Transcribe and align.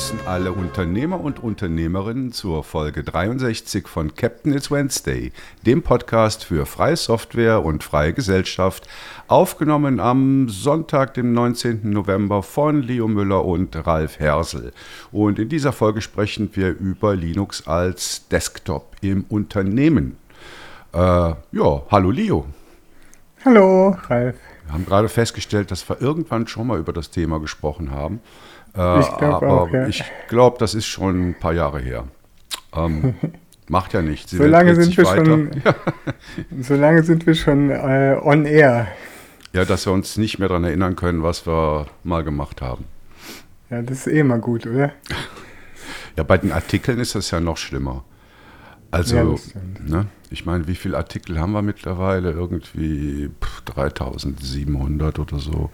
begrüßen 0.00 0.26
alle 0.26 0.52
Unternehmer 0.52 1.20
und 1.20 1.42
Unternehmerinnen 1.42 2.32
zur 2.32 2.64
Folge 2.64 3.04
63 3.04 3.86
von 3.86 4.14
Captain 4.14 4.54
It's 4.54 4.70
Wednesday, 4.70 5.30
dem 5.66 5.82
Podcast 5.82 6.44
für 6.44 6.64
freie 6.64 6.96
Software 6.96 7.62
und 7.62 7.84
freie 7.84 8.14
Gesellschaft, 8.14 8.88
aufgenommen 9.28 10.00
am 10.00 10.48
Sonntag, 10.48 11.12
dem 11.14 11.34
19. 11.34 11.90
November 11.90 12.42
von 12.42 12.82
Leo 12.82 13.08
Müller 13.08 13.44
und 13.44 13.76
Ralf 13.86 14.18
Hersel. 14.18 14.72
Und 15.12 15.38
in 15.38 15.50
dieser 15.50 15.72
Folge 15.72 16.00
sprechen 16.00 16.48
wir 16.54 16.70
über 16.70 17.14
Linux 17.14 17.66
als 17.66 18.26
Desktop 18.28 18.96
im 19.02 19.26
Unternehmen. 19.28 20.16
Äh, 20.94 20.98
ja, 20.98 21.82
hallo 21.90 22.10
Leo. 22.10 22.46
Hallo, 23.44 23.96
Ralf. 24.08 24.36
Wir 24.64 24.72
haben 24.72 24.86
gerade 24.86 25.10
festgestellt, 25.10 25.70
dass 25.70 25.86
wir 25.90 26.00
irgendwann 26.00 26.46
schon 26.46 26.68
mal 26.68 26.78
über 26.78 26.94
das 26.94 27.10
Thema 27.10 27.38
gesprochen 27.38 27.90
haben. 27.90 28.20
Äh, 28.76 29.00
ich 29.00 29.16
glaube 29.16 29.48
auch, 29.48 29.70
ja. 29.70 29.86
Ich 29.86 30.04
glaube, 30.28 30.58
das 30.58 30.74
ist 30.74 30.86
schon 30.86 31.30
ein 31.30 31.34
paar 31.38 31.52
Jahre 31.52 31.80
her. 31.80 32.04
Ähm, 32.74 33.14
macht 33.68 33.92
ja 33.92 34.02
nichts. 34.02 34.32
So 34.32 34.44
lange, 34.44 34.74
sind 34.74 34.96
wir 34.96 35.04
schon, 35.04 35.50
so 36.60 36.74
lange 36.74 37.02
sind 37.02 37.26
wir 37.26 37.34
schon 37.34 37.70
äh, 37.70 38.18
on 38.22 38.44
air. 38.44 38.88
Ja, 39.52 39.64
dass 39.64 39.86
wir 39.86 39.92
uns 39.92 40.16
nicht 40.16 40.38
mehr 40.38 40.48
daran 40.48 40.64
erinnern 40.64 40.96
können, 40.96 41.22
was 41.22 41.46
wir 41.46 41.86
mal 42.04 42.22
gemacht 42.22 42.62
haben. 42.62 42.84
Ja, 43.70 43.82
das 43.82 44.06
ist 44.06 44.12
eh 44.12 44.22
mal 44.22 44.40
gut, 44.40 44.66
oder? 44.66 44.92
Ja, 46.16 46.24
bei 46.24 46.38
den 46.38 46.50
Artikeln 46.50 46.98
ist 46.98 47.14
das 47.14 47.30
ja 47.30 47.38
noch 47.38 47.56
schlimmer. 47.56 48.04
Also, 48.90 49.16
ja, 49.16 49.24
ne, 49.86 50.06
ich 50.28 50.44
meine, 50.44 50.66
wie 50.66 50.74
viele 50.74 50.96
Artikel 50.96 51.38
haben 51.38 51.52
wir 51.52 51.62
mittlerweile? 51.62 52.32
Irgendwie 52.32 53.30
3700 53.66 55.18
oder 55.20 55.38
so. 55.38 55.70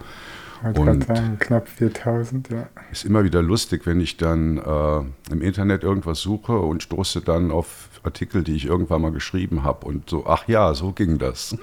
Und 0.63 1.05
sagen, 1.05 1.37
knapp 1.39 1.67
4000, 1.69 2.49
ja. 2.49 2.67
Ist 2.91 3.05
immer 3.05 3.23
wieder 3.23 3.41
lustig, 3.41 3.85
wenn 3.85 3.99
ich 3.99 4.17
dann 4.17 4.57
äh, 4.57 5.31
im 5.31 5.41
Internet 5.41 5.83
irgendwas 5.83 6.19
suche 6.19 6.57
und 6.57 6.83
stoße 6.83 7.21
dann 7.21 7.51
auf 7.51 7.89
Artikel, 8.03 8.43
die 8.43 8.55
ich 8.55 8.65
irgendwann 8.65 9.01
mal 9.01 9.11
geschrieben 9.11 9.63
habe 9.63 9.85
und 9.85 10.09
so, 10.09 10.25
ach 10.25 10.47
ja, 10.47 10.73
so 10.73 10.93
ging 10.93 11.17
das. 11.17 11.57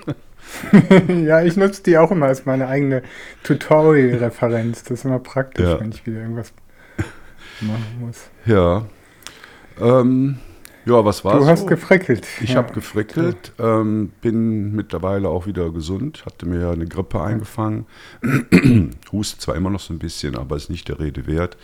ja, 1.08 1.42
ich 1.42 1.56
nutze 1.56 1.82
die 1.82 1.98
auch 1.98 2.10
immer 2.10 2.26
als 2.26 2.44
meine 2.46 2.68
eigene 2.68 3.02
Tutorial-Referenz. 3.42 4.82
Das 4.82 4.98
ist 5.00 5.04
immer 5.04 5.18
praktisch, 5.18 5.66
ja. 5.66 5.80
wenn 5.80 5.90
ich 5.90 6.06
wieder 6.06 6.20
irgendwas 6.20 6.52
machen 7.60 7.98
muss. 8.00 8.28
Ja. 8.46 8.84
Ähm, 9.80 10.38
ja, 10.86 11.04
was 11.04 11.24
war 11.24 11.38
Du 11.38 11.46
hast 11.46 11.66
gefrickelt. 11.66 12.26
Ich 12.40 12.50
ja. 12.50 12.56
habe 12.56 12.72
gefrickelt, 12.72 13.52
ähm, 13.58 14.12
bin 14.20 14.72
mittlerweile 14.72 15.28
auch 15.28 15.46
wieder 15.46 15.70
gesund, 15.70 16.24
hatte 16.26 16.46
mir 16.46 16.70
eine 16.70 16.86
Grippe 16.86 17.22
eingefangen. 17.22 17.86
Huste 19.12 19.38
zwar 19.38 19.56
immer 19.56 19.70
noch 19.70 19.80
so 19.80 19.94
ein 19.94 19.98
bisschen, 19.98 20.36
aber 20.36 20.56
ist 20.56 20.70
nicht 20.70 20.88
der 20.88 21.00
Rede 21.00 21.26
wert. 21.26 21.56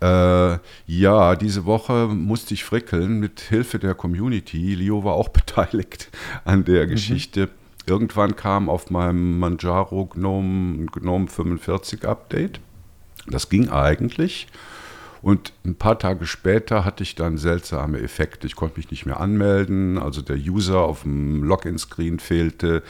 Äh, 0.00 0.58
ja, 0.86 1.36
diese 1.36 1.64
Woche 1.64 2.08
musste 2.08 2.54
ich 2.54 2.64
frickeln 2.64 3.20
mit 3.20 3.40
Hilfe 3.40 3.78
der 3.78 3.94
Community. 3.94 4.74
Leo 4.74 5.04
war 5.04 5.14
auch 5.14 5.28
beteiligt 5.30 6.10
an 6.44 6.64
der 6.64 6.86
mhm. 6.86 6.90
Geschichte. 6.90 7.48
Irgendwann 7.86 8.36
kam 8.36 8.68
auf 8.68 8.90
meinem 8.90 9.38
Manjaro 9.38 10.06
Gnome, 10.06 10.86
Gnome 10.86 11.26
45 11.28 12.06
Update. 12.06 12.60
Das 13.26 13.48
ging 13.48 13.70
eigentlich. 13.70 14.46
Und 15.22 15.54
ein 15.64 15.76
paar 15.76 15.98
Tage 16.00 16.26
später 16.26 16.84
hatte 16.84 17.04
ich 17.04 17.14
dann 17.14 17.38
seltsame 17.38 18.00
Effekte. 18.00 18.48
Ich 18.48 18.56
konnte 18.56 18.78
mich 18.78 18.90
nicht 18.90 19.06
mehr 19.06 19.20
anmelden, 19.20 19.98
also 19.98 20.20
der 20.20 20.36
User 20.36 20.80
auf 20.80 21.02
dem 21.02 21.44
Login-Screen 21.44 22.18
fehlte. 22.18 22.82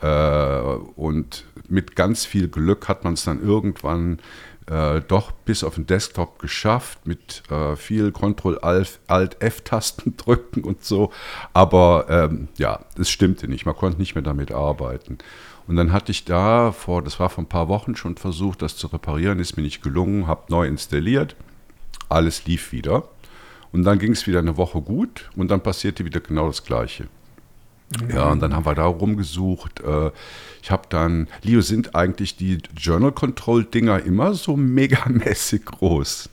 Äh, 0.00 0.60
und 0.96 1.44
mit 1.68 1.94
ganz 1.94 2.24
viel 2.24 2.48
Glück 2.48 2.88
hat 2.88 3.04
man 3.04 3.12
es 3.12 3.24
dann 3.24 3.42
irgendwann 3.42 4.18
äh, 4.66 5.02
doch 5.02 5.30
bis 5.30 5.62
auf 5.62 5.74
den 5.74 5.84
Desktop 5.84 6.38
geschafft, 6.38 7.06
mit 7.06 7.42
äh, 7.50 7.76
viel 7.76 8.12
Ctrl-Alt-F-Tasten 8.12 10.16
drücken 10.16 10.64
und 10.64 10.82
so. 10.82 11.12
Aber 11.52 12.06
ähm, 12.08 12.48
ja, 12.56 12.80
es 12.98 13.10
stimmte 13.10 13.46
nicht. 13.46 13.66
Man 13.66 13.76
konnte 13.76 13.98
nicht 13.98 14.14
mehr 14.14 14.24
damit 14.24 14.52
arbeiten. 14.52 15.18
Und 15.66 15.76
dann 15.76 15.92
hatte 15.92 16.12
ich 16.12 16.24
da 16.24 16.72
vor, 16.72 17.02
das 17.02 17.20
war 17.20 17.28
vor 17.28 17.44
ein 17.44 17.48
paar 17.48 17.68
Wochen 17.68 17.94
schon 17.94 18.16
versucht, 18.16 18.62
das 18.62 18.78
zu 18.78 18.86
reparieren, 18.86 19.38
ist 19.38 19.58
mir 19.58 19.62
nicht 19.62 19.82
gelungen, 19.82 20.26
habe 20.26 20.44
neu 20.48 20.66
installiert 20.66 21.36
alles 22.08 22.46
lief 22.46 22.72
wieder. 22.72 23.08
Und 23.72 23.84
dann 23.84 23.98
ging 23.98 24.12
es 24.12 24.26
wieder 24.26 24.38
eine 24.38 24.56
Woche 24.56 24.80
gut 24.80 25.30
und 25.36 25.50
dann 25.50 25.60
passierte 25.60 26.04
wieder 26.04 26.20
genau 26.20 26.46
das 26.46 26.64
Gleiche. 26.64 27.08
Ja, 28.12 28.30
und 28.30 28.40
dann 28.40 28.54
haben 28.54 28.66
wir 28.66 28.74
da 28.74 28.86
rumgesucht. 28.86 29.80
Äh, 29.80 30.10
ich 30.62 30.70
habe 30.70 30.84
dann, 30.88 31.28
Leo, 31.42 31.60
sind 31.60 31.94
eigentlich 31.94 32.36
die 32.36 32.58
Journal 32.76 33.12
Control 33.12 33.64
Dinger 33.64 34.02
immer 34.04 34.34
so 34.34 34.56
megamäßig 34.56 35.64
groß? 35.64 36.28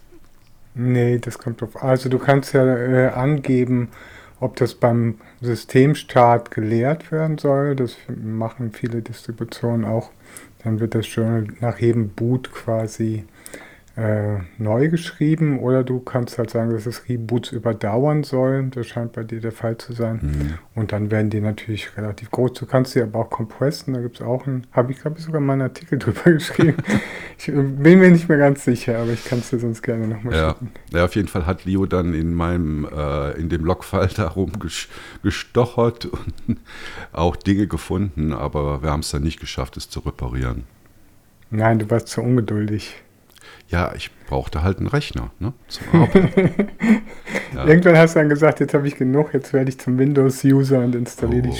Nee, 0.73 1.19
das 1.19 1.37
kommt 1.37 1.61
drauf. 1.61 1.81
Also 1.81 2.09
du 2.09 2.17
kannst 2.17 2.53
ja 2.53 2.63
äh, 2.63 3.09
angeben, 3.09 3.89
ob 4.39 4.55
das 4.55 4.73
beim 4.73 5.15
Systemstart 5.41 6.51
geleert 6.51 7.11
werden 7.11 7.37
soll. 7.37 7.75
Das 7.75 7.97
machen 8.07 8.71
viele 8.71 9.01
Distributionen 9.01 9.85
auch. 9.85 10.09
Dann 10.63 10.79
wird 10.79 10.95
das 10.95 11.13
Journal 11.13 11.47
nach 11.59 11.79
jedem 11.79 12.09
Boot 12.09 12.51
quasi 12.51 13.25
äh, 13.97 14.37
neu 14.57 14.87
geschrieben 14.87 15.59
oder 15.59 15.83
du 15.83 15.99
kannst 15.99 16.37
halt 16.37 16.49
sagen, 16.49 16.71
dass 16.71 16.85
es 16.85 17.09
Reboots 17.09 17.51
überdauern 17.51 18.23
soll. 18.23 18.69
Das 18.71 18.87
scheint 18.87 19.11
bei 19.11 19.23
dir 19.23 19.41
der 19.41 19.51
Fall 19.51 19.77
zu 19.77 19.91
sein. 19.91 20.19
Mhm. 20.21 20.53
Und 20.75 20.93
dann 20.93 21.11
werden 21.11 21.29
die 21.29 21.41
natürlich 21.41 21.97
relativ 21.97 22.31
groß. 22.31 22.53
Du 22.53 22.65
kannst 22.65 22.93
sie 22.93 23.01
aber 23.01 23.19
auch 23.19 23.29
kompressen. 23.29 23.93
Da 23.93 23.99
gibt 23.99 24.15
es 24.15 24.21
auch 24.21 24.47
einen, 24.47 24.65
habe 24.71 24.93
ich 24.93 25.01
glaube 25.01 25.19
ich 25.19 25.25
sogar 25.25 25.41
mal 25.41 25.53
einen 25.53 25.63
Artikel 25.63 25.99
drüber 25.99 26.31
geschrieben. 26.31 26.77
ich 27.37 27.49
äh, 27.49 27.51
bin 27.51 27.99
mir 27.99 28.11
nicht 28.11 28.29
mehr 28.29 28.37
ganz 28.37 28.63
sicher, 28.63 28.97
aber 28.97 29.11
ich 29.11 29.25
kann 29.25 29.39
es 29.39 29.49
dir 29.49 29.59
sonst 29.59 29.81
gerne 29.81 30.07
nochmal 30.07 30.35
ja. 30.35 30.49
schicken. 30.51 30.71
Ja, 30.93 31.03
auf 31.03 31.15
jeden 31.15 31.27
Fall 31.27 31.45
hat 31.45 31.65
Leo 31.65 31.85
dann 31.85 32.13
in 32.13 32.33
meinem, 32.33 32.85
äh, 32.85 33.31
in 33.31 33.49
dem 33.49 33.65
Logfile 33.65 34.07
darum 34.15 34.53
gestochert 35.21 36.05
und 36.05 36.59
auch 37.11 37.35
Dinge 37.35 37.67
gefunden, 37.67 38.31
aber 38.31 38.81
wir 38.83 38.89
haben 38.89 39.01
es 39.01 39.11
dann 39.11 39.23
nicht 39.23 39.41
geschafft, 39.41 39.75
es 39.75 39.89
zu 39.89 39.99
reparieren. 39.99 40.63
Nein, 41.49 41.79
du 41.79 41.89
warst 41.89 42.07
zu 42.07 42.21
ungeduldig 42.21 42.95
ja, 43.71 43.93
ich 43.95 44.11
brauchte 44.27 44.63
halt 44.63 44.77
einen 44.77 44.87
Rechner 44.87 45.31
ne, 45.39 45.53
zum 45.67 46.01
Arbeiten. 46.01 46.67
ja. 47.55 47.65
Irgendwann 47.65 47.97
hast 47.97 48.15
du 48.15 48.19
dann 48.19 48.29
gesagt, 48.29 48.59
jetzt 48.59 48.73
habe 48.73 48.87
ich 48.87 48.95
genug, 48.95 49.33
jetzt 49.33 49.53
werde 49.53 49.69
ich 49.69 49.79
zum 49.79 49.97
Windows-User 49.97 50.79
und 50.79 50.93
installiere 50.93 51.49
oh. 51.49 51.57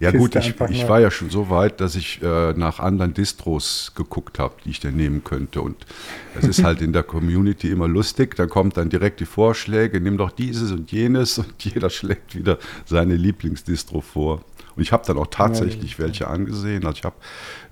ja 0.00 0.10
gut, 0.10 0.34
ich, 0.36 0.54
ich 0.70 0.88
war 0.88 1.00
ja 1.00 1.10
schon 1.10 1.28
so 1.28 1.50
weit, 1.50 1.82
dass 1.82 1.96
ich 1.96 2.22
äh, 2.22 2.54
nach 2.54 2.80
anderen 2.80 3.12
Distros 3.12 3.92
geguckt 3.94 4.38
habe, 4.38 4.54
die 4.64 4.70
ich 4.70 4.80
denn 4.80 4.96
nehmen 4.96 5.22
könnte. 5.22 5.60
Und 5.60 5.76
es 6.34 6.46
ist 6.46 6.64
halt 6.64 6.80
in 6.80 6.94
der 6.94 7.02
Community 7.02 7.70
immer 7.70 7.88
lustig. 7.88 8.34
Da 8.36 8.46
kommt 8.46 8.78
dann 8.78 8.88
direkt 8.88 9.20
die 9.20 9.26
Vorschläge, 9.26 10.00
nimm 10.00 10.16
doch 10.16 10.30
dieses 10.30 10.72
und 10.72 10.90
jenes 10.92 11.38
und 11.38 11.54
jeder 11.58 11.90
schlägt 11.90 12.34
wieder 12.34 12.58
seine 12.86 13.16
Lieblingsdistro 13.16 14.00
vor. 14.00 14.40
Und 14.76 14.82
ich 14.82 14.92
habe 14.92 15.04
dann 15.06 15.18
auch 15.18 15.28
tatsächlich 15.28 15.98
welche 15.98 16.28
angesehen. 16.28 16.84
Also 16.86 16.98
ich 16.98 17.04
habe 17.04 17.16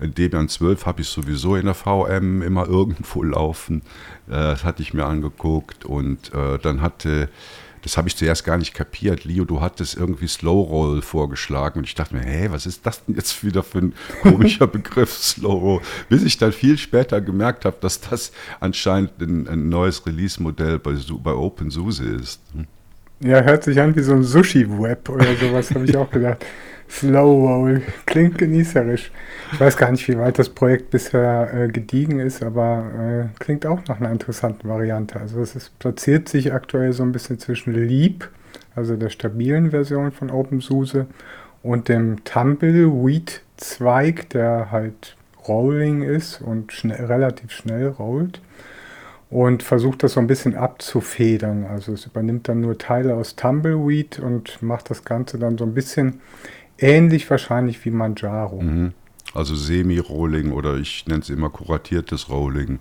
Debian 0.00 0.48
12 0.48 0.86
habe 0.86 1.02
ich 1.02 1.08
sowieso 1.08 1.56
in 1.56 1.66
der 1.66 1.74
VM 1.74 2.42
immer 2.42 2.66
irgendwo 2.68 3.22
laufen. 3.22 3.82
Äh, 4.28 4.32
das 4.32 4.64
hatte 4.64 4.82
ich 4.82 4.94
mir 4.94 5.06
angeguckt 5.06 5.84
und 5.84 6.32
äh, 6.34 6.58
dann 6.58 6.80
hatte 6.80 7.28
das 7.82 7.96
habe 7.96 8.08
ich 8.08 8.16
zuerst 8.16 8.44
gar 8.44 8.58
nicht 8.58 8.74
kapiert. 8.74 9.24
Leo, 9.24 9.44
du 9.44 9.60
hattest 9.60 9.96
irgendwie 9.96 10.28
Slow 10.28 10.68
Roll 10.68 11.02
vorgeschlagen 11.02 11.80
und 11.80 11.84
ich 11.84 11.94
dachte 11.94 12.14
mir, 12.14 12.22
hä, 12.22 12.48
was 12.50 12.64
ist 12.64 12.86
das 12.86 13.04
denn 13.04 13.16
jetzt 13.16 13.44
wieder 13.44 13.62
für 13.62 13.78
ein 13.78 13.94
komischer 14.22 14.68
Begriff, 14.68 15.12
Slow 15.12 15.58
Roll? 15.58 15.80
Bis 16.08 16.22
ich 16.22 16.38
dann 16.38 16.52
viel 16.52 16.78
später 16.78 17.20
gemerkt 17.20 17.64
habe, 17.64 17.76
dass 17.80 18.00
das 18.00 18.32
anscheinend 18.60 19.20
ein, 19.20 19.48
ein 19.48 19.68
neues 19.68 20.06
Release-Modell 20.06 20.78
bei, 20.78 20.94
bei 21.22 21.32
OpenSUSE 21.32 22.04
ist. 22.04 22.40
Hm? 22.54 22.66
Ja, 23.20 23.40
hört 23.42 23.64
sich 23.64 23.80
an 23.80 23.94
wie 23.94 24.02
so 24.02 24.12
ein 24.12 24.22
Sushi-Web 24.22 25.08
oder 25.08 25.36
sowas, 25.36 25.70
habe 25.72 25.84
ich 25.84 25.96
auch 25.96 26.10
gedacht. 26.10 26.44
Slow 26.92 27.46
Roll, 27.46 27.82
klingt 28.04 28.36
genießerisch. 28.36 29.10
Ich 29.52 29.60
weiß 29.60 29.78
gar 29.78 29.90
nicht, 29.90 30.06
wie 30.08 30.18
weit 30.18 30.38
das 30.38 30.50
Projekt 30.50 30.90
bisher 30.90 31.50
äh, 31.52 31.68
gediegen 31.68 32.20
ist, 32.20 32.42
aber 32.42 32.84
äh, 32.98 33.24
klingt 33.38 33.64
auch 33.66 33.80
nach 33.88 33.98
einer 33.98 34.12
interessanten 34.12 34.68
Variante. 34.68 35.18
Also 35.18 35.40
es 35.40 35.56
ist, 35.56 35.78
platziert 35.78 36.28
sich 36.28 36.52
aktuell 36.52 36.92
so 36.92 37.02
ein 37.02 37.12
bisschen 37.12 37.38
zwischen 37.38 37.72
Leap, 37.72 38.28
also 38.76 38.96
der 38.96 39.08
stabilen 39.08 39.70
Version 39.70 40.12
von 40.12 40.30
OpenSUSE, 40.30 41.06
und 41.62 41.88
dem 41.88 42.24
Tumbleweed-Zweig, 42.24 44.28
der 44.30 44.70
halt 44.70 45.16
Rolling 45.48 46.02
ist 46.02 46.42
und 46.42 46.72
schnell, 46.72 47.06
relativ 47.06 47.52
schnell 47.52 47.88
rollt 47.88 48.42
und 49.32 49.62
versucht 49.62 50.02
das 50.02 50.12
so 50.12 50.20
ein 50.20 50.26
bisschen 50.26 50.54
abzufedern. 50.54 51.64
Also 51.64 51.94
es 51.94 52.04
übernimmt 52.04 52.48
dann 52.48 52.60
nur 52.60 52.76
Teile 52.76 53.14
aus 53.14 53.34
Tumbleweed 53.34 54.18
und 54.18 54.62
macht 54.62 54.90
das 54.90 55.04
Ganze 55.04 55.38
dann 55.38 55.56
so 55.56 55.64
ein 55.64 55.72
bisschen 55.72 56.20
ähnlich 56.82 57.28
wahrscheinlich 57.30 57.84
wie 57.84 57.90
Manjaro. 57.90 58.60
Mhm. 58.60 58.92
Also 59.34 59.54
Semi-Rolling 59.54 60.52
oder 60.52 60.76
ich 60.76 61.06
nenne 61.06 61.20
es 61.20 61.30
immer 61.30 61.48
kuratiertes 61.48 62.28
Rolling. 62.28 62.80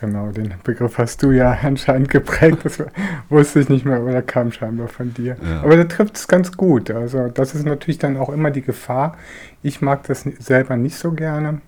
Genau, 0.00 0.32
den 0.32 0.54
Begriff 0.64 0.98
hast 0.98 1.22
du 1.22 1.30
ja 1.30 1.58
anscheinend 1.62 2.10
geprägt. 2.10 2.58
Das 2.64 2.82
wusste 3.28 3.60
ich 3.60 3.68
nicht 3.68 3.84
mehr, 3.84 3.98
aber 3.98 4.12
der 4.12 4.22
kam 4.22 4.50
scheinbar 4.50 4.88
von 4.88 5.12
dir. 5.14 5.36
Ja. 5.44 5.62
Aber 5.62 5.76
der 5.76 5.88
trifft 5.88 6.16
es 6.16 6.26
ganz 6.26 6.56
gut. 6.56 6.90
Also 6.90 7.28
das 7.28 7.54
ist 7.54 7.64
natürlich 7.64 7.98
dann 7.98 8.16
auch 8.16 8.30
immer 8.30 8.50
die 8.50 8.62
Gefahr. 8.62 9.16
Ich 9.62 9.80
mag 9.82 10.04
das 10.04 10.22
selber 10.22 10.76
nicht 10.76 10.96
so 10.96 11.12
gerne 11.12 11.60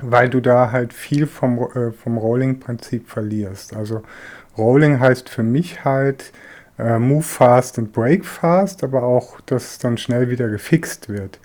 weil 0.00 0.30
du 0.30 0.40
da 0.40 0.72
halt 0.72 0.92
viel 0.92 1.26
vom, 1.26 1.58
äh, 1.58 1.92
vom 1.92 2.16
Rolling-Prinzip 2.16 3.08
verlierst. 3.08 3.76
Also 3.76 4.02
Rolling 4.56 5.00
heißt 5.00 5.28
für 5.28 5.42
mich 5.42 5.84
halt 5.84 6.32
äh, 6.78 6.98
Move 6.98 7.22
fast 7.22 7.78
und 7.78 7.92
Break 7.92 8.24
fast, 8.24 8.82
aber 8.84 9.02
auch, 9.02 9.40
dass 9.42 9.78
dann 9.78 9.98
schnell 9.98 10.30
wieder 10.30 10.48
gefixt 10.48 11.08
wird. 11.08 11.38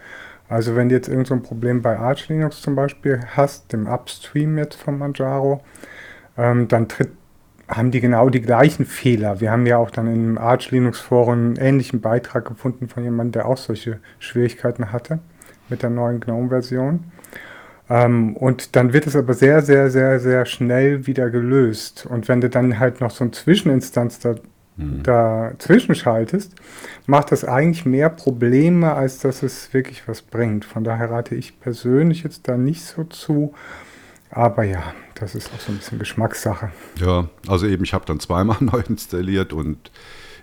Also 0.50 0.76
wenn 0.76 0.90
du 0.90 0.96
jetzt 0.96 1.10
irgendein 1.10 1.42
so 1.42 1.48
Problem 1.48 1.82
bei 1.82 1.98
Arch 1.98 2.30
Linux 2.30 2.62
zum 2.62 2.76
Beispiel 2.76 3.20
hast, 3.36 3.74
dem 3.74 3.88
Upstream 3.88 4.58
jetzt 4.58 4.76
von 4.76 4.98
Manjaro, 4.98 5.62
ähm, 6.38 6.68
dann 6.68 6.88
tritt, 6.88 7.10
haben 7.68 7.92
die 7.92 8.00
genau 8.00 8.30
die 8.30 8.42
gleichen 8.42 8.86
Fehler. 8.86 9.42
Wir 9.42 9.52
haben 9.52 9.66
ja 9.66 9.78
auch 9.78 9.92
dann 9.92 10.08
im 10.08 10.38
Arch 10.38 10.72
Linux 10.72 11.02
Forum 11.02 11.34
einen 11.34 11.56
ähnlichen 11.58 12.00
Beitrag 12.00 12.46
gefunden 12.46 12.88
von 12.88 13.04
jemandem, 13.04 13.34
der 13.34 13.46
auch 13.48 13.58
solche 13.58 14.00
Schwierigkeiten 14.20 14.94
hatte 14.94 15.20
mit 15.68 15.84
der 15.84 15.90
neuen 15.90 16.22
GNOME-Version. 16.22 17.12
Ähm, 17.90 18.38
und 18.38 18.78
dann 18.78 18.94
wird 18.94 19.08
es 19.08 19.18
aber 19.18 19.34
sehr, 19.34 19.62
sehr, 19.62 19.90
sehr, 19.90 20.20
sehr 20.22 20.46
schnell 20.46 21.08
wieder 21.08 21.30
gelöst. 21.30 22.06
Und 22.10 22.30
wenn 22.30 22.40
du 22.40 22.50
dann 22.50 22.80
halt 22.80 23.02
noch 23.02 23.12
so 23.12 23.26
eine 23.26 23.32
Zwischeninstanz 23.32 24.20
da 24.20 24.36
mhm. 24.78 25.04
dazwischen 25.04 25.96
schaltest, 25.96 26.54
macht 27.06 27.32
das 27.32 27.44
eigentlich 27.44 27.86
mehr 27.86 28.10
Probleme, 28.10 28.94
als 28.94 29.20
dass 29.20 29.44
es 29.44 29.74
wirklich 29.74 30.08
was 30.08 30.22
bringt. 30.22 30.66
Von 30.66 30.84
daher 30.84 31.10
rate 31.10 31.36
ich 31.36 31.60
persönlich 31.60 32.24
jetzt 32.24 32.48
da 32.48 32.58
nicht 32.58 32.84
so 32.84 33.04
zu. 33.04 33.54
Aber 34.30 34.64
ja, 34.64 34.94
das 35.16 35.36
ist 35.36 35.52
auch 35.54 35.60
so 35.60 35.72
ein 35.72 35.78
bisschen 35.78 36.00
Geschmackssache. 36.00 36.72
Ja, 37.00 37.30
also 37.48 37.66
eben, 37.66 37.84
ich 37.84 37.94
habe 37.94 38.06
dann 38.06 38.20
zweimal 38.20 38.58
neu 38.62 38.82
installiert 38.88 39.54
und 39.54 39.92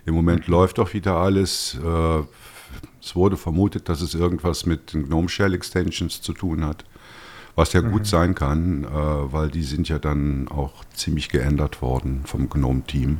im 0.05 0.13
Moment 0.13 0.47
läuft 0.47 0.79
auch 0.79 0.93
wieder 0.93 1.15
alles. 1.15 1.77
Äh, 1.83 2.23
es 3.01 3.15
wurde 3.15 3.37
vermutet, 3.37 3.87
dass 3.89 4.01
es 4.01 4.15
irgendwas 4.15 4.65
mit 4.65 4.93
den 4.93 5.05
GNOME 5.05 5.29
Shell 5.29 5.53
Extensions 5.53 6.21
zu 6.21 6.33
tun 6.33 6.65
hat. 6.65 6.83
Was 7.55 7.71
ja 7.73 7.81
mhm. 7.81 7.91
gut 7.91 8.07
sein 8.07 8.35
kann, 8.35 8.83
äh, 8.83 8.87
weil 8.87 9.49
die 9.49 9.63
sind 9.63 9.87
ja 9.87 9.99
dann 9.99 10.47
auch 10.47 10.83
ziemlich 10.93 11.29
geändert 11.29 11.81
worden 11.81 12.23
vom 12.25 12.49
GNOME-Team. 12.49 13.19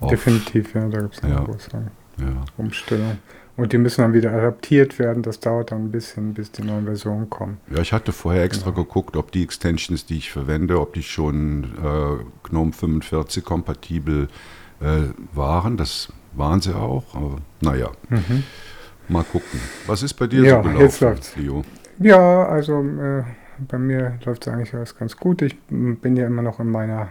Definitiv, 0.00 0.74
ja, 0.74 0.88
da 0.88 1.00
gibt 1.00 1.14
es 1.14 1.22
eine 1.22 1.34
ja, 1.34 1.40
große 1.40 1.70
ja. 1.72 2.44
Umstellung. 2.56 3.18
Und 3.58 3.72
die 3.72 3.78
müssen 3.78 4.02
dann 4.02 4.12
wieder 4.12 4.32
adaptiert 4.32 5.00
werden. 5.00 5.24
Das 5.24 5.40
dauert 5.40 5.72
dann 5.72 5.86
ein 5.86 5.90
bisschen, 5.90 6.32
bis 6.32 6.52
die 6.52 6.62
neuen 6.62 6.84
Versionen 6.84 7.28
kommen. 7.28 7.58
Ja, 7.68 7.80
ich 7.80 7.92
hatte 7.92 8.12
vorher 8.12 8.44
extra 8.44 8.70
genau. 8.70 8.84
geguckt, 8.84 9.16
ob 9.16 9.32
die 9.32 9.42
Extensions, 9.42 10.06
die 10.06 10.18
ich 10.18 10.30
verwende, 10.30 10.80
ob 10.80 10.94
die 10.94 11.02
schon 11.02 11.64
äh, 11.64 12.48
GNOME 12.48 12.72
45 12.72 13.44
kompatibel 13.44 14.28
äh, 14.80 15.08
waren. 15.34 15.76
Das 15.76 16.12
waren 16.34 16.60
sie 16.60 16.72
auch. 16.72 17.16
Aber 17.16 17.38
naja, 17.60 17.90
mhm. 18.08 18.44
mal 19.08 19.24
gucken. 19.24 19.60
Was 19.88 20.04
ist 20.04 20.14
bei 20.14 20.28
dir 20.28 20.44
ja, 20.44 20.56
so 20.56 20.62
gelaufen, 20.62 20.80
jetzt 20.80 21.00
läuft's. 21.00 21.36
Leo? 21.36 21.64
Ja, 21.98 22.46
also 22.46 22.80
äh, 22.80 23.24
bei 23.66 23.78
mir 23.78 24.20
läuft 24.24 24.46
es 24.46 24.52
eigentlich 24.52 24.72
alles 24.72 24.96
ganz 24.96 25.16
gut. 25.16 25.42
Ich 25.42 25.56
bin 25.68 26.16
ja 26.16 26.28
immer 26.28 26.42
noch 26.42 26.60
in 26.60 26.70
meiner 26.70 27.10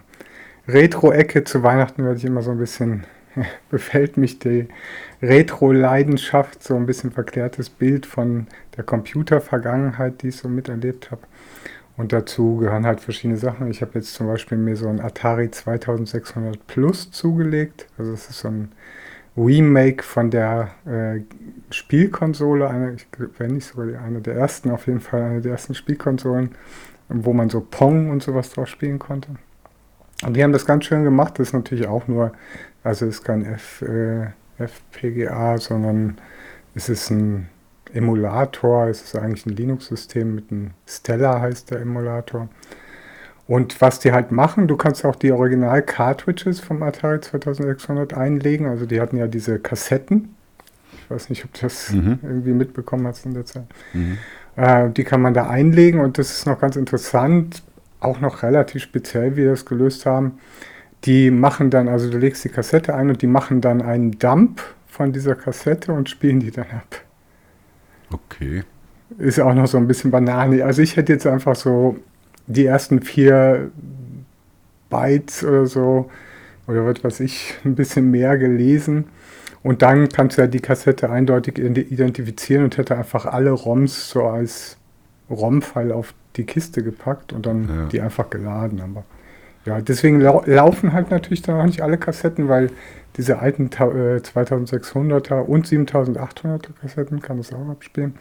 Retro-Ecke. 0.67 1.43
Zu 1.43 1.63
Weihnachten 1.63 2.03
werde 2.03 2.17
ich 2.17 2.25
immer 2.25 2.41
so 2.41 2.51
ein 2.51 2.57
bisschen, 2.57 3.05
befällt 3.69 4.17
mich 4.17 4.39
die 4.39 4.67
Retro-Leidenschaft, 5.21 6.63
so 6.63 6.75
ein 6.75 6.85
bisschen 6.85 7.11
verklärtes 7.11 7.69
Bild 7.69 8.05
von 8.05 8.47
der 8.75 8.83
Computer-Vergangenheit, 8.83 10.21
die 10.21 10.29
ich 10.29 10.37
so 10.37 10.49
miterlebt 10.49 11.11
habe. 11.11 11.21
Und 11.95 12.13
dazu 12.13 12.57
gehören 12.57 12.85
halt 12.85 13.01
verschiedene 13.01 13.37
Sachen. 13.37 13.71
Ich 13.71 13.81
habe 13.81 13.93
jetzt 13.95 14.13
zum 14.13 14.27
Beispiel 14.27 14.57
mir 14.57 14.75
so 14.75 14.87
ein 14.87 14.99
Atari 14.99 15.49
2600 15.49 16.67
Plus 16.67 17.09
zugelegt. 17.09 17.87
Also 17.97 18.11
es 18.13 18.29
ist 18.29 18.39
so 18.39 18.49
ein 18.49 18.71
Remake 19.35 20.03
von 20.03 20.29
der 20.29 20.71
äh, 20.85 21.21
Spielkonsole, 21.71 22.69
eine, 22.69 22.93
ich, 22.93 23.07
wenn 23.37 23.55
nicht 23.55 23.65
sogar 23.65 24.01
eine 24.01 24.21
der 24.21 24.35
ersten, 24.35 24.69
auf 24.69 24.87
jeden 24.87 24.99
Fall 24.99 25.23
eine 25.23 25.41
der 25.41 25.53
ersten 25.53 25.75
Spielkonsolen, 25.75 26.51
wo 27.09 27.33
man 27.33 27.49
so 27.49 27.61
Pong 27.61 28.09
und 28.11 28.21
sowas 28.21 28.51
drauf 28.51 28.67
spielen 28.67 28.99
konnte. 28.99 29.29
Und 30.23 30.35
die 30.35 30.43
haben 30.43 30.51
das 30.51 30.65
ganz 30.65 30.85
schön 30.85 31.03
gemacht. 31.03 31.37
Das 31.37 31.49
ist 31.49 31.53
natürlich 31.53 31.87
auch 31.87 32.07
nur, 32.07 32.31
also 32.83 33.05
es 33.05 33.15
ist 33.15 33.23
kein 33.23 33.45
F, 33.45 33.83
äh, 33.83 34.27
FPGA, 34.57 35.57
sondern 35.57 36.17
es 36.73 36.89
ist 36.89 37.11
ein 37.11 37.49
Emulator. 37.93 38.87
Es 38.87 39.03
ist 39.03 39.15
eigentlich 39.15 39.45
ein 39.45 39.55
Linux-System 39.55 40.35
mit 40.35 40.51
einem 40.51 40.71
Stella 40.87 41.39
heißt 41.41 41.71
der 41.71 41.81
Emulator. 41.81 42.49
Und 43.47 43.79
was 43.79 43.99
die 43.99 44.11
halt 44.11 44.31
machen, 44.31 44.67
du 44.67 44.75
kannst 44.75 45.05
auch 45.05 45.15
die 45.15 45.31
Original-Cartridges 45.31 46.59
vom 46.59 46.83
Atari 46.83 47.21
2600 47.21 48.13
einlegen. 48.13 48.67
Also 48.67 48.85
die 48.85 48.99
hatten 48.99 49.17
ja 49.17 49.27
diese 49.27 49.59
Kassetten. 49.59 50.35
Ich 50.93 51.09
weiß 51.09 51.29
nicht, 51.29 51.45
ob 51.45 51.53
du 51.53 51.61
das 51.61 51.91
mhm. 51.93 52.19
irgendwie 52.21 52.51
mitbekommen 52.51 53.07
hast 53.07 53.25
in 53.25 53.33
der 53.33 53.45
Zeit. 53.45 53.67
Mhm. 53.93 54.17
Äh, 54.57 54.89
die 54.89 55.05
kann 55.05 55.21
man 55.21 55.33
da 55.33 55.47
einlegen 55.47 56.01
und 56.01 56.17
das 56.17 56.31
ist 56.31 56.45
noch 56.45 56.59
ganz 56.59 56.75
interessant 56.75 57.63
auch 57.99 58.19
noch 58.19 58.43
relativ 58.43 58.83
speziell, 58.83 59.33
wie 59.33 59.43
wir 59.43 59.51
das 59.51 59.65
gelöst 59.65 60.05
haben. 60.05 60.39
Die 61.05 61.31
machen 61.31 61.69
dann, 61.69 61.87
also 61.87 62.09
du 62.09 62.17
legst 62.17 62.43
die 62.43 62.49
Kassette 62.49 62.95
ein 62.95 63.09
und 63.09 63.21
die 63.21 63.27
machen 63.27 63.61
dann 63.61 63.81
einen 63.81 64.17
Dump 64.19 64.61
von 64.87 65.13
dieser 65.13 65.35
Kassette 65.35 65.93
und 65.93 66.09
spielen 66.09 66.39
die 66.39 66.51
dann 66.51 66.65
ab. 66.71 67.01
Okay. 68.11 68.63
Ist 69.17 69.39
auch 69.39 69.53
noch 69.53 69.67
so 69.67 69.77
ein 69.77 69.87
bisschen 69.87 70.11
Banane. 70.11 70.63
Also 70.63 70.81
ich 70.81 70.95
hätte 70.95 71.13
jetzt 71.13 71.27
einfach 71.27 71.55
so 71.55 71.97
die 72.47 72.65
ersten 72.65 73.01
vier 73.01 73.71
Bytes 74.89 75.43
oder 75.43 75.65
so, 75.65 76.09
oder 76.67 76.85
was 76.85 77.03
weiß 77.03 77.19
ich, 77.21 77.55
ein 77.63 77.75
bisschen 77.75 78.11
mehr 78.11 78.37
gelesen. 78.37 79.05
Und 79.63 79.81
dann 79.81 80.09
kannst 80.09 80.37
du 80.37 80.41
ja 80.43 80.47
die 80.47 80.59
Kassette 80.59 81.09
eindeutig 81.09 81.57
identifizieren 81.57 82.63
und 82.63 82.77
hätte 82.77 82.97
einfach 82.97 83.25
alle 83.25 83.51
ROMs 83.51 84.09
so 84.09 84.23
als 84.23 84.77
ROM-File 85.29 85.91
auf 85.91 86.13
die 86.37 86.45
Kiste 86.45 86.83
gepackt 86.83 87.33
und 87.33 87.45
dann 87.45 87.67
ja. 87.67 87.85
die 87.87 88.01
einfach 88.01 88.29
geladen. 88.29 88.81
Aber 88.81 89.03
ja, 89.65 89.81
deswegen 89.81 90.21
lau 90.21 90.43
laufen 90.45 90.93
halt 90.93 91.11
natürlich 91.11 91.41
dann 91.41 91.59
auch 91.59 91.65
nicht 91.65 91.81
alle 91.81 91.97
Kassetten, 91.97 92.47
weil 92.47 92.71
diese 93.17 93.39
alten 93.39 93.65
äh, 93.65 94.21
2600er 94.21 95.41
und 95.41 95.67
7800er 95.67 96.73
Kassetten 96.79 97.21
kann 97.21 97.37
das 97.37 97.51
auch 97.51 97.67
abspielen. 97.69 98.15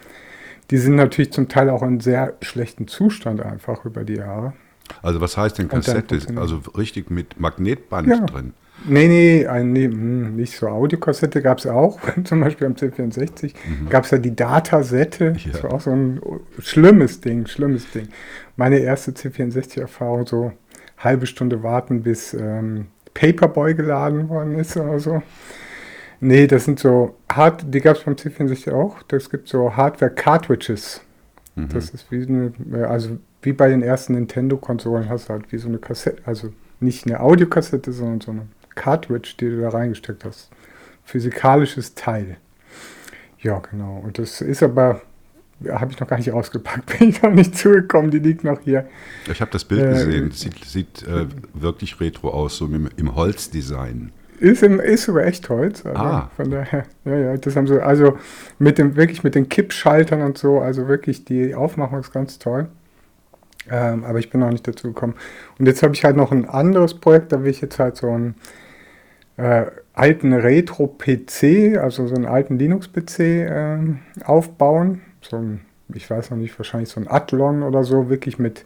Die 0.70 0.78
sind 0.78 0.96
natürlich 0.96 1.32
zum 1.32 1.48
Teil 1.48 1.70
auch 1.70 1.82
in 1.82 2.00
sehr 2.00 2.34
schlechten 2.42 2.88
Zustand 2.88 3.40
einfach 3.40 3.84
über 3.84 4.02
die 4.02 4.16
Jahre. 4.16 4.54
Also 5.02 5.20
was 5.20 5.36
heißt 5.36 5.58
denn 5.58 5.68
Kassette? 5.68 6.18
Also 6.36 6.60
richtig 6.76 7.10
mit 7.10 7.38
Magnetband 7.38 8.08
ja. 8.08 8.20
drin? 8.26 8.54
Nee, 8.84 9.08
nee, 9.08 9.46
ein, 9.46 9.72
nee 9.72 9.86
hm, 9.86 10.36
nicht 10.36 10.56
so 10.56 10.68
Audiokassette 10.68 11.42
gab 11.42 11.58
es 11.58 11.66
auch, 11.66 11.98
zum 12.24 12.40
Beispiel 12.40 12.66
am 12.66 12.74
C64 12.74 13.54
mhm. 13.54 13.88
gab 13.88 14.04
es 14.04 14.10
ja 14.10 14.18
die 14.18 14.36
Datasette, 14.36 15.34
ja. 15.36 15.52
das 15.52 15.62
war 15.64 15.74
auch 15.74 15.80
so 15.80 15.90
ein 15.90 16.20
schlimmes 16.58 17.20
Ding, 17.20 17.46
schlimmes 17.46 17.90
Ding. 17.90 18.08
Meine 18.56 18.78
erste 18.78 19.12
C64-Erfahrung, 19.12 20.26
so 20.26 20.52
halbe 20.98 21.26
Stunde 21.26 21.62
warten, 21.62 22.02
bis 22.02 22.34
ähm, 22.34 22.86
Paperboy 23.14 23.74
geladen 23.74 24.28
worden 24.28 24.58
ist 24.58 24.76
oder 24.76 24.98
so. 25.00 25.22
Nee, 26.20 26.46
das 26.46 26.64
sind 26.64 26.78
so, 26.78 27.16
Hard 27.30 27.72
die 27.72 27.80
gab 27.80 27.96
es 27.96 28.04
beim 28.04 28.14
C64 28.14 28.72
auch, 28.72 29.02
das 29.04 29.28
gibt 29.30 29.48
so 29.48 29.76
Hardware-Cartridges. 29.76 31.02
Mhm. 31.54 31.68
Das 31.70 31.90
ist 31.90 32.10
wie 32.10 32.26
eine, 32.26 32.52
äh, 32.72 32.84
also 32.84 33.18
wie 33.42 33.52
bei 33.52 33.68
den 33.68 33.82
ersten 33.82 34.14
Nintendo-Konsolen 34.14 35.08
hast 35.08 35.28
du 35.28 35.34
halt 35.34 35.50
wie 35.52 35.58
so 35.58 35.68
eine 35.68 35.78
Kassette, 35.78 36.22
also 36.26 36.52
nicht 36.80 37.06
eine 37.06 37.20
Audiokassette, 37.20 37.92
sondern 37.92 38.20
so 38.20 38.30
eine 38.32 38.46
Cartridge, 38.76 39.34
die 39.40 39.50
du 39.50 39.60
da 39.60 39.70
reingesteckt 39.70 40.24
hast. 40.24 40.50
Physikalisches 41.04 41.94
Teil. 41.94 42.36
Ja, 43.40 43.58
genau. 43.58 44.00
Und 44.04 44.18
das 44.18 44.40
ist 44.40 44.62
aber, 44.62 45.02
habe 45.68 45.92
ich 45.92 46.00
noch 46.00 46.06
gar 46.06 46.18
nicht 46.18 46.30
ausgepackt, 46.30 46.86
bin 46.98 47.08
ich 47.08 47.22
noch 47.22 47.32
nicht 47.32 47.56
zugekommen, 47.56 48.10
die 48.10 48.20
liegt 48.20 48.44
noch 48.44 48.60
hier. 48.60 48.88
Ich 49.30 49.40
habe 49.40 49.50
das 49.50 49.64
Bild 49.64 49.82
äh, 49.82 49.88
gesehen, 49.90 50.28
das 50.30 50.40
sieht, 50.40 50.64
sieht 50.64 51.02
äh, 51.02 51.26
wirklich 51.54 52.00
retro 52.00 52.30
aus, 52.30 52.58
so 52.58 52.66
im, 52.66 52.88
im 52.96 53.14
Holzdesign. 53.14 54.12
Ist, 54.38 54.62
im, 54.62 54.80
ist 54.80 55.04
sogar 55.04 55.24
echt 55.24 55.48
Holz. 55.48 55.84
Also 55.86 55.98
ah. 55.98 56.30
Von 56.36 56.50
daher, 56.50 56.84
ja, 57.04 57.16
ja, 57.16 57.36
das 57.36 57.56
haben 57.56 57.66
sie, 57.66 57.82
also 57.82 58.18
mit 58.58 58.78
dem, 58.78 58.96
wirklich 58.96 59.24
mit 59.24 59.34
den 59.34 59.48
Kippschaltern 59.48 60.22
und 60.22 60.36
so, 60.36 60.60
also 60.60 60.88
wirklich 60.88 61.24
die 61.24 61.54
Aufmachung 61.54 62.00
ist 62.00 62.12
ganz 62.12 62.38
toll. 62.38 62.68
Ähm, 63.70 64.04
aber 64.04 64.18
ich 64.18 64.30
bin 64.30 64.40
noch 64.40 64.50
nicht 64.50 64.66
dazu 64.68 64.88
gekommen. 64.88 65.14
Und 65.58 65.66
jetzt 65.66 65.82
habe 65.82 65.94
ich 65.94 66.04
halt 66.04 66.16
noch 66.16 66.32
ein 66.32 66.48
anderes 66.48 66.94
Projekt, 66.94 67.32
da 67.32 67.42
will 67.42 67.50
ich 67.50 67.60
jetzt 67.60 67.78
halt 67.78 67.96
so 67.96 68.10
einen 68.10 68.34
äh, 69.36 69.66
alten 69.92 70.32
Retro-PC, 70.32 71.78
also 71.78 72.06
so 72.06 72.14
einen 72.14 72.26
alten 72.26 72.58
Linux-PC 72.58 73.20
äh, 73.20 73.78
aufbauen. 74.24 75.02
So 75.20 75.36
ein, 75.36 75.60
ich 75.92 76.08
weiß 76.08 76.30
noch 76.30 76.38
nicht, 76.38 76.58
wahrscheinlich 76.58 76.88
so 76.88 77.00
ein 77.00 77.08
Athlon 77.08 77.62
oder 77.62 77.84
so, 77.84 78.08
wirklich 78.08 78.38
mit, 78.38 78.64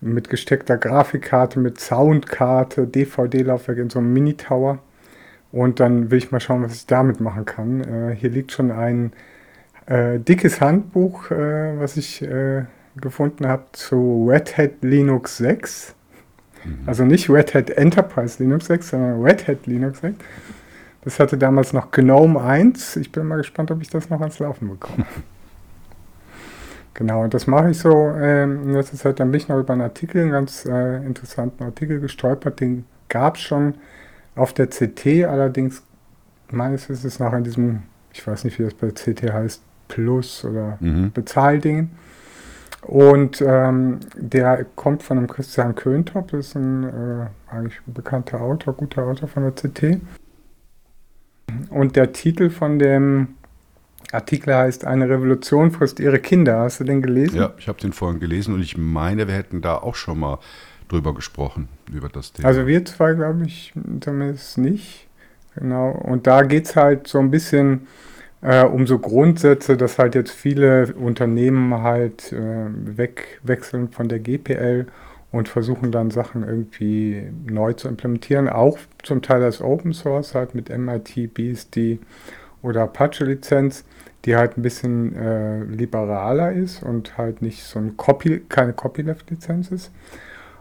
mit 0.00 0.28
gesteckter 0.28 0.76
Grafikkarte, 0.76 1.58
mit 1.58 1.80
Soundkarte, 1.80 2.86
DVD-Laufwerk 2.86 3.78
in 3.78 3.90
so 3.90 3.98
einem 3.98 4.12
Mini-Tower. 4.12 4.78
Und 5.52 5.78
dann 5.78 6.10
will 6.10 6.18
ich 6.18 6.32
mal 6.32 6.40
schauen, 6.40 6.64
was 6.64 6.74
ich 6.74 6.86
damit 6.86 7.20
machen 7.20 7.44
kann. 7.44 7.80
Äh, 7.82 8.16
hier 8.16 8.30
liegt 8.30 8.50
schon 8.50 8.72
ein 8.72 9.12
äh, 9.86 10.18
dickes 10.18 10.60
Handbuch, 10.60 11.30
äh, 11.30 11.78
was 11.78 11.96
ich 11.96 12.22
äh, 12.22 12.64
gefunden 12.96 13.46
habe 13.46 13.64
zu 13.72 14.26
Red 14.28 14.56
Hat 14.56 14.82
Linux 14.82 15.36
6. 15.38 15.93
Mhm. 16.64 16.78
Also 16.86 17.04
nicht 17.04 17.28
Red 17.30 17.54
Hat 17.54 17.70
Enterprise 17.70 18.42
Linux 18.42 18.66
6, 18.66 18.90
sondern 18.90 19.22
Red 19.22 19.46
Hat 19.48 19.66
Linux 19.66 20.00
6. 20.00 20.16
Das 21.02 21.20
hatte 21.20 21.36
damals 21.36 21.72
noch 21.72 21.90
GNOME 21.90 22.40
1. 22.40 22.96
Ich 22.96 23.12
bin 23.12 23.26
mal 23.26 23.36
gespannt, 23.36 23.70
ob 23.70 23.82
ich 23.82 23.90
das 23.90 24.08
noch 24.08 24.20
ans 24.20 24.38
Laufen 24.38 24.68
bekomme. 24.70 25.04
genau, 26.94 27.24
und 27.24 27.34
das 27.34 27.46
mache 27.46 27.70
ich 27.70 27.78
so. 27.78 27.92
Ähm, 28.16 28.62
in 28.68 28.72
letzter 28.72 28.96
Zeit 28.96 29.20
dann 29.20 29.30
bin 29.30 29.40
ich 29.40 29.48
noch 29.48 29.58
über 29.58 29.72
einen 29.72 29.82
Artikel, 29.82 30.22
einen 30.22 30.30
ganz 30.30 30.64
äh, 30.64 30.96
interessanten 31.04 31.62
Artikel 31.64 32.00
gestolpert, 32.00 32.60
den 32.60 32.84
gab 33.08 33.36
es 33.36 33.42
schon 33.42 33.74
auf 34.34 34.52
der 34.52 34.66
CT, 34.68 35.24
allerdings 35.28 35.82
meines 36.50 36.88
Wissens 36.88 37.18
nach 37.18 37.32
in 37.34 37.44
diesem, 37.44 37.82
ich 38.12 38.26
weiß 38.26 38.44
nicht, 38.44 38.58
wie 38.58 38.64
das 38.64 38.74
bei 38.74 38.88
CT 38.90 39.32
heißt, 39.32 39.62
Plus 39.88 40.44
oder 40.44 40.78
Mhm. 40.80 41.12
Bezahldingen. 41.12 41.90
Und 42.86 43.40
ähm, 43.40 44.00
der 44.14 44.66
kommt 44.76 45.02
von 45.02 45.18
einem 45.18 45.26
Christian 45.26 45.74
Köntop, 45.74 46.30
das 46.30 46.48
ist 46.48 46.56
ein 46.56 46.84
äh, 46.84 47.26
eigentlich 47.50 47.80
ein 47.86 47.94
bekannter 47.94 48.40
Autor, 48.40 48.74
guter 48.74 49.04
Autor 49.04 49.28
von 49.28 49.42
der 49.42 49.52
CT. 49.52 50.00
Und 51.70 51.96
der 51.96 52.12
Titel 52.12 52.50
von 52.50 52.78
dem 52.78 53.28
Artikel 54.12 54.54
heißt 54.54 54.84
Eine 54.84 55.08
Revolution 55.08 55.70
frisst 55.70 55.98
ihre 55.98 56.18
Kinder. 56.18 56.60
Hast 56.60 56.80
du 56.80 56.84
den 56.84 57.02
gelesen? 57.02 57.36
Ja, 57.36 57.52
ich 57.58 57.68
habe 57.68 57.80
den 57.80 57.92
vorhin 57.92 58.20
gelesen 58.20 58.54
und 58.54 58.60
ich 58.60 58.76
meine, 58.76 59.26
wir 59.28 59.34
hätten 59.34 59.62
da 59.62 59.76
auch 59.76 59.94
schon 59.94 60.20
mal 60.20 60.38
drüber 60.88 61.14
gesprochen, 61.14 61.68
über 61.92 62.08
das 62.08 62.32
Thema. 62.32 62.48
Also 62.48 62.66
wir 62.66 62.84
zwei, 62.84 63.14
glaube 63.14 63.44
ich, 63.46 63.72
zumindest 64.00 64.58
nicht. 64.58 65.08
Genau. 65.54 65.90
Und 65.90 66.26
da 66.26 66.42
geht 66.42 66.66
es 66.66 66.76
halt 66.76 67.06
so 67.06 67.18
ein 67.18 67.30
bisschen 67.30 67.86
äh, 68.44 68.62
um 68.62 68.86
so 68.86 68.98
Grundsätze, 68.98 69.76
dass 69.76 69.98
halt 69.98 70.14
jetzt 70.14 70.30
viele 70.30 70.94
Unternehmen 70.94 71.82
halt 71.82 72.32
äh, 72.32 72.66
wegwechseln 72.68 73.88
von 73.88 74.08
der 74.08 74.20
GPL 74.20 74.86
und 75.32 75.48
versuchen 75.48 75.90
dann 75.90 76.10
Sachen 76.10 76.46
irgendwie 76.46 77.24
neu 77.46 77.72
zu 77.72 77.88
implementieren. 77.88 78.48
Auch 78.48 78.78
zum 79.02 79.22
Teil 79.22 79.42
als 79.42 79.62
Open 79.62 79.94
Source, 79.94 80.34
halt 80.34 80.54
mit 80.54 80.68
MIT, 80.68 81.32
BSD 81.32 81.98
oder 82.62 82.82
Apache-Lizenz, 82.82 83.84
die 84.26 84.36
halt 84.36 84.58
ein 84.58 84.62
bisschen 84.62 85.16
äh, 85.16 85.64
liberaler 85.64 86.52
ist 86.52 86.82
und 86.82 87.16
halt 87.16 87.40
nicht 87.40 87.64
so 87.64 87.78
ein 87.78 87.96
Copy, 87.96 88.42
keine 88.48 88.74
Copyleft-Lizenz 88.74 89.70
ist. 89.70 89.90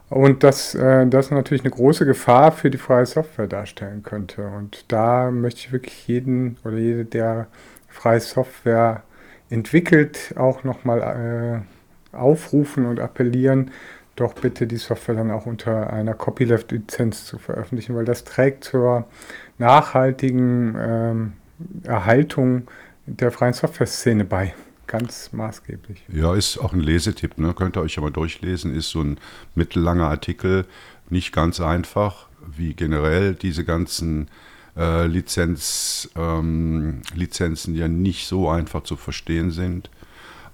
Und 0.10 0.44
dass 0.44 0.74
äh, 0.76 1.06
das 1.08 1.32
natürlich 1.32 1.64
eine 1.64 1.72
große 1.72 2.06
Gefahr 2.06 2.52
für 2.52 2.70
die 2.70 2.78
freie 2.78 3.06
Software 3.06 3.48
darstellen 3.48 4.04
könnte. 4.04 4.48
Und 4.48 4.86
da 4.92 5.32
möchte 5.32 5.62
ich 5.62 5.72
wirklich 5.72 6.08
jeden 6.08 6.58
oder 6.64 6.78
jede, 6.78 7.04
der 7.04 7.48
freie 7.94 8.20
Software 8.20 9.04
entwickelt, 9.50 10.34
auch 10.36 10.64
nochmal 10.64 11.64
äh, 12.12 12.16
aufrufen 12.16 12.86
und 12.86 13.00
appellieren, 13.00 13.72
doch 14.16 14.34
bitte 14.34 14.68
die 14.68 14.78
Software 14.78 15.16
dann 15.16 15.32
auch 15.32 15.46
unter 15.46 15.92
einer 15.92 16.14
Copyleft-Lizenz 16.14 17.26
zu 17.26 17.38
veröffentlichen, 17.38 17.96
weil 17.96 18.06
das 18.06 18.24
trägt 18.24 18.64
zur 18.64 19.08
nachhaltigen 19.58 20.76
ähm, 20.78 21.34
Erhaltung 21.84 22.68
der 23.06 23.32
freien 23.32 23.54
Software-Szene 23.54 24.26
bei. 24.26 24.54
Ganz 24.88 25.32
maßgeblich. 25.32 26.04
Ja, 26.12 26.36
ist 26.36 26.58
auch 26.58 26.74
ein 26.74 26.80
Lesetipp, 26.80 27.38
ne? 27.38 27.54
könnt 27.54 27.78
ihr 27.78 27.82
euch 27.82 27.96
ja 27.96 28.02
mal 28.02 28.12
durchlesen. 28.12 28.76
Ist 28.76 28.90
so 28.90 29.02
ein 29.02 29.18
mittellanger 29.56 30.08
Artikel, 30.10 30.66
nicht 31.10 31.32
ganz 31.34 31.60
einfach, 31.62 32.28
wie 32.46 32.74
generell 32.74 33.34
diese 33.34 33.64
ganzen 33.64 34.30
äh, 34.78 35.06
Lizenz, 35.08 36.10
ähm, 36.16 37.02
Lizenzen 37.16 37.76
ja 37.76 37.88
nicht 37.88 38.28
so 38.28 38.50
einfach 38.50 38.84
zu 38.84 38.96
verstehen 38.96 39.52
sind. 39.52 39.90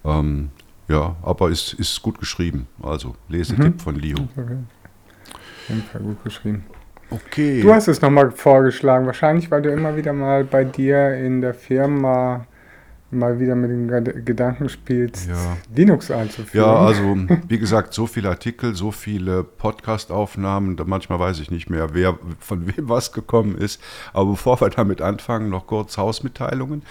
Ähm, 0.03 0.49
ja, 0.88 1.15
aber 1.21 1.49
ist, 1.49 1.73
ist 1.73 2.01
gut 2.01 2.19
geschrieben. 2.19 2.67
Also 2.81 3.15
Lesetipp 3.27 3.75
Mhm. 3.75 3.79
von 3.79 3.95
Leo. 3.95 4.17
Auf 4.17 5.69
jeden 5.69 5.83
Fall 5.83 6.01
gut 6.01 6.23
geschrieben. 6.23 6.65
Okay. 7.11 7.61
Du 7.61 7.73
hast 7.73 7.88
es 7.88 8.01
nochmal 8.01 8.31
vorgeschlagen, 8.31 9.05
wahrscheinlich, 9.05 9.49
weil 9.49 9.61
du 9.61 9.71
immer 9.71 9.95
wieder 9.95 10.13
mal 10.13 10.43
bei 10.43 10.63
dir 10.63 11.15
in 11.15 11.41
der 11.41 11.53
Firma 11.53 12.45
mal 13.11 13.39
wieder 13.39 13.55
mit 13.55 13.71
dem 13.71 13.89
Ged- 13.89 14.23
Gedanken 14.25 14.69
spielst, 14.69 15.27
Ja. 15.29 15.57
Linux 15.75 16.11
einzuführen. 16.11 16.65
Ja, 16.67 16.75
also 16.85 17.15
wie 17.47 17.57
gesagt, 17.57 17.93
so 17.93 18.05
viele 18.07 18.29
Artikel, 18.29 18.75
so 18.75 18.91
viele 18.91 19.43
Podcast-Aufnahmen, 19.43 20.77
manchmal 20.85 21.19
weiß 21.19 21.39
ich 21.39 21.51
nicht 21.51 21.69
mehr, 21.69 21.93
wer 21.93 22.17
von 22.39 22.67
wem 22.67 22.89
was 22.89 23.11
gekommen 23.11 23.57
ist. 23.57 23.81
Aber 24.13 24.31
bevor 24.31 24.61
wir 24.61 24.69
damit 24.69 25.01
anfangen, 25.01 25.49
noch 25.49 25.67
kurz 25.67 25.97
Hausmitteilungen. 25.97 26.83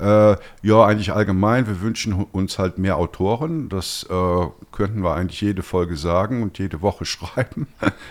Äh, 0.00 0.36
ja, 0.62 0.84
eigentlich 0.84 1.12
allgemein, 1.12 1.66
wir 1.66 1.80
wünschen 1.80 2.12
uns 2.14 2.58
halt 2.58 2.78
mehr 2.78 2.96
Autoren. 2.96 3.68
Das 3.68 4.06
äh, 4.10 4.46
könnten 4.72 5.02
wir 5.02 5.14
eigentlich 5.14 5.40
jede 5.40 5.62
Folge 5.62 5.96
sagen 5.96 6.42
und 6.42 6.58
jede 6.58 6.82
Woche 6.82 7.04
schreiben, 7.06 7.66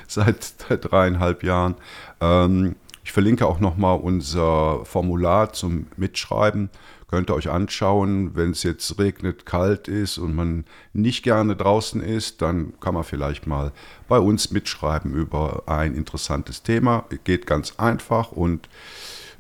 seit 0.08 0.56
dreieinhalb 0.70 1.44
Jahren. 1.44 1.76
Ähm, 2.22 2.76
ich 3.04 3.12
verlinke 3.12 3.46
auch 3.46 3.60
nochmal 3.60 4.00
unser 4.00 4.84
Formular 4.86 5.54
zum 5.54 5.86
Mitschreiben. 5.96 6.70
Könnt 7.16 7.30
ihr 7.30 7.36
euch 7.36 7.50
anschauen, 7.50 8.36
wenn 8.36 8.52
es 8.52 8.64
jetzt 8.64 9.00
regnet, 9.00 9.46
kalt 9.46 9.88
ist 9.88 10.18
und 10.18 10.36
man 10.36 10.66
nicht 10.92 11.24
gerne 11.24 11.56
draußen 11.56 12.02
ist, 12.02 12.42
dann 12.42 12.78
kann 12.82 12.94
man 12.94 13.06
vielleicht 13.06 13.48
mal 13.48 13.72
bei 14.10 14.20
uns 14.20 14.52
mitschreiben 14.52 15.14
über 15.14 15.64
ein 15.66 15.96
interessantes 15.96 16.62
Thema. 16.62 17.06
Geht 17.24 17.48
ganz 17.48 17.76
einfach 17.78 18.34
und 18.34 18.68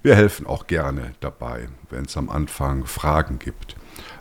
wir 0.04 0.16
helfen 0.16 0.48
auch 0.48 0.68
gerne 0.68 1.16
dabei, 1.20 1.68
wenn 1.90 2.06
es 2.06 2.16
am 2.16 2.30
Anfang 2.30 2.86
Fragen 2.86 3.40
gibt. 3.40 3.76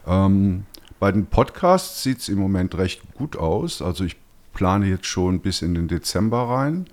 Ähm, 0.04 0.66
bei 0.98 1.12
den 1.12 1.26
Podcasts 1.26 2.02
sieht 2.02 2.18
es 2.18 2.28
im 2.28 2.40
Moment 2.40 2.76
recht 2.76 3.02
gut 3.14 3.36
aus. 3.36 3.82
Also 3.82 4.02
ich 4.02 4.16
plane 4.52 4.86
jetzt 4.86 5.06
schon 5.06 5.38
bis 5.38 5.62
in 5.62 5.76
den 5.76 5.86
Dezember 5.86 6.48
rein, 6.48 6.86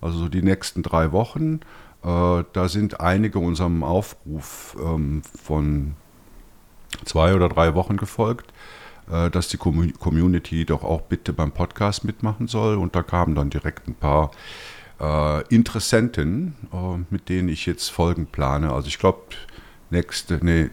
also 0.00 0.16
so 0.20 0.28
die 0.30 0.40
nächsten 0.40 0.82
drei 0.82 1.12
Wochen. 1.12 1.60
Äh, 2.02 2.44
da 2.54 2.68
sind 2.70 3.02
einige 3.02 3.38
unserem 3.38 3.84
Aufruf 3.84 4.78
ähm, 4.80 5.20
von 5.22 5.94
zwei 7.04 7.34
oder 7.34 7.48
drei 7.48 7.74
Wochen 7.74 7.96
gefolgt, 7.96 8.52
äh, 9.10 9.30
dass 9.30 9.48
die 9.48 9.58
Commu- 9.58 9.96
Community 9.98 10.64
doch 10.64 10.82
auch 10.82 11.02
bitte 11.02 11.32
beim 11.32 11.52
Podcast 11.52 12.04
mitmachen 12.04 12.48
soll. 12.48 12.76
Und 12.76 12.96
da 12.96 13.02
kamen 13.02 13.34
dann 13.34 13.50
direkt 13.50 13.88
ein 13.88 13.94
paar 13.94 14.30
äh, 15.00 15.42
Interessenten, 15.54 16.54
äh, 16.72 17.04
mit 17.10 17.28
denen 17.28 17.48
ich 17.48 17.66
jetzt 17.66 17.90
Folgen 17.90 18.26
plane. 18.26 18.72
Also 18.72 18.88
ich 18.88 18.98
glaube, 18.98 19.20
nächste, 19.90 20.44
nee, 20.44 20.70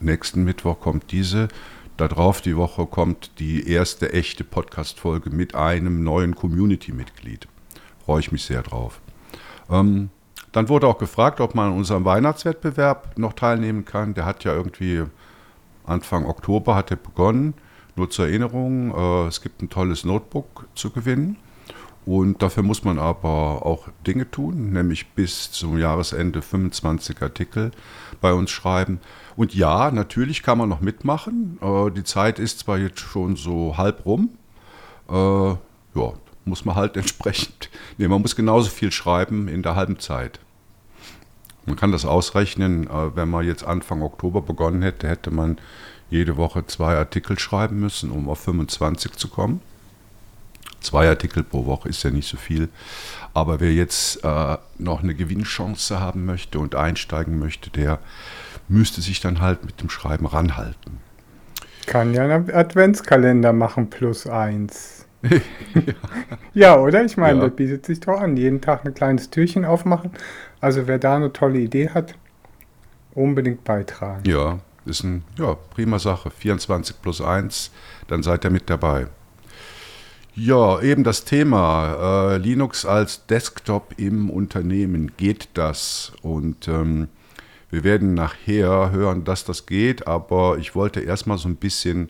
nächsten 0.00 0.44
Mittwoch 0.44 0.80
kommt 0.80 1.12
diese. 1.12 1.48
Darauf 1.96 2.40
die 2.40 2.56
Woche 2.56 2.86
kommt 2.86 3.40
die 3.40 3.68
erste 3.68 4.12
echte 4.12 4.44
Podcast-Folge 4.44 5.30
mit 5.30 5.56
einem 5.56 6.04
neuen 6.04 6.36
Community-Mitglied. 6.36 7.48
Freue 8.04 8.20
ich 8.20 8.30
mich 8.30 8.44
sehr 8.44 8.62
drauf. 8.62 9.00
Ähm, 9.68 10.10
dann 10.52 10.68
wurde 10.68 10.86
auch 10.86 10.98
gefragt, 10.98 11.40
ob 11.40 11.56
man 11.56 11.72
an 11.72 11.76
unserem 11.76 12.04
Weihnachtswettbewerb 12.04 13.18
noch 13.18 13.32
teilnehmen 13.32 13.84
kann. 13.84 14.14
Der 14.14 14.24
hat 14.24 14.44
ja 14.44 14.54
irgendwie 14.54 15.02
Anfang 15.88 16.26
Oktober 16.26 16.74
hat 16.74 16.90
er 16.90 16.96
begonnen. 16.96 17.54
Nur 17.96 18.10
zur 18.10 18.26
Erinnerung, 18.26 18.94
äh, 18.94 19.26
es 19.26 19.40
gibt 19.40 19.62
ein 19.62 19.70
tolles 19.70 20.04
Notebook 20.04 20.66
zu 20.74 20.90
gewinnen. 20.90 21.36
Und 22.06 22.42
dafür 22.42 22.62
muss 22.62 22.84
man 22.84 22.98
aber 22.98 23.66
auch 23.66 23.88
Dinge 24.06 24.30
tun, 24.30 24.72
nämlich 24.72 25.08
bis 25.08 25.50
zum 25.50 25.76
Jahresende 25.76 26.40
25 26.40 27.20
Artikel 27.20 27.70
bei 28.22 28.32
uns 28.32 28.50
schreiben. 28.50 29.00
Und 29.36 29.54
ja, 29.54 29.90
natürlich 29.90 30.42
kann 30.42 30.56
man 30.56 30.70
noch 30.70 30.80
mitmachen. 30.80 31.58
Äh, 31.60 31.90
die 31.90 32.04
Zeit 32.04 32.38
ist 32.38 32.60
zwar 32.60 32.78
jetzt 32.78 33.00
schon 33.00 33.36
so 33.36 33.76
halb 33.76 34.06
rum. 34.06 34.30
Äh, 35.10 35.12
ja, 35.14 36.12
muss 36.46 36.64
man 36.64 36.76
halt 36.76 36.96
entsprechend. 36.96 37.68
Nee, 37.98 38.08
man 38.08 38.22
muss 38.22 38.36
genauso 38.36 38.70
viel 38.70 38.90
schreiben 38.90 39.48
in 39.48 39.62
der 39.62 39.76
halben 39.76 39.98
Zeit. 39.98 40.40
Man 41.68 41.76
kann 41.76 41.92
das 41.92 42.06
ausrechnen, 42.06 42.86
äh, 42.88 43.14
wenn 43.14 43.28
man 43.28 43.46
jetzt 43.46 43.62
Anfang 43.62 44.00
Oktober 44.02 44.40
begonnen 44.40 44.80
hätte, 44.82 45.06
hätte 45.06 45.30
man 45.30 45.58
jede 46.10 46.38
Woche 46.38 46.66
zwei 46.66 46.96
Artikel 46.96 47.38
schreiben 47.38 47.78
müssen, 47.78 48.10
um 48.10 48.28
auf 48.30 48.40
25 48.40 49.12
zu 49.12 49.28
kommen. 49.28 49.60
Zwei 50.80 51.08
Artikel 51.08 51.42
pro 51.42 51.66
Woche 51.66 51.90
ist 51.90 52.02
ja 52.04 52.10
nicht 52.10 52.26
so 52.28 52.38
viel. 52.38 52.70
Aber 53.34 53.60
wer 53.60 53.72
jetzt 53.72 54.24
äh, 54.24 54.56
noch 54.78 55.02
eine 55.02 55.14
Gewinnchance 55.14 56.00
haben 56.00 56.24
möchte 56.24 56.58
und 56.58 56.74
einsteigen 56.74 57.38
möchte, 57.38 57.68
der 57.68 57.98
müsste 58.68 59.02
sich 59.02 59.20
dann 59.20 59.40
halt 59.40 59.64
mit 59.64 59.80
dem 59.82 59.90
Schreiben 59.90 60.24
ranhalten. 60.24 60.98
Kann 61.86 62.14
ja 62.14 62.22
einen 62.24 62.50
Adventskalender 62.50 63.52
machen 63.52 63.90
plus 63.90 64.26
eins. 64.26 65.06
ja. 66.54 66.78
oder? 66.78 67.04
Ich 67.04 67.16
meine, 67.16 67.40
Ja. 67.40 67.46
das 67.46 67.56
bietet 67.56 67.86
sich 67.86 68.00
doch 68.00 68.20
an. 68.20 68.36
Jeden 68.36 68.60
Tag 68.60 68.86
ein 68.86 68.94
kleines 68.94 69.30
Türchen 69.30 69.64
aufmachen. 69.64 70.12
Also 70.60 70.86
wer 70.86 70.98
da 70.98 71.16
eine 71.16 71.32
tolle 71.32 71.60
Idee 71.60 71.90
hat, 71.90 72.14
unbedingt 73.14 73.64
beitragen. 73.64 74.28
Ja, 74.28 74.58
ist 74.84 75.04
eine 75.04 75.22
ja, 75.38 75.54
prima 75.54 75.98
Sache. 75.98 76.30
24 76.30 77.00
plus 77.00 77.20
1, 77.20 77.70
dann 78.08 78.22
seid 78.22 78.44
ihr 78.44 78.50
mit 78.50 78.68
dabei. 78.70 79.06
Ja, 80.34 80.80
eben 80.80 81.02
das 81.02 81.24
Thema 81.24 82.34
äh, 82.34 82.36
Linux 82.36 82.84
als 82.84 83.26
Desktop 83.26 83.94
im 83.96 84.30
Unternehmen. 84.30 85.12
Geht 85.16 85.48
das? 85.54 86.12
Und 86.22 86.68
ähm, 86.68 87.08
wir 87.70 87.82
werden 87.82 88.14
nachher 88.14 88.92
hören, 88.92 89.24
dass 89.24 89.44
das 89.44 89.66
geht, 89.66 90.06
aber 90.06 90.58
ich 90.58 90.74
wollte 90.74 91.00
erstmal 91.00 91.38
so 91.38 91.48
ein 91.48 91.56
bisschen 91.56 92.08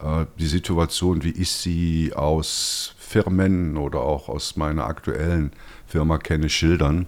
äh, 0.00 0.24
die 0.38 0.46
Situation, 0.46 1.22
wie 1.22 1.32
ich 1.32 1.50
sie 1.50 2.12
aus 2.14 2.94
Firmen 2.98 3.76
oder 3.76 4.00
auch 4.00 4.28
aus 4.28 4.56
meiner 4.56 4.86
aktuellen 4.86 5.52
Firma 5.86 6.18
kenne, 6.18 6.48
schildern. 6.48 7.06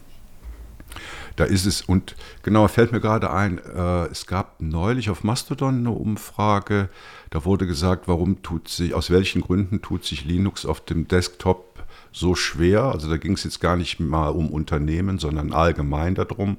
Da 1.38 1.44
ist 1.44 1.66
es, 1.66 1.82
und 1.82 2.16
genau, 2.42 2.66
fällt 2.66 2.90
mir 2.90 2.98
gerade 2.98 3.30
ein, 3.30 3.58
äh, 3.58 4.06
es 4.06 4.26
gab 4.26 4.60
neulich 4.60 5.08
auf 5.08 5.22
Mastodon 5.22 5.78
eine 5.78 5.92
Umfrage, 5.92 6.88
da 7.30 7.44
wurde 7.44 7.64
gesagt, 7.64 8.08
warum 8.08 8.42
tut 8.42 8.66
sich, 8.66 8.92
aus 8.92 9.10
welchen 9.10 9.42
Gründen 9.42 9.80
tut 9.80 10.04
sich 10.04 10.24
Linux 10.24 10.66
auf 10.66 10.84
dem 10.84 11.06
Desktop 11.06 11.84
so 12.10 12.34
schwer. 12.34 12.86
Also 12.86 13.08
da 13.08 13.18
ging 13.18 13.34
es 13.34 13.44
jetzt 13.44 13.60
gar 13.60 13.76
nicht 13.76 14.00
mal 14.00 14.30
um 14.30 14.50
Unternehmen, 14.50 15.20
sondern 15.20 15.52
allgemein 15.52 16.16
darum. 16.16 16.56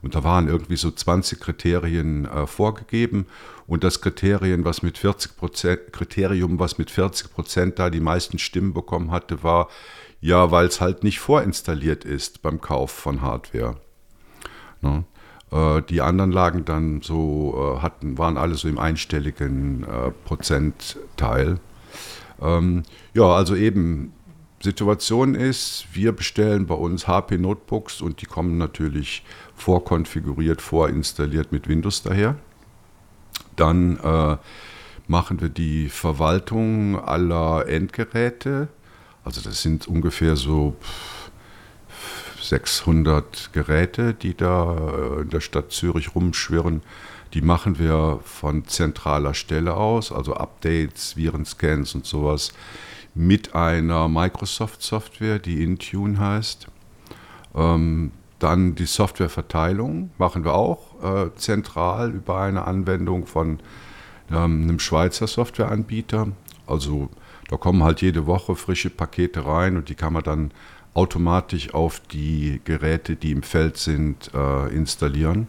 Und 0.00 0.14
da 0.14 0.22
waren 0.22 0.46
irgendwie 0.46 0.76
so 0.76 0.92
20 0.92 1.40
Kriterien 1.40 2.26
äh, 2.26 2.46
vorgegeben. 2.46 3.26
Und 3.66 3.82
das 3.82 4.00
Kriterien, 4.00 4.64
was 4.64 4.82
mit 4.82 4.96
40 4.96 5.32
Kriterium, 5.90 6.60
was 6.60 6.78
mit 6.78 6.92
40 6.92 7.32
Prozent 7.32 7.80
da 7.80 7.90
die 7.90 7.98
meisten 7.98 8.38
Stimmen 8.38 8.74
bekommen 8.74 9.10
hatte, 9.10 9.42
war, 9.42 9.68
ja, 10.20 10.52
weil 10.52 10.66
es 10.66 10.80
halt 10.80 11.02
nicht 11.02 11.18
vorinstalliert 11.18 12.04
ist 12.04 12.42
beim 12.42 12.60
Kauf 12.60 12.92
von 12.92 13.20
Hardware. 13.20 13.80
Ne? 14.84 15.04
Äh, 15.50 15.82
die 15.82 16.00
anderen 16.00 16.30
lagen 16.30 16.64
dann 16.64 17.00
so, 17.02 17.76
äh, 17.76 17.82
hatten, 17.82 18.18
waren 18.18 18.36
alle 18.36 18.54
so 18.54 18.68
im 18.68 18.78
einstelligen 18.78 19.84
äh, 19.84 20.10
Prozentteil. 20.24 21.58
Ähm, 22.40 22.82
ja, 23.14 23.24
also 23.24 23.56
eben 23.56 24.12
Situation 24.62 25.34
ist, 25.34 25.86
wir 25.92 26.12
bestellen 26.12 26.66
bei 26.66 26.74
uns 26.74 27.06
HP 27.06 27.38
Notebooks 27.38 28.00
und 28.00 28.22
die 28.22 28.26
kommen 28.26 28.56
natürlich 28.56 29.24
vorkonfiguriert, 29.54 30.62
vorinstalliert 30.62 31.52
mit 31.52 31.68
Windows 31.68 32.02
daher. 32.02 32.36
Dann 33.56 33.98
äh, 33.98 34.36
machen 35.06 35.40
wir 35.40 35.50
die 35.50 35.88
Verwaltung 35.88 36.98
aller 36.98 37.68
Endgeräte. 37.68 38.68
Also 39.22 39.40
das 39.40 39.62
sind 39.62 39.86
ungefähr 39.86 40.36
so 40.36 40.76
600 42.48 43.52
Geräte, 43.52 44.14
die 44.14 44.36
da 44.36 45.20
in 45.22 45.30
der 45.30 45.40
Stadt 45.40 45.72
Zürich 45.72 46.14
rumschwirren. 46.14 46.82
Die 47.32 47.42
machen 47.42 47.78
wir 47.78 48.20
von 48.24 48.66
zentraler 48.66 49.34
Stelle 49.34 49.74
aus, 49.74 50.12
also 50.12 50.34
Updates, 50.34 51.16
Virenscans 51.16 51.94
und 51.94 52.06
sowas, 52.06 52.52
mit 53.14 53.54
einer 53.54 54.08
Microsoft-Software, 54.08 55.38
die 55.38 55.62
Intune 55.62 56.18
heißt. 56.18 56.68
Ähm, 57.54 58.12
dann 58.38 58.74
die 58.74 58.86
Softwareverteilung 58.86 60.10
machen 60.18 60.44
wir 60.44 60.54
auch 60.54 61.02
äh, 61.02 61.34
zentral 61.36 62.10
über 62.10 62.40
eine 62.40 62.66
Anwendung 62.66 63.26
von 63.26 63.60
ähm, 64.30 64.62
einem 64.62 64.78
Schweizer 64.78 65.26
Softwareanbieter. 65.26 66.28
Also 66.66 67.08
da 67.48 67.56
kommen 67.56 67.82
halt 67.82 68.02
jede 68.02 68.26
Woche 68.26 68.56
frische 68.56 68.90
Pakete 68.90 69.46
rein 69.46 69.76
und 69.76 69.88
die 69.88 69.94
kann 69.94 70.12
man 70.12 70.24
dann 70.24 70.50
automatisch 70.94 71.74
auf 71.74 72.00
die 72.00 72.60
Geräte, 72.64 73.16
die 73.16 73.32
im 73.32 73.42
Feld 73.42 73.76
sind, 73.76 74.30
äh, 74.32 74.74
installieren. 74.74 75.48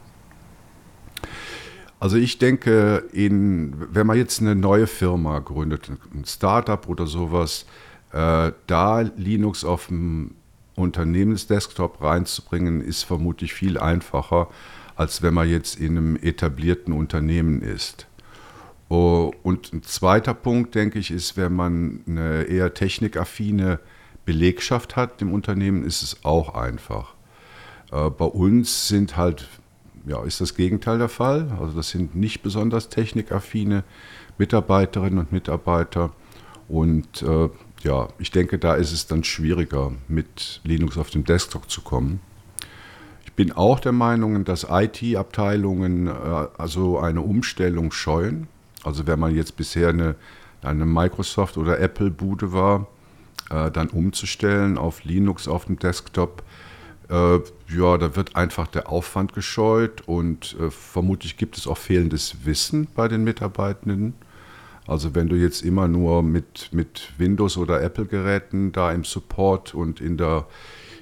Also 2.00 2.18
ich 2.18 2.40
denke, 2.40 3.06
in, 3.14 3.74
wenn 3.92 4.06
man 4.06 4.18
jetzt 4.18 4.42
eine 4.42 4.56
neue 4.56 4.88
Firma 4.88 5.40
gründet, 5.40 5.90
ein 6.14 6.26
Startup 6.26 6.88
oder 6.90 7.08
sowas, 7.08 7.66
äh, 8.12 8.52
da 8.68 9.00
Linux 9.02 9.64
auf 9.64 9.88
dem 9.88 10.32
Unternehmensdesktop 10.76 12.02
reinzubringen, 12.02 12.82
ist 12.82 13.04
vermutlich 13.04 13.54
viel 13.54 13.78
einfacher, 13.78 14.50
als 14.96 15.22
wenn 15.22 15.34
man 15.34 15.50
jetzt 15.50 15.80
in 15.80 15.98
einem 15.98 16.16
etablierten 16.18 16.94
Unternehmen 16.94 17.62
ist. 17.62 18.08
Oh, 18.88 19.34
und 19.42 19.74
ein 19.74 19.84
zweiter 19.84 20.34
Punkt, 20.34 20.76
denke 20.76 21.00
ich, 21.00 21.12
ist, 21.12 21.38
wenn 21.38 21.54
man 21.54 22.02
eine 22.08 22.44
eher 22.44 22.74
technikaffine 22.74 23.80
Belegschaft 24.26 24.96
hat 24.96 25.22
im 25.22 25.32
Unternehmen, 25.32 25.84
ist 25.84 26.02
es 26.02 26.26
auch 26.26 26.56
einfach. 26.56 27.14
Äh, 27.92 28.10
bei 28.10 28.26
uns 28.26 28.88
sind 28.88 29.18
halt, 29.18 29.48
ja, 30.06 30.24
ist 30.24 30.42
das 30.42 30.56
Gegenteil 30.56 30.98
der 30.98 31.10
Fall. 31.10 31.52
Also 31.60 31.76
das 31.76 31.90
sind 31.90 32.16
nicht 32.16 32.42
besonders 32.42 32.90
technikaffine 32.90 33.84
Mitarbeiterinnen 34.38 35.20
und 35.20 35.32
Mitarbeiter. 35.32 36.12
Und 36.68 37.22
äh, 37.22 37.50
ja, 37.84 38.08
ich 38.18 38.32
denke, 38.32 38.58
da 38.58 38.74
ist 38.74 38.92
es 38.92 39.08
dann 39.08 39.24
schwieriger, 39.24 39.92
mit 40.08 40.62
Linux 40.64 40.98
auf 40.98 41.10
dem 41.12 41.24
Desktop 41.24 41.70
zu 41.70 41.82
kommen. 41.82 42.20
Ich 43.26 43.34
bin 43.34 43.52
auch 43.52 43.80
der 43.80 43.92
Meinung, 43.92 44.44
dass 44.44 44.66
IT-Abteilungen 44.70 46.08
äh, 46.08 46.12
also 46.58 46.98
eine 47.00 47.22
Umstellung 47.22 47.92
scheuen. 47.92 48.48
Also 48.84 49.06
wenn 49.08 49.20
man 49.20 49.36
jetzt 49.36 49.56
bisher 49.56 49.90
eine, 49.90 50.16
eine 50.62 50.86
Microsoft- 50.86 51.58
oder 51.58 51.80
Apple-Bude 51.80 52.54
war, 52.54 52.88
äh, 53.50 53.72
dann 53.72 53.90
umzustellen 53.90 54.78
auf 54.78 55.04
Linux 55.04 55.48
auf 55.48 55.66
dem 55.66 55.80
Desktop, 55.80 56.44
äh, 57.10 57.40
ja, 57.70 57.98
da 57.98 58.16
wird 58.16 58.36
einfach 58.36 58.68
der 58.68 58.90
Aufwand 58.90 59.34
gescheut 59.34 60.02
und 60.08 60.56
äh, 60.60 60.72
vermutlich 60.72 61.38
gibt 61.38 61.58
es 61.58 61.68
auch 61.68 61.78
fehlendes 61.78 62.46
Wissen 62.46 62.88
bei 62.96 63.08
den 63.08 63.24
Mitarbeitenden. 63.24 64.14
Also 64.88 65.16
wenn 65.16 65.28
du 65.28 65.36
jetzt 65.36 65.62
immer 65.62 65.88
nur 65.88 66.24
mit, 66.24 66.70
mit 66.72 67.12
Windows- 67.18 67.58
oder 67.58 67.82
Apple-Geräten 67.82 68.72
da 68.72 68.92
im 68.92 69.04
Support 69.04 69.74
und 69.74 70.00
in 70.00 70.18
der, 70.18 70.48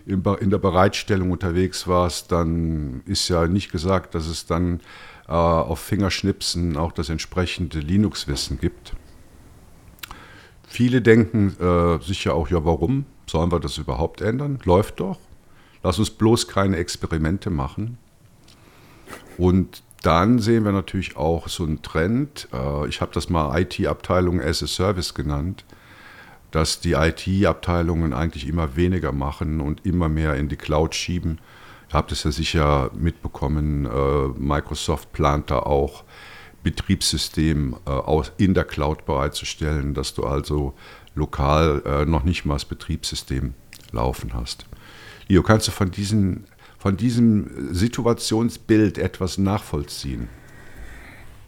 in 0.06 0.24
der 0.50 0.58
Bereitstellung 0.58 1.32
unterwegs 1.32 1.88
warst, 1.88 2.32
dann 2.32 3.02
ist 3.06 3.28
ja 3.28 3.48
nicht 3.48 3.72
gesagt, 3.72 4.16
dass 4.16 4.28
es 4.28 4.46
dann 4.46 4.80
äh, 5.28 5.32
auf 5.32 5.80
Fingerschnipsen 5.80 6.78
auch 6.78 6.94
das 6.94 7.10
entsprechende 7.10 7.80
Linux-Wissen 7.80 8.58
gibt. 8.60 8.94
Viele 10.74 11.04
denken 11.04 11.56
äh, 11.60 12.04
sicher 12.04 12.34
auch, 12.34 12.50
ja, 12.50 12.66
warum 12.66 13.06
sollen 13.28 13.52
wir 13.52 13.60
das 13.60 13.78
überhaupt 13.78 14.22
ändern? 14.22 14.58
Läuft 14.64 15.02
doch. 15.02 15.20
Lass 15.84 16.00
uns 16.00 16.10
bloß 16.10 16.48
keine 16.48 16.78
Experimente 16.78 17.52
machen. 17.52 18.00
Und 19.38 19.84
dann 20.02 20.40
sehen 20.40 20.66
wir 20.66 20.72
natürlich 20.72 21.16
auch 21.16 21.48
so 21.48 21.64
einen 21.64 21.84
Trend. 21.84 22.48
Äh, 22.52 22.88
ich 22.88 23.02
habe 23.02 23.12
das 23.14 23.30
mal 23.30 23.56
IT-Abteilung 23.62 24.42
as 24.42 24.64
a 24.64 24.68
Service 24.68 25.14
genannt, 25.14 25.64
dass 26.50 26.80
die 26.80 26.94
IT-Abteilungen 26.94 28.12
eigentlich 28.12 28.48
immer 28.48 28.76
weniger 28.76 29.12
machen 29.12 29.62
und 29.62 29.86
immer 29.86 30.10
mehr 30.10 30.38
in 30.38 30.50
die 30.50 30.58
Cloud 30.58 30.96
schieben. 30.96 31.38
Ihr 31.90 31.94
habt 31.94 32.12
es 32.12 32.24
ja 32.24 32.32
sicher 32.32 32.90
mitbekommen, 32.96 33.86
äh, 33.86 34.28
Microsoft 34.40 35.14
plant 35.14 35.52
da 35.52 35.60
auch 35.60 36.04
Betriebssystem 36.64 37.76
äh, 37.86 38.22
in 38.38 38.54
der 38.54 38.64
Cloud 38.64 39.06
bereitzustellen, 39.06 39.94
dass 39.94 40.14
du 40.14 40.24
also 40.24 40.74
lokal 41.16 41.82
äh, 41.86 42.06
noch 42.06 42.24
nicht 42.24 42.46
mal 42.46 42.56
das 42.56 42.66
Betriebssystem 42.66 43.54
laufen 43.92 44.34
hast. 44.34 44.66
Leo, 45.28 45.44
kannst 45.44 45.68
du 45.68 45.72
von, 45.72 45.92
diesen, 45.92 46.46
von 46.80 46.98
diesem 46.98 47.74
Situationsbild 47.74 48.98
etwas 48.98 49.38
nachvollziehen? 49.38 50.30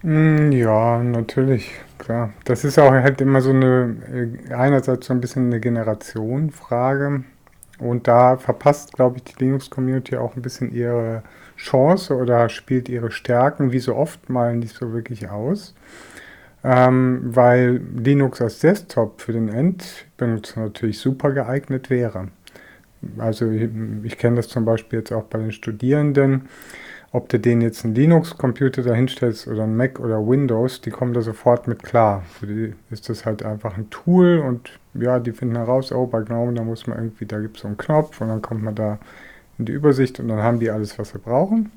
Mm, 0.03 0.51
ja, 0.51 1.01
natürlich, 1.01 1.71
klar. 1.97 2.31
Das 2.43 2.63
ist 2.63 2.77
auch 2.77 2.91
halt 2.91 3.21
immer 3.21 3.41
so 3.41 3.49
eine, 3.49 4.37
äh, 4.49 4.53
einerseits 4.53 5.07
so 5.07 5.13
ein 5.13 5.21
bisschen 5.21 5.47
eine 5.47 5.59
Generationenfrage. 5.59 7.23
Und 7.79 8.07
da 8.07 8.37
verpasst, 8.37 8.93
glaube 8.93 9.17
ich, 9.17 9.23
die 9.23 9.43
Linux-Community 9.43 10.15
auch 10.17 10.35
ein 10.35 10.41
bisschen 10.41 10.71
ihre 10.71 11.23
Chance 11.57 12.15
oder 12.15 12.49
spielt 12.49 12.89
ihre 12.89 13.11
Stärken 13.11 13.71
wie 13.71 13.79
so 13.79 13.95
oft 13.95 14.29
mal 14.29 14.55
nicht 14.55 14.75
so 14.75 14.93
wirklich 14.93 15.29
aus. 15.29 15.75
Ähm, 16.63 17.21
weil 17.23 17.81
Linux 17.95 18.41
als 18.41 18.59
Desktop 18.59 19.21
für 19.21 19.33
den 19.33 19.49
Endbenutzer 19.49 20.61
natürlich 20.61 20.97
super 20.97 21.31
geeignet 21.31 21.89
wäre. 21.89 22.29
Also 23.17 23.49
ich, 23.51 23.69
ich 24.03 24.17
kenne 24.17 24.37
das 24.37 24.47
zum 24.47 24.65
Beispiel 24.65 24.99
jetzt 24.99 25.11
auch 25.11 25.25
bei 25.25 25.37
den 25.37 25.51
Studierenden. 25.51 26.49
Ob 27.15 27.29
du 27.29 27.39
denen 27.39 27.61
jetzt 27.61 27.85
einen 27.85 27.95
Linux-Computer 27.95 28.81
dahinstellst 28.81 29.47
oder 29.47 29.63
einen 29.63 29.77
Mac 29.77 30.01
oder 30.01 30.27
Windows, 30.27 30.81
die 30.81 30.89
kommen 30.89 31.13
da 31.13 31.21
sofort 31.21 31.65
mit 31.65 31.81
klar. 31.81 32.23
Für 32.27 32.45
die 32.45 32.73
ist 32.89 33.07
das 33.07 33.25
halt 33.25 33.41
einfach 33.41 33.77
ein 33.77 33.89
Tool 33.89 34.39
und 34.39 34.69
ja, 34.93 35.19
die 35.19 35.31
finden 35.31 35.55
heraus, 35.55 35.93
oh, 35.93 36.07
bei 36.07 36.19
GNOME, 36.23 36.55
da 36.55 36.63
muss 36.63 36.87
man 36.87 36.97
irgendwie, 36.97 37.25
da 37.25 37.39
gibt 37.39 37.55
es 37.55 37.61
so 37.61 37.69
einen 37.69 37.77
Knopf 37.77 38.19
und 38.19 38.27
dann 38.27 38.41
kommt 38.41 38.63
man 38.63 38.75
da 38.75 38.99
in 39.57 39.63
die 39.63 39.71
Übersicht 39.71 40.19
und 40.19 40.27
dann 40.27 40.39
haben 40.39 40.59
die 40.59 40.69
alles, 40.69 40.99
was 40.99 41.11
sie 41.11 41.19
brauchen. 41.19 41.71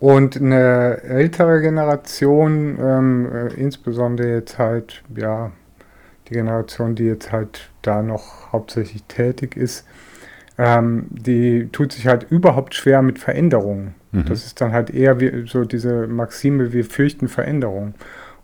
Und 0.00 0.36
eine 0.36 1.02
ältere 1.04 1.60
Generation, 1.60 2.76
ähm, 2.76 3.32
äh, 3.32 3.54
insbesondere 3.54 4.34
jetzt 4.34 4.58
halt, 4.58 5.04
ja, 5.14 5.52
die 6.26 6.34
Generation, 6.34 6.96
die 6.96 7.04
jetzt 7.04 7.30
halt 7.30 7.70
da 7.82 8.02
noch 8.02 8.50
hauptsächlich 8.50 9.04
tätig 9.04 9.56
ist, 9.56 9.86
ähm, 10.60 11.06
die 11.10 11.70
tut 11.72 11.92
sich 11.92 12.06
halt 12.06 12.30
überhaupt 12.30 12.74
schwer 12.74 13.00
mit 13.00 13.18
Veränderungen. 13.18 13.94
Mhm. 14.12 14.26
Das 14.26 14.44
ist 14.44 14.60
dann 14.60 14.72
halt 14.72 14.90
eher 14.90 15.18
wie 15.18 15.46
so 15.46 15.64
diese 15.64 16.06
Maxime, 16.06 16.74
wir 16.74 16.84
fürchten 16.84 17.28
Veränderungen. 17.28 17.94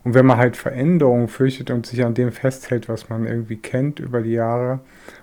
Und 0.02 0.14
wenn 0.14 0.24
man 0.24 0.38
halt 0.38 0.56
Veränderungen 0.56 1.28
fürchtet 1.28 1.70
und 1.70 1.84
sich 1.84 2.02
an 2.02 2.14
dem 2.14 2.32
festhält, 2.32 2.88
was 2.88 3.10
man 3.10 3.26
irgendwie 3.26 3.58
kennt 3.58 4.00
über 4.00 4.22
die 4.22 4.32
Jahre 4.32 4.80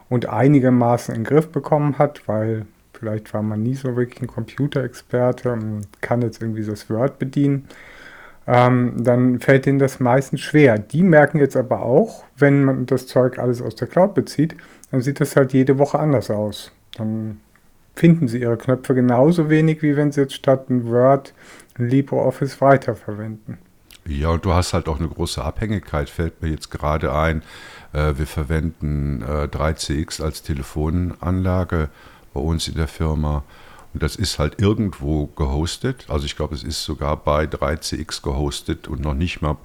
und 0.07 0.29
einigermaßen 0.29 1.15
in 1.15 1.21
den 1.21 1.27
Griff 1.27 1.47
bekommen 1.47 1.97
hat, 1.97 2.27
weil 2.27 2.67
vielleicht 2.93 3.33
war 3.33 3.41
man 3.41 3.63
nie 3.63 3.73
so 3.73 3.95
wirklich 3.95 4.21
ein 4.21 4.27
Computerexperte 4.27 5.51
und 5.51 5.87
kann 6.01 6.21
jetzt 6.21 6.43
irgendwie 6.43 6.63
das 6.63 6.91
Word 6.91 7.17
bedienen, 7.17 7.69
ähm, 8.45 8.93
dann 8.99 9.39
fällt 9.39 9.65
denen 9.65 9.79
das 9.79 9.99
meistens 9.99 10.41
schwer. 10.41 10.77
Die 10.77 11.01
merken 11.01 11.39
jetzt 11.39 11.57
aber 11.57 11.81
auch, 11.81 12.23
wenn 12.37 12.63
man 12.63 12.85
das 12.85 13.07
Zeug 13.07 13.39
alles 13.39 13.63
aus 13.63 13.73
der 13.73 13.87
Cloud 13.87 14.13
bezieht, 14.13 14.55
dann 14.91 15.01
sieht 15.01 15.21
das 15.21 15.35
halt 15.35 15.53
jede 15.53 15.79
Woche 15.79 15.97
anders 15.97 16.29
aus. 16.29 16.71
Dann 16.97 17.39
finden 17.95 18.27
sie 18.27 18.41
ihre 18.41 18.57
Knöpfe 18.57 18.95
genauso 18.95 19.49
wenig, 19.49 19.81
wie 19.81 19.95
wenn 19.95 20.11
sie 20.11 20.21
jetzt 20.21 20.33
statt 20.33 20.69
ein 20.69 20.89
Word 20.89 21.33
ein 21.77 21.89
LibreOffice 21.89 22.61
weiterverwenden. 22.61 23.57
Ja, 24.05 24.29
und 24.29 24.43
du 24.43 24.53
hast 24.53 24.73
halt 24.73 24.87
auch 24.89 24.99
eine 24.99 25.07
große 25.07 25.43
Abhängigkeit, 25.43 26.09
fällt 26.09 26.41
mir 26.41 26.49
jetzt 26.49 26.69
gerade 26.69 27.13
ein. 27.13 27.41
Äh, 27.93 28.17
wir 28.17 28.27
verwenden 28.27 29.21
äh, 29.21 29.47
3CX 29.47 30.21
als 30.21 30.43
Telefonanlage 30.43 31.89
bei 32.33 32.41
uns 32.41 32.67
in 32.67 32.75
der 32.75 32.87
Firma. 32.87 33.43
Und 33.93 34.03
das 34.03 34.15
ist 34.15 34.39
halt 34.39 34.59
irgendwo 34.59 35.27
gehostet. 35.27 36.05
Also 36.09 36.25
ich 36.25 36.35
glaube, 36.35 36.55
es 36.55 36.63
ist 36.63 36.83
sogar 36.83 37.15
bei 37.15 37.45
3CX 37.45 38.23
gehostet 38.23 38.87
und 38.87 39.01
noch 39.01 39.13
nicht 39.13 39.41
mal 39.41 39.57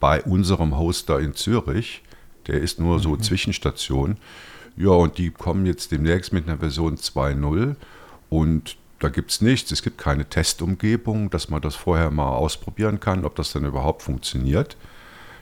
bei 0.00 0.22
unserem 0.22 0.78
Hoster 0.78 1.18
in 1.20 1.34
Zürich. 1.34 2.02
Der 2.46 2.60
ist 2.60 2.80
nur 2.80 2.98
so 3.00 3.10
mhm. 3.10 3.22
Zwischenstation. 3.22 4.16
Ja, 4.76 4.90
und 4.90 5.18
die 5.18 5.30
kommen 5.30 5.66
jetzt 5.66 5.92
demnächst 5.92 6.32
mit 6.32 6.48
einer 6.48 6.58
Version 6.58 6.96
2.0 6.96 7.76
und 8.30 8.76
da 8.98 9.08
gibt 9.08 9.32
es 9.32 9.40
nichts. 9.40 9.70
Es 9.72 9.82
gibt 9.82 9.98
keine 9.98 10.24
Testumgebung, 10.26 11.28
dass 11.30 11.48
man 11.48 11.60
das 11.60 11.74
vorher 11.74 12.10
mal 12.10 12.30
ausprobieren 12.30 13.00
kann, 13.00 13.24
ob 13.24 13.34
das 13.34 13.52
dann 13.52 13.64
überhaupt 13.64 14.02
funktioniert. 14.02 14.76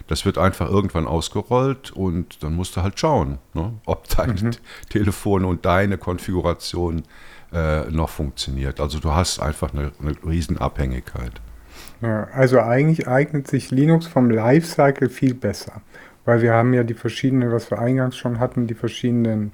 Das 0.09 0.25
wird 0.25 0.38
einfach 0.38 0.69
irgendwann 0.69 1.07
ausgerollt 1.07 1.93
und 1.93 2.43
dann 2.43 2.57
musst 2.57 2.77
du 2.77 2.83
halt 2.83 2.99
schauen, 2.99 3.38
ne, 3.55 3.75
ob 3.87 4.09
dein 4.09 4.31
mhm. 4.31 4.51
Telefon 4.88 5.45
und 5.45 5.64
deine 5.64 5.99
Konfiguration 5.99 7.05
äh, 7.53 7.83
noch 7.90 8.09
funktioniert. 8.09 8.81
Also 8.81 8.99
du 8.99 9.12
hast 9.12 9.40
einfach 9.40 9.73
eine, 9.73 9.93
eine 10.01 10.14
Riesenabhängigkeit. 10.27 11.40
Ja, 12.01 12.25
also 12.33 12.61
eigentlich 12.61 13.07
eignet 13.07 13.47
sich 13.47 13.71
Linux 13.71 14.07
vom 14.07 14.31
Lifecycle 14.31 15.11
viel 15.11 15.35
besser, 15.35 15.83
weil 16.31 16.43
wir 16.43 16.53
haben 16.53 16.73
ja 16.75 16.85
die 16.85 16.95
verschiedenen, 16.95 17.51
was 17.51 17.73
wir 17.73 17.81
eingangs 17.81 18.16
schon 18.16 18.38
hatten, 18.38 18.69
die 18.69 18.75
verschiedenen 18.75 19.51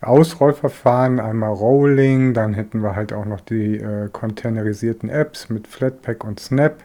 Ausrollverfahren, 0.00 1.18
einmal 1.18 1.52
Rolling, 1.52 2.32
dann 2.32 2.54
hätten 2.54 2.80
wir 2.80 2.94
halt 2.94 3.12
auch 3.12 3.24
noch 3.24 3.40
die 3.40 3.78
äh, 3.78 4.08
containerisierten 4.12 5.08
Apps 5.08 5.48
mit 5.48 5.66
Flatpak 5.66 6.22
und 6.22 6.38
Snap, 6.38 6.84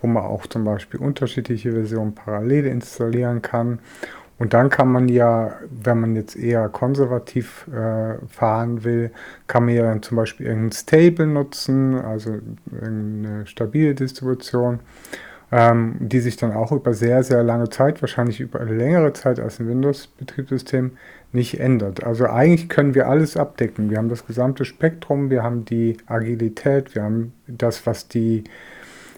wo 0.00 0.06
man 0.06 0.22
auch 0.22 0.46
zum 0.46 0.62
Beispiel 0.62 1.00
unterschiedliche 1.00 1.72
Versionen 1.72 2.14
parallel 2.14 2.66
installieren 2.66 3.42
kann. 3.42 3.80
Und 4.38 4.54
dann 4.54 4.70
kann 4.70 4.92
man 4.92 5.08
ja, 5.08 5.54
wenn 5.68 5.98
man 5.98 6.14
jetzt 6.14 6.36
eher 6.36 6.68
konservativ 6.68 7.66
äh, 7.74 8.24
fahren 8.28 8.84
will, 8.84 9.10
kann 9.48 9.64
man 9.64 9.74
ja 9.74 9.82
dann 9.82 10.00
zum 10.04 10.16
Beispiel 10.16 10.46
irgendein 10.46 10.70
Stable 10.70 11.26
nutzen, 11.26 11.96
also 11.96 12.38
eine 12.80 13.48
stabile 13.48 13.96
Distribution, 13.96 14.78
ähm, 15.52 15.96
die 15.98 16.20
sich 16.20 16.36
dann 16.36 16.52
auch 16.52 16.72
über 16.72 16.94
sehr, 16.94 17.22
sehr 17.22 17.42
lange 17.42 17.70
Zeit, 17.70 18.02
wahrscheinlich 18.02 18.40
über 18.40 18.60
eine 18.60 18.74
längere 18.74 19.12
Zeit 19.12 19.40
als 19.40 19.58
ein 19.58 19.68
Windows-Betriebssystem, 19.68 20.92
nicht 21.32 21.60
ändert. 21.60 22.02
Also 22.04 22.26
eigentlich 22.26 22.68
können 22.68 22.94
wir 22.94 23.08
alles 23.08 23.36
abdecken. 23.36 23.90
Wir 23.90 23.98
haben 23.98 24.08
das 24.08 24.26
gesamte 24.26 24.64
Spektrum, 24.64 25.30
wir 25.30 25.42
haben 25.42 25.64
die 25.64 25.96
Agilität, 26.06 26.94
wir 26.94 27.04
haben 27.04 27.32
das, 27.46 27.86
was 27.86 28.08
die 28.08 28.44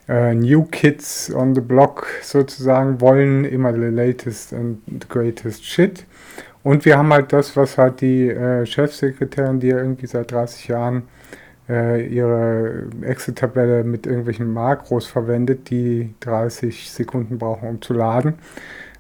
äh, 0.09 0.35
New 0.35 0.65
Kids 0.65 1.33
on 1.35 1.55
the 1.55 1.61
Block 1.61 2.07
sozusagen 2.23 3.01
wollen, 3.01 3.45
immer 3.45 3.73
the 3.73 3.81
latest 3.81 4.53
and 4.53 4.79
the 4.87 5.09
greatest 5.09 5.65
shit. 5.65 6.05
Und 6.63 6.85
wir 6.85 6.99
haben 6.99 7.13
halt 7.13 7.33
das, 7.33 7.57
was 7.57 7.79
halt 7.79 8.01
die 8.01 8.29
äh, 8.29 8.67
Chefsekretärin, 8.67 9.61
die 9.61 9.69
ja 9.69 9.79
irgendwie 9.79 10.07
seit 10.07 10.31
30 10.31 10.69
Jahren 10.69 11.05
äh, 11.69 12.07
ihre 12.07 12.89
Excel-Tabelle 13.03 13.85
mit 13.85 14.07
irgendwelchen 14.07 14.53
Makros 14.53 15.07
verwendet, 15.07 15.71
die 15.71 16.15
30 16.21 16.91
Sekunden 16.91 17.39
brauchen, 17.39 17.69
um 17.69 17.83
zu 17.83 17.95
laden, 17.95 18.35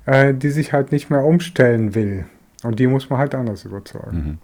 äh, 0.06 0.34
die 0.34 0.50
sich 0.50 0.72
halt 0.72 0.92
nicht 0.92 1.10
mehr 1.10 1.24
umstellen 1.24 1.94
will. 1.94 2.26
Und 2.62 2.78
die 2.78 2.86
muss 2.86 3.10
man 3.10 3.18
halt 3.18 3.34
anders 3.34 3.64
überzeugen. 3.64 4.16
Mhm. 4.16 4.38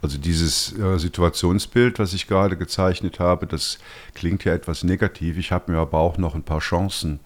Also 0.00 0.18
dieses 0.18 0.76
äh, 0.76 0.98
Situationsbild, 0.98 2.00
was 2.00 2.12
ich 2.12 2.26
gerade 2.26 2.56
gezeichnet 2.56 3.20
habe, 3.20 3.46
das 3.46 3.78
klingt 4.14 4.44
ja 4.44 4.52
etwas 4.52 4.82
negativ. 4.82 5.38
Ich 5.38 5.52
habe 5.52 5.70
mir 5.70 5.78
aber 5.78 5.98
auch 5.98 6.18
noch 6.18 6.34
ein 6.34 6.42
paar 6.42 6.58
Chancen, 6.58 7.20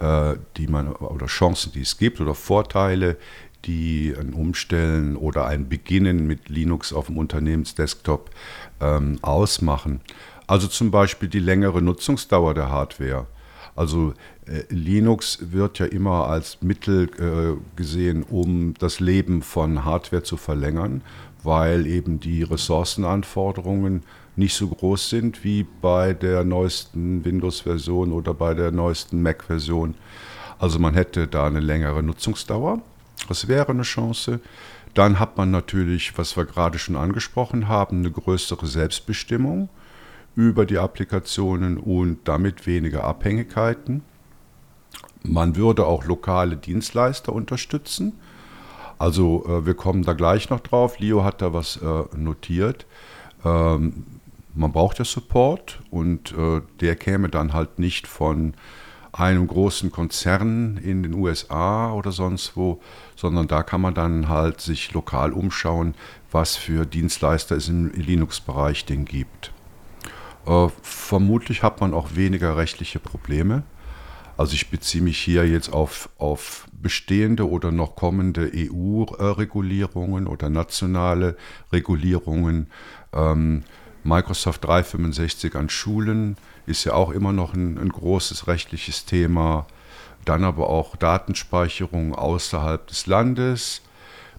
äh, 0.00 0.34
die 0.56 0.66
man 0.66 0.92
oder 0.92 1.26
Chancen, 1.26 1.70
die 1.72 1.82
es 1.82 1.98
gibt 1.98 2.20
oder 2.20 2.34
Vorteile, 2.34 3.16
die 3.64 4.14
ein 4.18 4.32
Umstellen 4.32 5.16
oder 5.16 5.46
ein 5.46 5.68
Beginnen 5.68 6.26
mit 6.26 6.48
Linux 6.48 6.92
auf 6.92 7.06
dem 7.06 7.16
Unternehmensdesktop 7.16 8.30
ähm, 8.80 9.18
ausmachen. 9.22 10.00
Also 10.46 10.68
zum 10.68 10.90
Beispiel 10.90 11.28
die 11.28 11.40
längere 11.40 11.82
Nutzungsdauer 11.82 12.54
der 12.54 12.70
Hardware. 12.70 13.26
Also 13.74 14.14
äh, 14.46 14.62
Linux 14.70 15.38
wird 15.52 15.78
ja 15.78 15.86
immer 15.86 16.28
als 16.28 16.62
Mittel 16.62 17.10
äh, 17.18 17.76
gesehen, 17.76 18.22
um 18.22 18.74
das 18.78 19.00
Leben 19.00 19.42
von 19.42 19.84
Hardware 19.84 20.22
zu 20.22 20.36
verlängern, 20.36 21.02
weil 21.42 21.86
eben 21.86 22.20
die 22.20 22.42
Ressourcenanforderungen 22.42 24.02
nicht 24.36 24.54
so 24.54 24.68
groß 24.68 25.10
sind 25.10 25.44
wie 25.44 25.66
bei 25.80 26.12
der 26.12 26.44
neuesten 26.44 27.24
Windows-Version 27.24 28.12
oder 28.12 28.34
bei 28.34 28.54
der 28.54 28.70
neuesten 28.70 29.22
Mac-Version. 29.22 29.94
Also 30.58 30.78
man 30.78 30.94
hätte 30.94 31.26
da 31.26 31.46
eine 31.46 31.60
längere 31.60 32.02
Nutzungsdauer. 32.02 32.80
Das 33.28 33.48
wäre 33.48 33.70
eine 33.70 33.82
Chance. 33.82 34.40
Dann 34.96 35.18
hat 35.18 35.36
man 35.36 35.50
natürlich, 35.50 36.16
was 36.16 36.38
wir 36.38 36.46
gerade 36.46 36.78
schon 36.78 36.96
angesprochen 36.96 37.68
haben, 37.68 37.98
eine 37.98 38.10
größere 38.10 38.66
Selbstbestimmung 38.66 39.68
über 40.34 40.64
die 40.64 40.78
Applikationen 40.78 41.76
und 41.76 42.26
damit 42.26 42.66
weniger 42.66 43.04
Abhängigkeiten. 43.04 44.00
Man 45.22 45.54
würde 45.54 45.84
auch 45.84 46.06
lokale 46.06 46.56
Dienstleister 46.56 47.34
unterstützen. 47.34 48.14
Also 48.96 49.44
äh, 49.46 49.66
wir 49.66 49.74
kommen 49.74 50.02
da 50.02 50.14
gleich 50.14 50.48
noch 50.48 50.60
drauf. 50.60 50.98
Leo 50.98 51.24
hat 51.24 51.42
da 51.42 51.52
was 51.52 51.76
äh, 51.76 52.16
notiert. 52.16 52.86
Ähm, 53.44 54.06
man 54.54 54.72
braucht 54.72 54.98
ja 54.98 55.04
Support 55.04 55.82
und 55.90 56.32
äh, 56.32 56.62
der 56.80 56.96
käme 56.96 57.28
dann 57.28 57.52
halt 57.52 57.78
nicht 57.78 58.06
von 58.06 58.54
einem 59.16 59.46
großen 59.46 59.90
Konzern 59.90 60.76
in 60.76 61.02
den 61.02 61.14
USA 61.14 61.92
oder 61.92 62.12
sonst 62.12 62.56
wo, 62.56 62.80
sondern 63.14 63.48
da 63.48 63.62
kann 63.62 63.80
man 63.80 63.94
dann 63.94 64.28
halt 64.28 64.60
sich 64.60 64.92
lokal 64.92 65.32
umschauen, 65.32 65.94
was 66.30 66.56
für 66.56 66.84
Dienstleister 66.84 67.56
es 67.56 67.68
im 67.68 67.90
Linux-Bereich 67.92 68.84
denn 68.84 69.04
gibt. 69.04 69.52
Äh, 70.46 70.68
vermutlich 70.82 71.62
hat 71.62 71.80
man 71.80 71.94
auch 71.94 72.14
weniger 72.14 72.56
rechtliche 72.56 72.98
Probleme. 72.98 73.62
Also 74.36 74.52
ich 74.52 74.68
beziehe 74.68 75.02
mich 75.02 75.18
hier 75.18 75.48
jetzt 75.48 75.72
auf, 75.72 76.10
auf 76.18 76.68
bestehende 76.70 77.48
oder 77.48 77.72
noch 77.72 77.96
kommende 77.96 78.52
EU-Regulierungen 78.54 80.26
oder 80.26 80.50
nationale 80.50 81.38
Regulierungen. 81.72 82.66
Ähm, 83.14 83.64
Microsoft 84.04 84.64
365 84.64 85.56
an 85.56 85.70
Schulen 85.70 86.36
ist 86.66 86.84
ja 86.84 86.94
auch 86.94 87.10
immer 87.10 87.32
noch 87.32 87.54
ein, 87.54 87.78
ein, 87.78 87.88
großes 87.88 88.46
rechtliches 88.46 89.04
Thema. 89.04 89.66
Dann 90.24 90.44
aber 90.44 90.68
auch 90.68 90.96
Datenspeicherung 90.96 92.14
außerhalb 92.14 92.86
des 92.86 93.06
Landes, 93.06 93.82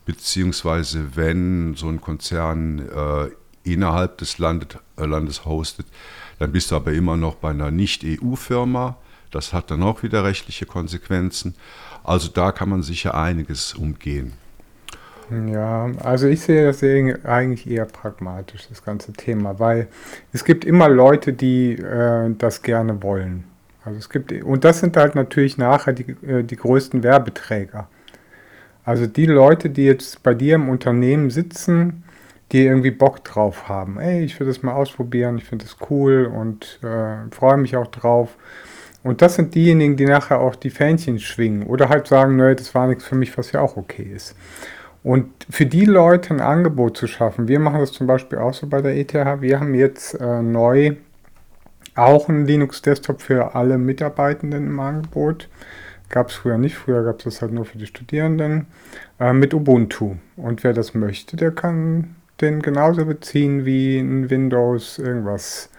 beziehungsweise 0.05 1.15
wenn 1.15 1.75
so 1.75 1.87
ein 1.87 2.01
Konzern 2.01 2.79
äh, 2.79 3.29
innerhalb 3.63 4.17
des 4.17 4.37
Landes, 4.37 4.77
äh, 4.97 5.05
Landes 5.05 5.45
hostet, 5.45 5.87
dann 6.39 6.51
bist 6.51 6.71
du 6.71 6.75
aber 6.75 6.91
immer 6.91 7.17
noch 7.17 7.35
bei 7.35 7.49
einer 7.49 7.71
Nicht-EU-Firma. 7.71 8.97
Das 9.31 9.53
hat 9.53 9.71
dann 9.71 9.83
auch 9.83 10.03
wieder 10.03 10.23
rechtliche 10.23 10.65
Konsequenzen. 10.65 11.55
Also 12.03 12.29
da 12.29 12.51
kann 12.51 12.69
man 12.69 12.83
sicher 12.83 13.15
einiges 13.15 13.73
umgehen. 13.73 14.33
Ja, 15.29 15.91
also 16.03 16.27
ich 16.27 16.41
sehe 16.41 16.65
das 16.65 16.81
eigentlich 16.81 17.69
eher 17.69 17.85
pragmatisch, 17.85 18.67
das 18.69 18.83
ganze 18.83 19.11
Thema, 19.11 19.59
weil 19.59 19.87
es 20.31 20.45
gibt 20.45 20.63
immer 20.63 20.87
Leute, 20.87 21.33
die 21.33 21.73
äh, 21.73 22.33
das 22.37 22.61
gerne 22.61 23.03
wollen. 23.03 23.43
Also 23.83 23.99
es 23.99 24.09
gibt, 24.09 24.31
und 24.31 24.63
das 24.63 24.79
sind 24.79 24.95
halt 24.95 25.15
natürlich 25.15 25.57
nachher 25.57 25.93
die, 25.93 26.15
äh, 26.25 26.43
die 26.43 26.55
größten 26.55 27.03
Werbeträger. 27.03 27.89
Also 28.85 29.05
die 29.05 29.25
Leute, 29.25 29.69
die 29.69 29.83
jetzt 29.83 30.23
bei 30.23 30.33
dir 30.33 30.55
im 30.55 30.69
Unternehmen 30.69 31.29
sitzen, 31.29 32.03
die 32.53 32.65
irgendwie 32.65 32.91
Bock 32.91 33.23
drauf 33.25 33.67
haben. 33.67 33.99
Ey, 33.99 34.23
ich 34.23 34.39
will 34.39 34.47
das 34.47 34.63
mal 34.63 34.73
ausprobieren, 34.73 35.37
ich 35.37 35.43
finde 35.43 35.65
das 35.65 35.75
cool 35.89 36.25
und 36.25 36.79
äh, 36.83 37.29
freue 37.35 37.57
mich 37.57 37.75
auch 37.75 37.87
drauf. 37.87 38.37
Und 39.03 39.21
das 39.21 39.35
sind 39.35 39.55
diejenigen, 39.55 39.97
die 39.97 40.05
nachher 40.05 40.39
auch 40.39 40.55
die 40.55 40.69
Fähnchen 40.69 41.19
schwingen 41.19 41.63
oder 41.63 41.89
halt 41.89 42.07
sagen, 42.07 42.37
nö, 42.37 42.55
das 42.55 42.73
war 42.75 42.87
nichts 42.87 43.05
für 43.05 43.15
mich, 43.15 43.37
was 43.37 43.51
ja 43.51 43.59
auch 43.59 43.75
okay 43.75 44.09
ist. 44.15 44.35
Und 45.07 45.29
für 45.49 45.65
die 45.65 45.85
Leute 45.85 46.33
ein 46.33 46.41
Angebot 46.41 46.97
zu 46.97 47.07
schaffen, 47.07 47.47
wir 47.47 47.61
machen 47.61 47.79
das 47.79 47.93
zum 47.93 48.07
Beispiel 48.07 48.39
auch 48.39 48.53
so 48.53 48.67
bei 48.67 48.81
der 48.81 48.97
ETH, 48.97 49.13
wir 49.13 49.57
haben 49.61 49.73
jetzt 49.73 50.15
äh, 50.15 50.41
neu 50.41 50.97
auch 51.95 52.27
einen 52.27 52.45
Linux-Desktop 52.45 53.21
für 53.21 53.55
alle 53.55 53.77
Mitarbeitenden 53.77 54.67
im 54.67 54.77
Angebot. 54.81 55.47
Gab 56.09 56.27
es 56.27 56.35
früher 56.35 56.57
nicht, 56.57 56.75
früher 56.75 57.05
gab 57.05 57.19
es 57.19 57.23
das 57.23 57.41
halt 57.41 57.53
nur 57.53 57.63
für 57.63 57.77
die 57.77 57.85
Studierenden 57.85 58.67
äh, 59.17 59.31
mit 59.31 59.53
Ubuntu. 59.53 60.17
Und 60.35 60.65
wer 60.65 60.73
das 60.73 60.93
möchte, 60.93 61.37
der 61.37 61.51
kann 61.51 62.17
den 62.41 62.61
genauso 62.61 63.05
beziehen 63.05 63.63
wie 63.63 63.99
ein 63.99 64.29
Windows 64.29 64.99
irgendwas 64.99 65.69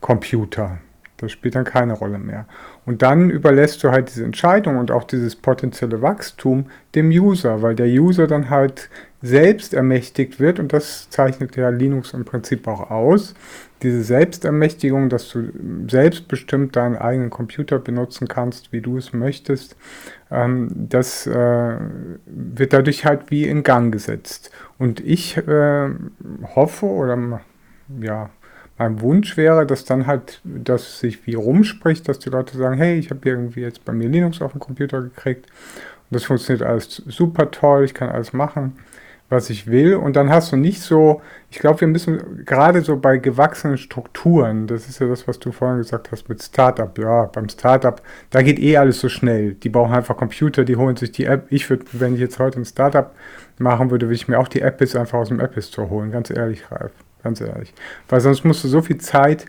Computer. 0.00 0.78
Das 1.18 1.32
spielt 1.32 1.56
dann 1.56 1.64
keine 1.64 1.94
Rolle 1.94 2.18
mehr. 2.18 2.46
Und 2.86 3.02
dann 3.02 3.28
überlässt 3.28 3.82
du 3.82 3.90
halt 3.90 4.08
diese 4.08 4.24
Entscheidung 4.24 4.78
und 4.78 4.90
auch 4.90 5.04
dieses 5.04 5.36
potenzielle 5.36 6.00
Wachstum 6.00 6.66
dem 6.94 7.10
User, 7.10 7.60
weil 7.60 7.74
der 7.74 7.86
User 7.86 8.26
dann 8.26 8.50
halt 8.50 8.88
selbst 9.20 9.74
ermächtigt 9.74 10.38
wird 10.38 10.60
und 10.60 10.72
das 10.72 11.10
zeichnet 11.10 11.56
ja 11.56 11.70
Linux 11.70 12.14
im 12.14 12.24
Prinzip 12.24 12.68
auch 12.68 12.90
aus. 12.90 13.34
Diese 13.82 14.02
Selbstermächtigung, 14.02 15.08
dass 15.08 15.28
du 15.28 15.52
selbstbestimmt 15.88 16.76
deinen 16.76 16.96
eigenen 16.96 17.30
Computer 17.30 17.78
benutzen 17.78 18.28
kannst, 18.28 18.72
wie 18.72 18.80
du 18.80 18.96
es 18.96 19.12
möchtest, 19.12 19.76
ähm, 20.30 20.68
das 20.72 21.26
äh, 21.26 21.76
wird 22.26 22.72
dadurch 22.72 23.04
halt 23.04 23.30
wie 23.30 23.44
in 23.44 23.62
Gang 23.64 23.92
gesetzt. 23.92 24.50
Und 24.78 25.00
ich 25.00 25.36
äh, 25.36 25.90
hoffe 26.54 26.86
oder 26.86 27.40
ja, 28.00 28.30
mein 28.78 29.00
Wunsch 29.00 29.36
wäre, 29.36 29.66
dass 29.66 29.84
dann 29.84 30.06
halt, 30.06 30.40
dass 30.44 31.00
sich 31.00 31.26
wie 31.26 31.34
rumspricht, 31.34 32.08
dass 32.08 32.20
die 32.20 32.30
Leute 32.30 32.56
sagen, 32.56 32.76
hey, 32.76 32.98
ich 32.98 33.10
habe 33.10 33.28
irgendwie 33.28 33.60
jetzt 33.60 33.84
bei 33.84 33.92
mir 33.92 34.08
Linux 34.08 34.40
auf 34.40 34.52
dem 34.52 34.60
Computer 34.60 35.02
gekriegt 35.02 35.46
und 36.10 36.14
das 36.14 36.24
funktioniert 36.24 36.66
alles 36.66 37.02
super 37.06 37.50
toll, 37.50 37.84
ich 37.84 37.92
kann 37.92 38.08
alles 38.08 38.32
machen, 38.32 38.78
was 39.28 39.50
ich 39.50 39.66
will. 39.66 39.96
Und 39.96 40.14
dann 40.14 40.30
hast 40.30 40.52
du 40.52 40.56
nicht 40.56 40.80
so, 40.80 41.20
ich 41.50 41.58
glaube, 41.58 41.80
wir 41.82 41.88
müssen 41.88 42.44
gerade 42.46 42.80
so 42.82 42.96
bei 42.96 43.18
gewachsenen 43.18 43.78
Strukturen, 43.78 44.68
das 44.68 44.88
ist 44.88 45.00
ja 45.00 45.08
das, 45.08 45.26
was 45.26 45.40
du 45.40 45.50
vorhin 45.50 45.78
gesagt 45.78 46.12
hast 46.12 46.28
mit 46.28 46.40
Startup, 46.40 46.96
ja, 46.98 47.24
beim 47.24 47.48
Startup, 47.48 48.00
da 48.30 48.42
geht 48.42 48.60
eh 48.60 48.76
alles 48.76 49.00
so 49.00 49.08
schnell. 49.08 49.54
Die 49.54 49.68
brauchen 49.68 49.92
einfach 49.92 50.16
Computer, 50.16 50.64
die 50.64 50.76
holen 50.76 50.96
sich 50.96 51.12
die 51.12 51.24
App. 51.24 51.46
Ich 51.50 51.68
würde, 51.68 51.84
wenn 51.92 52.14
ich 52.14 52.20
jetzt 52.20 52.38
heute 52.38 52.60
ein 52.60 52.64
Startup 52.64 53.12
machen 53.58 53.90
würde, 53.90 54.06
würde 54.06 54.14
ich 54.14 54.28
mir 54.28 54.38
auch 54.38 54.48
die 54.48 54.62
App 54.62 54.80
einfach 54.80 55.18
aus 55.18 55.28
dem 55.28 55.40
App 55.40 55.60
Store 55.62 55.90
holen, 55.90 56.12
ganz 56.12 56.30
ehrlich, 56.30 56.70
Ralf 56.70 56.92
ganz 57.28 57.40
ehrlich. 57.40 57.74
Weil 58.08 58.20
sonst 58.20 58.44
musst 58.44 58.64
du 58.64 58.68
so 58.68 58.80
viel 58.80 58.98
Zeit 58.98 59.46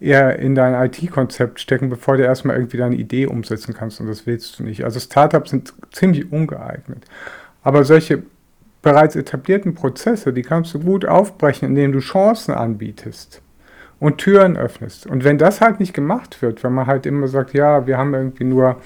eher 0.00 0.38
in 0.38 0.54
dein 0.54 0.74
IT-Konzept 0.74 1.60
stecken, 1.60 1.88
bevor 1.88 2.16
du 2.16 2.24
erstmal 2.24 2.56
irgendwie 2.56 2.78
deine 2.78 2.96
Idee 2.96 3.26
umsetzen 3.26 3.74
kannst 3.74 4.00
und 4.00 4.08
das 4.08 4.26
willst 4.26 4.58
du 4.58 4.64
nicht. 4.64 4.84
Also 4.84 4.98
Startups 4.98 5.50
sind 5.50 5.74
ziemlich 5.92 6.32
ungeeignet. 6.32 7.04
Aber 7.62 7.84
solche 7.84 8.22
bereits 8.82 9.14
etablierten 9.14 9.74
Prozesse, 9.74 10.32
die 10.32 10.42
kannst 10.42 10.74
du 10.74 10.80
gut 10.80 11.04
aufbrechen, 11.04 11.68
indem 11.68 11.92
du 11.92 12.00
Chancen 12.00 12.54
anbietest 12.54 13.42
und 14.00 14.18
Türen 14.18 14.56
öffnest. 14.56 15.06
Und 15.06 15.22
wenn 15.22 15.36
das 15.38 15.60
halt 15.60 15.78
nicht 15.78 15.92
gemacht 15.92 16.40
wird, 16.42 16.64
wenn 16.64 16.72
man 16.72 16.86
halt 16.86 17.04
immer 17.04 17.28
sagt, 17.28 17.52
ja, 17.52 17.86
wir 17.86 17.98
haben 17.98 18.14
irgendwie 18.14 18.44
nur 18.44 18.76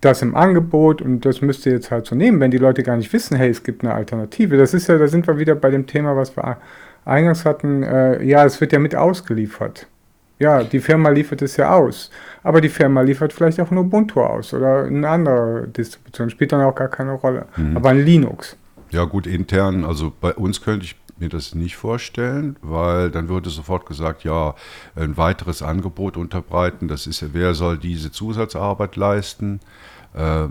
das 0.00 0.22
im 0.22 0.36
Angebot 0.36 1.02
und 1.02 1.24
das 1.24 1.40
müsst 1.40 1.66
ihr 1.66 1.72
jetzt 1.72 1.90
halt 1.90 2.06
so 2.06 2.14
nehmen, 2.14 2.38
wenn 2.38 2.50
die 2.50 2.58
Leute 2.58 2.82
gar 2.82 2.96
nicht 2.96 3.12
wissen, 3.12 3.36
hey, 3.36 3.50
es 3.50 3.64
gibt 3.64 3.82
eine 3.82 3.94
Alternative. 3.94 4.56
Das 4.56 4.72
ist 4.74 4.86
ja, 4.86 4.98
da 4.98 5.08
sind 5.08 5.26
wir 5.26 5.38
wieder 5.38 5.56
bei 5.56 5.70
dem 5.70 5.86
Thema, 5.86 6.16
was 6.16 6.36
wir 6.36 6.58
eingangs 7.04 7.44
hatten, 7.44 7.82
äh, 7.82 8.22
ja, 8.22 8.44
es 8.44 8.60
wird 8.60 8.72
ja 8.72 8.78
mit 8.78 8.94
ausgeliefert. 8.94 9.86
Ja, 10.38 10.64
die 10.64 10.80
Firma 10.80 11.10
liefert 11.10 11.42
es 11.42 11.56
ja 11.56 11.74
aus. 11.74 12.10
Aber 12.42 12.60
die 12.60 12.68
Firma 12.68 13.02
liefert 13.02 13.32
vielleicht 13.32 13.60
auch 13.60 13.70
nur 13.70 13.84
Ubuntu 13.84 14.20
aus 14.20 14.52
oder 14.52 14.84
eine 14.84 15.08
andere 15.08 15.68
Distribution. 15.68 16.28
Spielt 16.28 16.52
dann 16.52 16.60
auch 16.62 16.74
gar 16.74 16.88
keine 16.88 17.12
Rolle. 17.12 17.46
Mhm. 17.56 17.76
Aber 17.76 17.90
ein 17.90 18.04
Linux. 18.04 18.56
Ja, 18.90 19.04
gut, 19.04 19.26
intern, 19.26 19.84
also 19.84 20.12
bei 20.20 20.34
uns 20.34 20.60
könnte 20.60 20.84
ich 20.84 20.96
mir 21.18 21.28
das 21.28 21.54
nicht 21.54 21.76
vorstellen, 21.76 22.56
weil 22.62 23.10
dann 23.10 23.28
würde 23.28 23.50
sofort 23.50 23.86
gesagt, 23.86 24.24
ja, 24.24 24.54
ein 24.96 25.16
weiteres 25.16 25.62
Angebot 25.62 26.16
unterbreiten, 26.16 26.88
das 26.88 27.06
ist 27.06 27.20
ja, 27.20 27.28
wer 27.32 27.54
soll 27.54 27.78
diese 27.78 28.10
Zusatzarbeit 28.10 28.96
leisten? 28.96 29.60
Äh, 30.14 30.48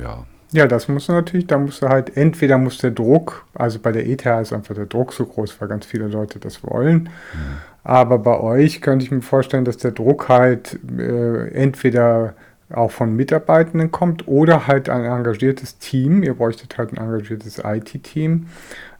ja, 0.00 0.24
ja, 0.52 0.66
das 0.66 0.88
muss 0.88 1.08
natürlich, 1.08 1.46
da 1.46 1.58
musst 1.58 1.82
du 1.82 1.88
halt, 1.88 2.16
entweder 2.16 2.56
muss 2.58 2.78
der 2.78 2.90
Druck, 2.90 3.44
also 3.54 3.78
bei 3.78 3.92
der 3.92 4.06
ETH 4.06 4.24
ist 4.24 4.52
einfach 4.52 4.74
der 4.74 4.86
Druck 4.86 5.12
so 5.12 5.26
groß, 5.26 5.60
weil 5.60 5.68
ganz 5.68 5.84
viele 5.84 6.08
Leute 6.08 6.38
das 6.38 6.62
wollen. 6.64 7.10
Mhm. 7.34 7.56
Aber 7.84 8.18
bei 8.18 8.38
euch 8.40 8.80
könnte 8.80 9.04
ich 9.04 9.10
mir 9.10 9.22
vorstellen, 9.22 9.64
dass 9.64 9.76
der 9.76 9.92
Druck 9.92 10.28
halt 10.28 10.78
äh, 10.98 11.48
entweder 11.52 12.34
auch 12.70 12.90
von 12.90 13.16
Mitarbeitenden 13.16 13.90
kommt 13.90 14.28
oder 14.28 14.66
halt 14.66 14.90
ein 14.90 15.04
engagiertes 15.04 15.78
Team. 15.78 16.22
Ihr 16.22 16.34
bräuchtet 16.34 16.76
halt 16.76 16.92
ein 16.92 16.98
engagiertes 16.98 17.62
IT-Team, 17.64 18.46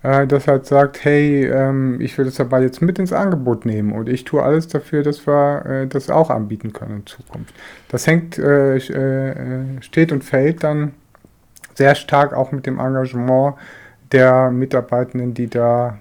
äh, 0.02 0.26
das 0.26 0.48
halt 0.48 0.66
sagt, 0.66 1.04
hey, 1.04 1.46
ähm, 1.46 2.00
ich 2.00 2.16
will 2.16 2.24
das 2.24 2.36
dabei 2.36 2.62
jetzt 2.62 2.80
mit 2.80 2.98
ins 2.98 3.12
Angebot 3.12 3.66
nehmen 3.66 3.92
und 3.92 4.08
ich 4.08 4.24
tue 4.24 4.42
alles 4.42 4.68
dafür, 4.68 5.02
dass 5.02 5.26
wir 5.26 5.66
äh, 5.66 5.86
das 5.86 6.08
auch 6.08 6.30
anbieten 6.30 6.72
können 6.72 7.00
in 7.00 7.06
Zukunft. 7.06 7.54
Das 7.88 8.06
hängt, 8.06 8.38
äh, 8.38 8.76
äh 8.76 9.82
steht 9.82 10.12
und 10.12 10.24
fällt 10.24 10.64
dann 10.64 10.92
sehr 11.78 11.94
stark 11.94 12.34
auch 12.34 12.52
mit 12.52 12.66
dem 12.66 12.78
Engagement 12.78 13.54
der 14.12 14.50
Mitarbeitenden, 14.50 15.32
die 15.32 15.48
da 15.48 15.98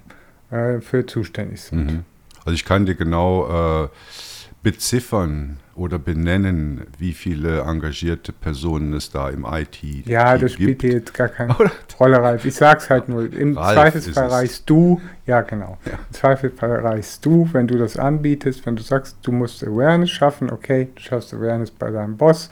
äh, 0.50 0.80
für 0.80 1.06
zuständig 1.06 1.62
sind. 1.62 1.86
Mhm. 1.86 2.04
Also 2.44 2.52
ich 2.52 2.64
kann 2.64 2.84
dir 2.84 2.94
genau 2.94 3.84
äh, 3.84 3.88
beziffern 4.62 5.58
oder 5.76 5.98
benennen, 6.00 6.82
wie 6.98 7.12
viele 7.12 7.60
engagierte 7.60 8.32
Personen 8.32 8.92
es 8.94 9.10
da 9.10 9.30
im 9.30 9.46
IT 9.48 9.80
gibt. 9.80 10.08
Ja, 10.08 10.36
das 10.36 10.54
spielt 10.54 10.82
dir 10.82 10.92
jetzt 10.94 11.14
gar 11.14 11.28
keine 11.28 11.54
Rolle, 12.00 12.20
Ralf. 12.20 12.44
Ich 12.44 12.56
sag's 12.56 12.90
halt 12.90 13.08
nur. 13.08 13.32
Im 13.32 13.56
Ralf 13.56 13.74
Zweifelsfall 13.74 14.28
reichst 14.28 14.68
du, 14.68 15.00
ja 15.26 15.42
genau, 15.42 15.78
ja. 15.84 15.92
im 15.92 16.14
Zweifelsfall 16.14 16.80
reichst 16.80 17.24
du, 17.24 17.48
wenn 17.52 17.68
du 17.68 17.78
das 17.78 17.96
anbietest, 17.96 18.66
wenn 18.66 18.74
du 18.74 18.82
sagst, 18.82 19.18
du 19.22 19.30
musst 19.30 19.62
Awareness 19.62 20.10
schaffen, 20.10 20.50
okay, 20.50 20.88
du 20.94 21.00
schaffst 21.00 21.32
Awareness 21.32 21.70
bei 21.70 21.90
deinem 21.90 22.16
Boss, 22.16 22.50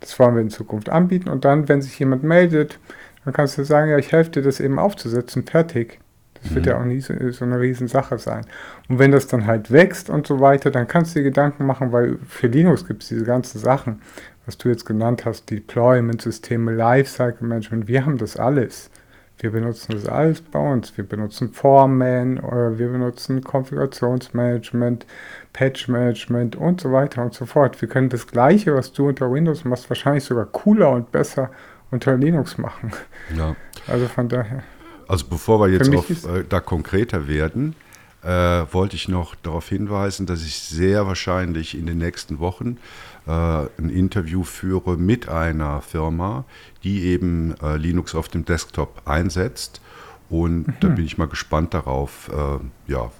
das 0.00 0.18
wollen 0.18 0.34
wir 0.34 0.42
in 0.42 0.50
Zukunft 0.50 0.88
anbieten. 0.88 1.28
Und 1.28 1.44
dann, 1.44 1.68
wenn 1.68 1.82
sich 1.82 1.98
jemand 1.98 2.22
meldet, 2.22 2.78
dann 3.24 3.34
kannst 3.34 3.58
du 3.58 3.64
sagen, 3.64 3.90
ja, 3.90 3.98
ich 3.98 4.12
helfe 4.12 4.30
dir, 4.30 4.42
das 4.42 4.60
eben 4.60 4.78
aufzusetzen, 4.78 5.44
fertig. 5.44 6.00
Das 6.34 6.50
mhm. 6.50 6.54
wird 6.54 6.66
ja 6.66 6.80
auch 6.80 6.84
nie 6.84 7.00
so, 7.00 7.14
so 7.30 7.44
eine 7.44 7.60
Riesensache 7.60 8.18
sein. 8.18 8.46
Und 8.88 8.98
wenn 8.98 9.12
das 9.12 9.26
dann 9.26 9.46
halt 9.46 9.70
wächst 9.70 10.10
und 10.10 10.26
so 10.26 10.40
weiter, 10.40 10.70
dann 10.70 10.86
kannst 10.86 11.14
du 11.14 11.20
dir 11.20 11.24
Gedanken 11.24 11.66
machen, 11.66 11.92
weil 11.92 12.18
für 12.28 12.46
Linux 12.46 12.86
gibt 12.86 13.02
es 13.02 13.08
diese 13.08 13.24
ganzen 13.24 13.58
Sachen, 13.58 14.00
was 14.44 14.56
du 14.58 14.68
jetzt 14.68 14.86
genannt 14.86 15.24
hast, 15.24 15.50
Deployment-Systeme, 15.50 16.72
Lifecycle 16.72 17.46
Management, 17.46 17.88
wir 17.88 18.06
haben 18.06 18.16
das 18.16 18.36
alles. 18.36 18.90
Wir 19.38 19.50
benutzen 19.50 19.92
das 19.92 20.06
alles 20.06 20.40
bei 20.40 20.58
uns. 20.58 20.96
Wir 20.96 21.04
benutzen 21.04 21.52
Foreman, 21.52 22.38
oder 22.38 22.78
wir 22.78 22.88
benutzen 22.88 23.42
Konfigurationsmanagement, 23.44 25.06
Patch-Management 25.52 26.56
und 26.56 26.80
so 26.80 26.92
weiter 26.92 27.22
und 27.22 27.34
so 27.34 27.44
fort. 27.44 27.80
Wir 27.80 27.88
können 27.88 28.08
das 28.08 28.26
Gleiche, 28.26 28.74
was 28.74 28.92
du 28.92 29.08
unter 29.08 29.30
Windows 29.30 29.64
machst, 29.64 29.90
wahrscheinlich 29.90 30.24
sogar 30.24 30.46
cooler 30.46 30.90
und 30.90 31.12
besser 31.12 31.50
unter 31.90 32.16
Linux 32.16 32.56
machen. 32.56 32.92
Ja. 33.36 33.54
Also 33.86 34.06
von 34.06 34.28
daher. 34.28 34.62
Also 35.06 35.26
bevor 35.28 35.60
wir 35.60 35.68
jetzt 35.68 35.94
auf, 35.94 36.10
äh, 36.10 36.44
da 36.48 36.60
konkreter 36.60 37.28
werden, 37.28 37.76
äh, 38.22 38.28
wollte 38.72 38.96
ich 38.96 39.08
noch 39.08 39.34
darauf 39.36 39.68
hinweisen, 39.68 40.26
dass 40.26 40.44
ich 40.44 40.58
sehr 40.58 41.06
wahrscheinlich 41.06 41.78
in 41.78 41.86
den 41.86 41.98
nächsten 41.98 42.38
Wochen 42.38 42.70
äh, 42.70 43.15
ein 43.32 43.90
Interview 43.90 44.44
führe 44.44 44.96
mit 44.96 45.28
einer 45.28 45.80
Firma, 45.80 46.44
die 46.84 47.04
eben 47.06 47.54
äh, 47.62 47.76
Linux 47.76 48.14
auf 48.14 48.28
dem 48.28 48.44
Desktop 48.44 49.02
einsetzt. 49.04 49.80
Und 50.28 50.68
mhm. 50.68 50.74
da 50.80 50.88
bin 50.88 51.04
ich 51.04 51.18
mal 51.18 51.28
gespannt 51.28 51.74
darauf, 51.74 52.30
äh, 52.32 52.92
ja, 52.92 53.10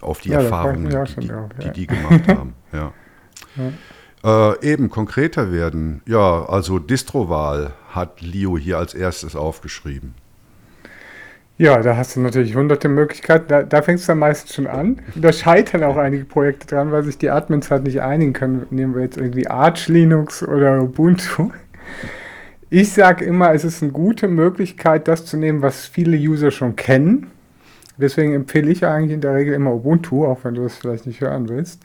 auf 0.00 0.20
die 0.20 0.30
ja, 0.30 0.40
Erfahrungen, 0.40 0.84
die, 0.84 1.20
die, 1.20 1.28
drauf, 1.28 1.48
ja. 1.58 1.68
die, 1.68 1.72
die 1.72 1.86
gemacht 1.86 2.28
haben. 2.28 2.54
Ja. 2.72 2.92
Äh, 4.24 4.72
eben 4.72 4.90
konkreter 4.90 5.52
werden. 5.52 6.02
Ja, 6.06 6.44
also 6.46 6.80
Distrowahl 6.80 7.72
hat 7.90 8.20
Leo 8.20 8.58
hier 8.58 8.78
als 8.78 8.94
erstes 8.94 9.36
aufgeschrieben. 9.36 10.14
Ja, 11.56 11.80
da 11.80 11.96
hast 11.96 12.16
du 12.16 12.20
natürlich 12.20 12.56
hunderte 12.56 12.88
Möglichkeiten. 12.88 13.44
Da, 13.46 13.62
da 13.62 13.80
fängst 13.80 14.04
du 14.04 14.08
dann 14.08 14.18
meistens 14.18 14.54
schon 14.54 14.66
an. 14.66 15.00
Da 15.14 15.32
scheitern 15.32 15.84
auch 15.84 15.96
einige 15.96 16.24
Projekte 16.24 16.66
dran, 16.66 16.90
weil 16.90 17.04
sich 17.04 17.16
die 17.16 17.30
Admins 17.30 17.70
halt 17.70 17.84
nicht 17.84 18.00
einigen 18.00 18.32
können. 18.32 18.66
Nehmen 18.70 18.94
wir 18.96 19.02
jetzt 19.02 19.16
irgendwie 19.16 19.46
Arch 19.46 19.86
Linux 19.86 20.42
oder 20.42 20.82
Ubuntu. 20.82 21.50
Ich 22.70 22.92
sage 22.92 23.24
immer, 23.24 23.54
es 23.54 23.62
ist 23.62 23.84
eine 23.84 23.92
gute 23.92 24.26
Möglichkeit, 24.26 25.06
das 25.06 25.26
zu 25.26 25.36
nehmen, 25.36 25.62
was 25.62 25.86
viele 25.86 26.16
User 26.16 26.50
schon 26.50 26.74
kennen. 26.74 27.28
Deswegen 27.98 28.34
empfehle 28.34 28.72
ich 28.72 28.84
eigentlich 28.84 29.12
in 29.12 29.20
der 29.20 29.34
Regel 29.34 29.54
immer 29.54 29.74
Ubuntu, 29.74 30.26
auch 30.26 30.40
wenn 30.42 30.54
du 30.54 30.64
das 30.64 30.74
vielleicht 30.74 31.06
nicht 31.06 31.20
hören 31.20 31.48
willst. 31.48 31.84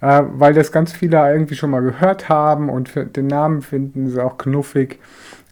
Äh, 0.00 0.22
weil 0.32 0.54
das 0.54 0.72
ganz 0.72 0.92
viele 0.92 1.18
irgendwie 1.30 1.56
schon 1.56 1.68
mal 1.68 1.82
gehört 1.82 2.30
haben 2.30 2.70
und 2.70 2.90
den 3.16 3.26
Namen 3.26 3.60
finden 3.60 4.08
sie 4.08 4.24
auch 4.24 4.38
knuffig 4.38 4.98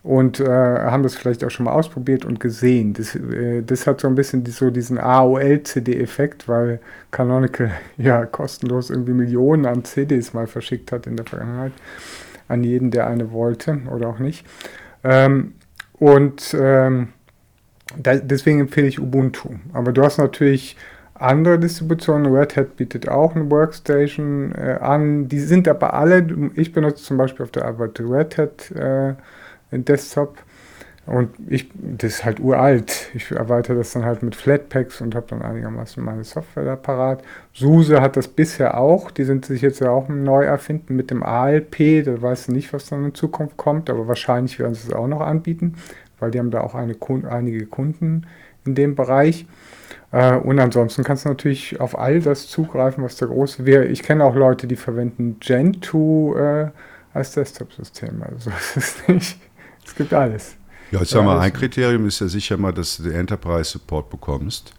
und 0.03 0.41
äh, 0.41 0.47
haben 0.47 1.05
das 1.05 1.15
vielleicht 1.15 1.45
auch 1.45 1.51
schon 1.51 1.65
mal 1.65 1.73
ausprobiert 1.73 2.25
und 2.25 2.41
gesehen. 2.41 2.93
Das, 2.93 3.15
äh, 3.15 3.63
das 3.63 3.87
hat 3.87 4.01
so 4.01 4.09
ein 4.09 4.17
bisschen 4.17 4.43
die, 4.43 4.51
so 4.51 4.71
diesen 4.71 4.99
AOL-CD-Effekt, 4.99 6.49
weil 6.49 6.81
Canonical 7.11 7.71
ja 7.97 8.27
kostenlos 8.27 8.91
irgendwie 8.91 9.13
Millionen 9.13 9.67
an 9.67 9.85
CDs 9.85 10.35
mal 10.35 10.47
verschickt 10.47 10.91
hat 10.93 11.07
in 11.07 11.17
der 11.17 11.27
Vergangenheit 11.27 11.73
an 12.49 12.65
jeden, 12.65 12.91
der 12.91 13.07
eine 13.07 13.33
wollte 13.33 13.81
oder 13.91 14.09
auch 14.09 14.19
nicht. 14.19 14.45
Ähm, 15.05 15.55
und 15.95 16.55
ähm, 16.59 17.09
da, 17.97 18.17
deswegen 18.17 18.61
empfehle 18.61 18.89
ich 18.89 19.01
Ubuntu. 19.01 19.51
Aber 19.73 19.93
du 19.93 20.03
hast 20.03 20.19
natürlich 20.19 20.77
andere 21.15 21.59
Distributionen. 21.59 22.35
Red 22.35 22.57
Hat 22.57 22.77
bietet 22.77 23.09
auch 23.09 23.37
eine 23.37 23.49
Workstation 23.51 24.53
äh, 24.53 24.79
an. 24.81 25.29
Die 25.29 25.39
sind 25.39 25.69
aber 25.69 25.95
alle, 25.95 26.27
ich 26.55 26.73
benutze 26.73 27.05
zum 27.05 27.17
Beispiel 27.17 27.45
auf 27.45 27.53
der 27.53 27.67
Arbeit 27.67 28.01
Red 28.01 28.39
Hat. 28.39 28.73
Äh, 29.73 29.79
Desktop. 29.81 30.39
Und 31.05 31.31
ich, 31.49 31.69
das 31.75 32.13
ist 32.13 32.25
halt 32.25 32.39
uralt. 32.39 33.11
Ich 33.15 33.33
erweitere 33.33 33.77
das 33.77 33.93
dann 33.93 34.05
halt 34.05 34.23
mit 34.23 34.37
Flatpaks 34.37 35.01
und 35.01 35.17
habe 35.17 35.27
dann 35.29 35.43
einigermaßen 35.43 36.03
meine 36.03 36.23
Software 36.23 36.65
da 36.65 36.77
parat. 36.77 37.25
SUSE 37.53 38.01
hat 38.01 38.17
das 38.17 38.29
bisher 38.29 38.79
auch. 38.79 39.11
Die 39.11 39.25
sind 39.25 39.45
sich 39.45 39.63
jetzt 39.63 39.81
ja 39.81 39.91
auch 39.91 40.09
neu 40.09 40.45
erfinden 40.45 40.95
mit 40.95 41.11
dem 41.11 41.25
ALP. 41.25 42.05
Da 42.05 42.23
weiß 42.23 42.43
ich 42.43 42.55
nicht, 42.55 42.73
was 42.73 42.87
dann 42.87 43.05
in 43.05 43.15
Zukunft 43.15 43.57
kommt, 43.57 43.91
aber 43.91 44.07
wahrscheinlich 44.07 44.61
werden 44.61 44.75
sie 44.75 44.89
es 44.89 44.95
auch 44.95 45.09
noch 45.09 45.23
anbieten, 45.23 45.75
weil 46.21 46.31
die 46.31 46.39
haben 46.39 46.53
da 46.53 46.61
auch 46.61 46.77
eine, 46.77 46.95
einige 47.29 47.67
Kunden 47.67 48.29
in 48.65 48.77
dem 48.77 48.95
Bereich. 48.95 49.47
Äh, 50.13 50.37
und 50.37 50.61
ansonsten 50.61 51.03
kannst 51.03 51.25
du 51.25 51.31
natürlich 51.31 51.81
auf 51.81 51.99
all 51.99 52.21
das 52.21 52.47
zugreifen, 52.47 53.03
was 53.03 53.17
der 53.17 53.27
große 53.29 53.67
wäre. 53.67 53.87
Ich 53.87 54.05
kenne 54.05 54.25
auch 54.25 54.37
Leute, 54.37 54.69
die 54.69 54.77
verwenden 54.77 55.39
Gentoo 55.41 56.37
äh, 56.37 56.69
als 57.13 57.33
Desktop-System. 57.33 58.23
Also 58.23 58.51
es 58.59 58.77
ist 58.77 59.09
nicht, 59.09 59.39
es 59.93 59.97
gibt 59.97 60.15
alles. 60.15 60.57
Ja, 60.91 61.03
ich 61.03 61.11
sag 61.11 61.23
mal, 61.23 61.39
ein 61.39 61.53
Kriterium 61.53 62.07
ist 62.07 62.21
ja 62.21 62.27
sicher 62.27 62.57
mal, 62.57 62.73
dass 62.73 62.97
du 62.97 63.03
den 63.03 63.13
Enterprise-Support 63.13 64.09
bekommst. 64.09 64.73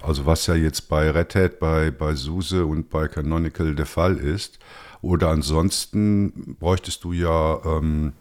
Also 0.00 0.26
was 0.26 0.46
ja 0.46 0.54
jetzt 0.54 0.88
bei 0.88 1.10
Red 1.10 1.34
Hat, 1.34 1.58
bei, 1.58 1.90
bei 1.90 2.14
SUSE 2.14 2.64
und 2.64 2.88
bei 2.88 3.08
Canonical 3.08 3.74
der 3.74 3.86
Fall 3.86 4.16
ist. 4.16 4.60
Oder 5.02 5.30
ansonsten 5.30 6.56
bräuchtest 6.60 7.02
du 7.02 7.12
ja 7.12 7.60
ähm, 7.64 8.12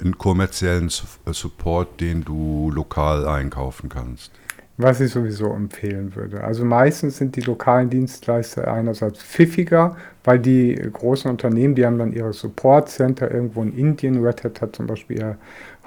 einen 0.00 0.18
kommerziellen 0.18 0.88
Support, 0.88 2.00
den 2.00 2.24
du 2.24 2.72
lokal 2.74 3.28
einkaufen 3.28 3.88
kannst. 3.88 4.32
Was 4.82 4.98
ich 5.02 5.10
sowieso 5.10 5.52
empfehlen 5.52 6.16
würde. 6.16 6.42
Also 6.42 6.64
meistens 6.64 7.18
sind 7.18 7.36
die 7.36 7.42
lokalen 7.42 7.90
Dienstleister 7.90 8.72
einerseits 8.72 9.22
pfiffiger, 9.22 9.94
weil 10.24 10.38
die 10.38 10.74
großen 10.74 11.30
Unternehmen, 11.30 11.74
die 11.74 11.84
haben 11.84 11.98
dann 11.98 12.14
ihre 12.14 12.32
Support 12.32 12.88
Center 12.88 13.30
irgendwo 13.30 13.62
in 13.62 13.76
Indien. 13.76 14.24
Red 14.24 14.42
Hat 14.42 14.62
hat 14.62 14.74
zum 14.74 14.86
Beispiel 14.86 15.18
ihr 15.18 15.36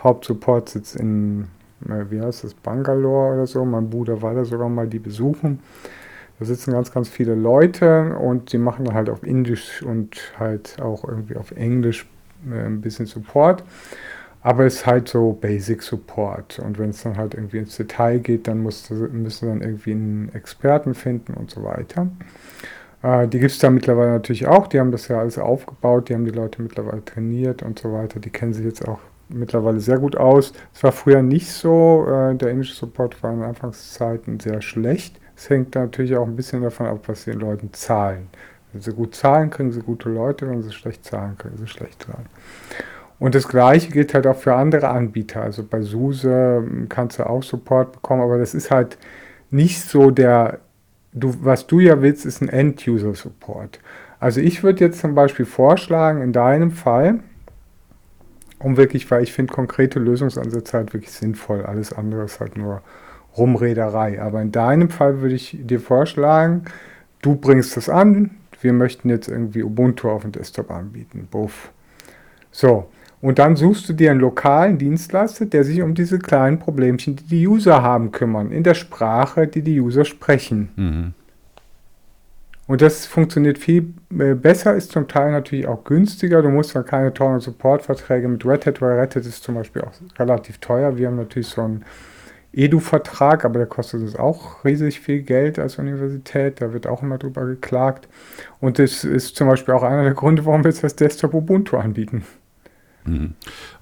Hauptsupport-Sitz 0.03 0.93
in, 0.93 1.47
äh, 1.89 2.06
wie 2.12 2.21
heißt 2.21 2.43
das, 2.43 2.53
Bangalore 2.53 3.34
oder 3.34 3.47
so. 3.47 3.65
Mein 3.65 3.89
Bruder 3.89 4.21
war 4.21 4.36
da 4.36 4.45
sogar 4.45 4.69
mal 4.69 4.86
die 4.86 4.99
besuchen. 4.99 5.60
Da 6.38 6.45
sitzen 6.45 6.71
ganz, 6.71 6.91
ganz 6.91 7.10
viele 7.10 7.34
Leute 7.34 8.15
und 8.17 8.53
die 8.53 8.60
machen 8.60 8.86
dann 8.86 8.93
halt 8.93 9.10
auf 9.10 9.23
Indisch 9.23 9.82
und 9.82 10.34
halt 10.38 10.79
auch 10.79 11.03
irgendwie 11.03 11.36
auf 11.36 11.49
Englisch 11.53 12.08
äh, 12.47 12.63
ein 12.63 12.82
bisschen 12.82 13.08
Support. 13.08 13.63
Aber 14.43 14.65
es 14.65 14.75
ist 14.75 14.86
halt 14.86 15.08
so 15.08 15.32
Basic 15.32 15.82
Support. 15.82 16.60
Und 16.60 16.77
wenn 16.77 16.89
es 16.89 17.01
dann 17.01 17.17
halt 17.17 17.34
irgendwie 17.34 17.60
ins 17.60 17.77
Detail 17.77 18.19
geht, 18.19 18.47
dann 18.47 18.60
musst 18.60 18.91
müssen 18.91 19.47
dann 19.47 19.62
irgendwie 19.62 19.91
einen 19.91 20.29
Experten 20.34 20.93
finden 20.93 21.34
und 21.34 21.49
so 21.49 21.63
weiter. 21.63 22.08
Äh, 23.01 23.27
die 23.29 23.39
gibt 23.39 23.51
es 23.51 23.60
da 23.60 23.69
mittlerweile 23.69 24.12
natürlich 24.12 24.45
auch. 24.45 24.67
Die 24.67 24.79
haben 24.79 24.91
das 24.91 25.08
ja 25.08 25.19
alles 25.19 25.39
aufgebaut. 25.39 26.10
Die 26.10 26.13
haben 26.13 26.25
die 26.25 26.32
Leute 26.32 26.62
mittlerweile 26.62 27.03
trainiert 27.06 27.63
und 27.63 27.79
so 27.79 27.93
weiter. 27.93 28.19
Die 28.19 28.32
kennen 28.32 28.53
sich 28.53 28.65
jetzt 28.65 28.86
auch 28.86 28.99
mittlerweile 29.29 29.79
sehr 29.79 29.97
gut 29.97 30.17
aus. 30.17 30.51
Es 30.73 30.84
war 30.84 30.91
früher 30.91 31.21
nicht 31.21 31.49
so. 31.49 32.06
Äh, 32.08 32.36
der 32.36 32.49
englische 32.49 32.75
Support 32.75 33.23
war 33.23 33.32
in 33.32 33.43
Anfangszeiten 33.43 34.41
sehr 34.41 34.62
schlecht. 34.62 35.19
Es 35.38 35.49
hängt 35.49 35.75
natürlich 35.75 36.17
auch 36.17 36.27
ein 36.27 36.36
bisschen 36.36 36.62
davon 36.62 36.88
ab, 36.88 36.99
was 37.08 37.23
die 37.23 37.32
Leuten 37.32 37.71
zahlen. 37.71 38.27
Wenn 38.73 38.82
sie 38.82 38.91
gut 38.91 39.15
zahlen, 39.15 39.49
kriegen 39.49 39.71
sie 39.71 39.82
gute 39.82 40.10
Leute. 40.10 40.49
Wenn 40.49 40.63
sie 40.63 40.71
schlecht 40.71 41.06
zahlen, 41.06 41.38
kriegen 41.38 41.58
sie 41.58 41.67
schlecht 41.67 42.03
zahlen. 42.03 42.25
Und 43.23 43.36
das 43.36 43.47
gleiche 43.47 43.89
gilt 43.89 44.13
halt 44.13 44.27
auch 44.27 44.36
für 44.36 44.53
andere 44.53 44.89
Anbieter. 44.89 45.43
Also 45.43 45.63
bei 45.63 45.81
SUSE 45.81 46.57
hm, 46.57 46.89
kannst 46.89 47.19
du 47.19 47.25
auch 47.25 47.41
Support 47.41 47.93
bekommen, 47.93 48.21
aber 48.21 48.38
das 48.38 48.53
ist 48.53 48.69
halt 48.69 48.97
nicht 49.49 49.79
so 49.79 50.12
der, 50.12 50.59
du, 51.13 51.33
was 51.39 51.65
du 51.65 51.79
ja 51.79 52.01
willst, 52.01 52.25
ist 52.25 52.41
ein 52.41 52.49
End-User-Support. 52.49 53.79
Also 54.19 54.41
ich 54.41 54.62
würde 54.62 54.83
jetzt 54.83 54.99
zum 54.99 55.15
Beispiel 55.15 55.45
vorschlagen, 55.45 56.21
in 56.21 56.33
deinem 56.33 56.71
Fall, 56.71 57.19
um 58.59 58.75
wirklich, 58.75 59.09
weil 59.09 59.23
ich 59.23 59.31
finde 59.31 59.53
konkrete 59.53 59.99
Lösungsansätze 59.99 60.75
halt 60.75 60.93
wirklich 60.93 61.13
sinnvoll, 61.13 61.65
alles 61.65 61.93
andere 61.93 62.25
ist 62.25 62.41
halt 62.41 62.57
nur 62.57 62.81
Rumrederei. 63.38 64.21
Aber 64.21 64.41
in 64.41 64.51
deinem 64.51 64.89
Fall 64.89 65.21
würde 65.21 65.36
ich 65.36 65.57
dir 65.62 65.79
vorschlagen, 65.79 66.65
du 67.21 67.38
bringst 67.38 67.77
das 67.77 67.88
an, 67.88 68.31
wir 68.59 68.73
möchten 68.73 69.07
jetzt 69.07 69.29
irgendwie 69.29 69.63
Ubuntu 69.63 70.09
auf 70.09 70.23
dem 70.23 70.33
Desktop 70.33 70.71
anbieten. 70.71 71.29
Buff. 71.31 71.71
So, 72.53 72.87
und 73.19 73.39
dann 73.39 73.55
suchst 73.55 73.89
du 73.89 73.93
dir 73.93 74.11
einen 74.11 74.19
lokalen 74.19 74.77
Dienstleister, 74.77 75.45
der 75.45 75.63
sich 75.63 75.81
um 75.81 75.95
diese 75.95 76.19
kleinen 76.19 76.59
Problemchen, 76.59 77.15
die 77.15 77.23
die 77.23 77.47
User 77.47 77.81
haben, 77.81 78.11
kümmern, 78.11 78.51
in 78.51 78.63
der 78.63 78.73
Sprache, 78.73 79.47
die 79.47 79.61
die 79.61 79.81
User 79.81 80.05
sprechen. 80.05 80.69
Mhm. 80.75 81.13
Und 82.67 82.81
das 82.81 83.05
funktioniert 83.05 83.57
viel 83.57 83.93
äh, 84.17 84.35
besser, 84.35 84.75
ist 84.75 84.91
zum 84.91 85.07
Teil 85.07 85.31
natürlich 85.31 85.67
auch 85.67 85.83
günstiger. 85.83 86.41
Du 86.41 86.49
musst 86.49 86.75
dann 86.75 86.85
keine 86.85 87.13
teuren 87.13 87.39
Supportverträge 87.39 88.27
mit 88.27 88.45
Red 88.45 88.65
Hat, 88.65 88.81
weil 88.81 88.99
Red 88.99 89.15
Hat 89.15 89.25
ist 89.25 89.43
zum 89.43 89.55
Beispiel 89.55 89.81
auch 89.81 89.93
relativ 90.19 90.59
teuer. 90.59 90.97
Wir 90.97 91.07
haben 91.07 91.17
natürlich 91.17 91.47
so 91.47 91.61
einen 91.61 91.85
Edu-Vertrag, 92.53 93.45
aber 93.45 93.57
der 93.57 93.67
kostet 93.67 94.01
uns 94.01 94.15
auch 94.15 94.63
riesig 94.63 94.99
viel 94.99 95.21
Geld 95.23 95.59
als 95.59 95.79
Universität. 95.79 96.61
Da 96.61 96.71
wird 96.73 96.87
auch 96.87 97.01
immer 97.01 97.17
drüber 97.17 97.45
geklagt. 97.45 98.07
Und 98.59 98.79
das 98.79 99.03
ist 99.03 99.37
zum 99.37 99.47
Beispiel 99.47 99.73
auch 99.73 99.83
einer 99.83 100.03
der 100.03 100.13
Gründe, 100.13 100.45
warum 100.45 100.63
wir 100.63 100.71
jetzt 100.71 100.83
das 100.83 100.95
Desktop 100.95 101.33
Ubuntu 101.33 101.77
anbieten. 101.77 102.23
Mhm. 103.05 103.33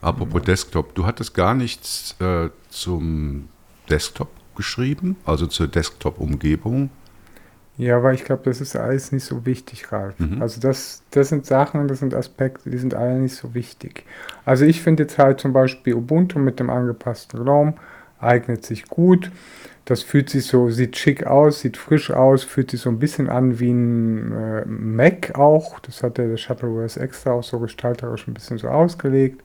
Apropos 0.02 0.42
Desktop, 0.42 0.96
du 0.96 1.06
hattest 1.06 1.34
gar 1.34 1.54
nichts 1.54 2.16
äh, 2.20 2.50
zum 2.70 3.50
Desktop 3.90 4.30
geschrieben, 4.56 5.16
also 5.26 5.48
zur 5.48 5.68
Desktop-Umgebung. 5.68 6.90
Ja, 7.78 7.98
aber 7.98 8.14
ich 8.14 8.24
glaube, 8.24 8.44
das 8.46 8.62
ist 8.62 8.76
alles 8.76 9.12
nicht 9.12 9.24
so 9.24 9.46
wichtig, 9.46 9.92
Ralf. 9.92 10.20
Mhm. 10.20 10.42
Also 10.42 10.60
das, 10.62 11.04
das 11.12 11.30
sind 11.30 11.46
Sachen, 11.46 11.88
das 11.88 12.00
sind 12.00 12.14
Aspekte, 12.14 12.70
die 12.70 12.78
sind 12.78 12.94
alle 12.94 13.18
nicht 13.18 13.36
so 13.36 13.54
wichtig. 13.54 14.04
Also 14.46 14.66
ich 14.66 14.82
finde 14.82 15.04
jetzt 15.04 15.18
halt 15.18 15.40
zum 15.40 15.54
Beispiel 15.54 15.96
Ubuntu 15.96 16.38
mit 16.38 16.60
dem 16.60 16.70
angepassten 16.70 17.44
GNOME 17.44 17.74
eignet 18.20 18.66
sich 18.66 18.88
gut. 18.88 19.32
Das 19.86 20.04
fühlt 20.04 20.30
sich 20.30 20.46
so, 20.46 20.70
sieht 20.70 20.96
schick 20.96 21.26
aus, 21.26 21.62
sieht 21.62 21.76
frisch 21.76 22.12
aus, 22.12 22.44
fühlt 22.44 22.72
sich 22.72 22.82
so 22.82 22.90
ein 22.90 23.00
bisschen 23.00 23.30
an 23.30 23.60
wie 23.60 23.72
ein 23.72 24.32
äh, 24.32 24.66
Mac 24.66 25.38
auch. 25.38 25.80
Das 25.80 26.04
hat 26.04 26.18
der 26.18 26.38
Shuttleware 26.38 26.88
extra 27.02 27.32
auch 27.32 27.44
so 27.44 27.60
gestalterisch 27.60 28.28
ein 28.28 28.34
bisschen 28.34 28.58
so 28.58 28.68
ausgelegt. 28.68 29.42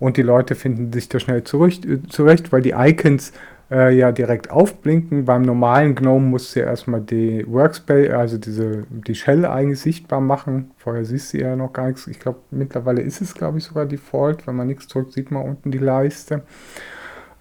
Und 0.00 0.16
die 0.16 0.22
Leute 0.22 0.54
finden 0.54 0.92
sich 0.92 1.08
da 1.08 1.20
schnell 1.20 1.44
zurecht, 1.44 1.84
äh, 1.86 2.02
zurecht 2.08 2.52
weil 2.52 2.62
die 2.62 2.74
Icons 2.76 3.32
äh, 3.70 3.96
ja 3.96 4.12
direkt 4.12 4.50
aufblinken. 4.50 5.24
Beim 5.24 5.42
normalen 5.42 5.94
GNOME 5.94 6.26
musst 6.26 6.54
du 6.54 6.60
ja 6.60 6.66
erstmal 6.66 7.00
die 7.00 7.44
Workspace, 7.46 8.10
also 8.10 8.38
diese, 8.38 8.84
die 8.90 9.14
Shell 9.14 9.44
eigentlich 9.46 9.80
sichtbar 9.80 10.20
machen. 10.20 10.72
Vorher 10.76 11.04
siehst 11.04 11.32
du 11.32 11.38
ja 11.38 11.54
noch 11.54 11.72
gar 11.72 11.86
nichts. 11.86 12.06
Ich 12.06 12.18
glaube, 12.18 12.40
mittlerweile 12.50 13.02
ist 13.02 13.20
es, 13.20 13.34
glaube 13.34 13.58
ich, 13.58 13.64
sogar 13.64 13.86
Default. 13.86 14.46
Wenn 14.46 14.56
man 14.56 14.66
nichts 14.66 14.88
drückt, 14.88 15.12
sieht 15.12 15.30
man 15.30 15.44
unten 15.44 15.70
die 15.70 15.78
Leiste. 15.78 16.42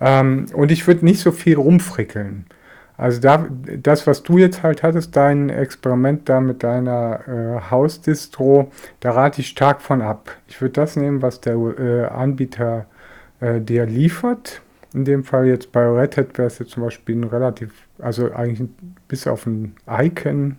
Ähm, 0.02 0.46
und 0.54 0.72
ich 0.72 0.88
würde 0.88 1.06
nicht 1.06 1.20
so 1.20 1.32
viel 1.32 1.56
rumfrickeln. 1.56 2.46
Also 3.00 3.22
da, 3.22 3.48
das, 3.78 4.08
was 4.08 4.24
du 4.24 4.38
jetzt 4.38 4.62
halt 4.62 4.84
hattest, 4.84 5.16
dein 5.16 5.50
Experiment 5.50 6.28
da 6.28 6.42
mit 6.42 6.64
deiner 6.64 7.28
äh, 7.30 7.72
Hausdistro, 7.72 8.72
da 9.00 9.12
rate 9.12 9.40
ich 9.40 9.48
stark 9.48 9.82
von 9.82 10.02
ab. 10.02 10.36
Ich 10.48 10.60
würde 10.60 10.74
das 10.74 10.98
nehmen, 10.98 11.22
was 11.22 11.40
der 11.40 11.54
äh, 11.56 12.06
Anbieter 12.08 12.88
äh, 13.40 13.62
dir 13.62 13.86
liefert. 13.86 14.62
In 14.94 15.06
dem 15.06 15.24
Fall 15.24 15.48
jetzt 15.48 15.72
bei 15.72 15.88
Red 15.88 16.18
Hat 16.18 16.38
wäre 16.38 16.48
es 16.48 16.60
jetzt 16.60 16.72
zum 16.72 16.84
Beispiel 16.84 17.16
ein 17.16 17.24
relativ, 17.24 17.72
also 18.00 18.34
eigentlich 18.34 18.68
bis 19.08 19.28
auf 19.28 19.46
ein 19.46 19.76
Icon, 19.90 20.58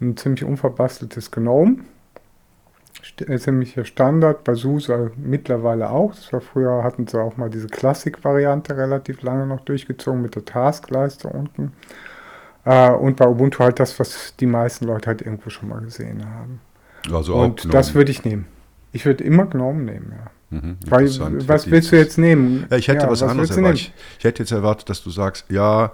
ein 0.00 0.16
ziemlich 0.16 0.42
unverbasteltes 0.42 1.30
Gnome. 1.30 1.76
Äh, 3.26 3.38
ziemlicher 3.38 3.84
Standard, 3.84 4.44
bei 4.44 4.54
SUSE 4.54 5.12
mittlerweile 5.16 5.90
auch. 5.90 6.14
Das 6.14 6.32
war 6.32 6.40
früher, 6.40 6.82
hatten 6.82 7.06
sie 7.06 7.20
auch 7.20 7.36
mal 7.36 7.50
diese 7.50 7.68
Classic-Variante 7.68 8.76
relativ 8.76 9.22
lange 9.22 9.46
noch 9.46 9.60
durchgezogen 9.60 10.22
mit 10.22 10.34
der 10.34 10.44
Taskleiste 10.44 11.28
unten. 11.28 11.72
Äh, 12.64 12.90
und 12.90 13.16
bei 13.16 13.26
Ubuntu 13.26 13.60
halt 13.60 13.80
das, 13.80 13.98
was 13.98 14.34
die 14.38 14.46
meisten 14.46 14.86
Leute 14.86 15.06
halt 15.08 15.22
irgendwo 15.22 15.50
schon 15.50 15.68
mal 15.68 15.80
gesehen 15.80 16.24
haben. 16.28 16.60
Also 17.12 17.36
und 17.36 17.72
das 17.72 17.94
würde 17.94 18.10
ich 18.10 18.24
nehmen. 18.24 18.46
Ich 18.92 19.06
würde 19.06 19.22
immer 19.24 19.46
Gnome 19.46 19.82
nehmen, 19.82 20.12
ja. 20.12 20.30
Mhm, 20.48 20.76
Weil, 20.86 21.08
was 21.48 21.70
willst 21.70 21.90
du 21.90 21.96
jetzt 21.96 22.18
nehmen? 22.18 22.66
Ja, 22.70 22.76
ich 22.76 22.88
hätte 22.88 23.04
ja, 23.04 23.10
was, 23.10 23.20
was 23.20 23.30
anderes 23.30 23.50
erwartet. 23.50 23.80
Ich, 23.80 23.92
ich 24.18 24.24
hätte 24.24 24.42
jetzt 24.42 24.52
erwartet, 24.52 24.88
dass 24.88 25.02
du 25.02 25.10
sagst, 25.10 25.46
ja, 25.50 25.92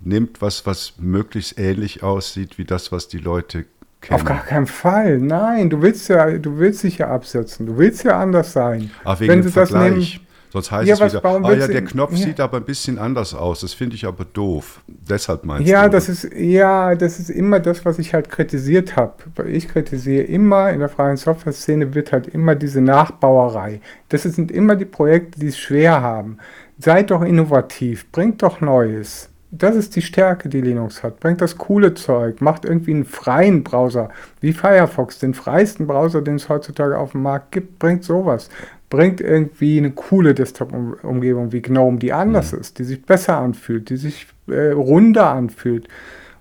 nimmt 0.00 0.42
was, 0.42 0.66
was 0.66 0.94
möglichst 0.98 1.58
ähnlich 1.58 2.02
aussieht 2.02 2.58
wie 2.58 2.64
das, 2.64 2.90
was 2.90 3.08
die 3.08 3.18
Leute 3.18 3.64
kennen. 4.02 4.20
Auf 4.20 4.26
gar 4.26 4.44
keinen 4.44 4.66
Fall. 4.66 5.18
Nein, 5.18 5.70
du 5.70 5.80
willst 5.80 6.08
ja, 6.08 6.30
du 6.30 6.58
willst 6.58 6.82
dich 6.82 6.98
ja 6.98 7.08
absetzen. 7.08 7.66
Du 7.66 7.78
willst 7.78 8.04
ja 8.04 8.20
anders 8.20 8.52
sein. 8.52 8.90
Ach, 9.04 9.18
wegen 9.20 9.32
Wenn 9.32 9.42
dem 9.42 9.52
Vergleich. 9.52 9.92
Nehmen, 9.92 10.26
Sonst 10.52 10.70
heißt 10.70 10.86
ja, 10.86 11.06
es 11.06 11.14
wieder, 11.14 11.24
ah 11.24 11.52
ja, 11.54 11.66
der 11.66 11.82
Knopf 11.82 12.12
ja. 12.12 12.26
sieht 12.26 12.38
aber 12.38 12.58
ein 12.58 12.64
bisschen 12.64 12.98
anders 12.98 13.34
aus. 13.34 13.62
Das 13.62 13.72
finde 13.72 13.96
ich 13.96 14.04
aber 14.04 14.26
doof. 14.26 14.82
Deshalb 14.86 15.44
meinst 15.44 15.66
ja, 15.66 15.84
du? 15.84 15.92
Das 15.92 16.10
ist, 16.10 16.28
ja, 16.34 16.94
das 16.94 17.18
ist 17.18 17.30
immer 17.30 17.58
das, 17.58 17.86
was 17.86 17.98
ich 17.98 18.12
halt 18.12 18.28
kritisiert 18.28 18.94
habe. 18.94 19.14
Ich 19.48 19.68
kritisiere 19.68 20.24
immer, 20.24 20.68
in 20.70 20.80
der 20.80 20.90
freien 20.90 21.16
Software-Szene 21.16 21.94
wird 21.94 22.12
halt 22.12 22.26
immer 22.26 22.54
diese 22.54 22.82
Nachbauerei. 22.82 23.80
Das 24.10 24.24
sind 24.24 24.50
immer 24.50 24.76
die 24.76 24.84
Projekte, 24.84 25.40
die 25.40 25.46
es 25.46 25.58
schwer 25.58 26.02
haben. 26.02 26.36
Seid 26.78 27.10
doch 27.10 27.22
innovativ, 27.22 28.12
bringt 28.12 28.42
doch 28.42 28.60
Neues. 28.60 29.30
Das 29.54 29.76
ist 29.76 29.94
die 29.94 30.02
Stärke, 30.02 30.48
die 30.48 30.62
Linux 30.62 31.02
hat. 31.02 31.20
Bringt 31.20 31.42
das 31.42 31.58
coole 31.58 31.92
Zeug, 31.92 32.40
macht 32.40 32.64
irgendwie 32.64 32.94
einen 32.94 33.04
freien 33.04 33.62
Browser, 33.62 34.08
wie 34.40 34.54
Firefox, 34.54 35.18
den 35.18 35.34
freiesten 35.34 35.86
Browser, 35.86 36.22
den 36.22 36.36
es 36.36 36.48
heutzutage 36.48 36.98
auf 36.98 37.12
dem 37.12 37.22
Markt 37.22 37.52
gibt, 37.52 37.78
bringt 37.78 38.02
sowas. 38.02 38.48
Bringt 38.88 39.20
irgendwie 39.20 39.76
eine 39.76 39.90
coole 39.90 40.34
Desktop-Umgebung 40.34 41.52
wie 41.52 41.60
GNOME, 41.60 41.98
die 41.98 42.14
anders 42.14 42.52
mhm. 42.52 42.60
ist, 42.60 42.78
die 42.78 42.84
sich 42.84 43.02
besser 43.04 43.36
anfühlt, 43.36 43.90
die 43.90 43.96
sich 43.96 44.26
äh, 44.48 44.70
runder 44.70 45.28
anfühlt 45.28 45.86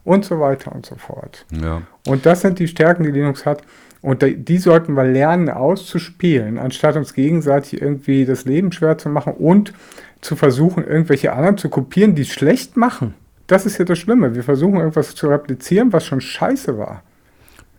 und 0.06 0.24
so 0.24 0.40
weiter 0.40 0.74
und 0.74 0.86
so 0.86 0.96
fort. 0.96 1.46
Ja. 1.62 1.82
Und 2.08 2.26
das 2.26 2.42
sind 2.42 2.60
die 2.60 2.68
Stärken, 2.68 3.04
die 3.04 3.12
Linux 3.12 3.46
hat. 3.46 3.62
Und 4.02 4.26
die 4.26 4.58
sollten 4.58 4.94
wir 4.94 5.04
lernen 5.04 5.50
auszuspielen, 5.50 6.58
anstatt 6.58 6.96
uns 6.96 7.14
gegenseitig 7.14 7.82
irgendwie 7.82 8.26
das 8.26 8.46
Leben 8.46 8.72
schwer 8.72 8.98
zu 8.98 9.10
machen 9.10 9.34
und 9.34 9.74
zu 10.22 10.36
versuchen, 10.36 10.86
irgendwelche 10.86 11.34
anderen 11.34 11.58
zu 11.58 11.70
kopieren, 11.70 12.16
die 12.16 12.22
es 12.22 12.30
schlecht 12.30 12.78
machen. 12.78 13.16
Das 13.48 13.66
ist 13.66 13.78
ja 13.78 13.86
das 13.86 14.00
Schlimme. 14.00 14.34
Wir 14.36 14.44
versuchen 14.44 14.76
irgendwas 14.76 15.16
zu 15.16 15.28
replizieren, 15.28 15.92
was 15.92 16.06
schon 16.06 16.22
scheiße 16.22 16.78
war. 16.78 17.04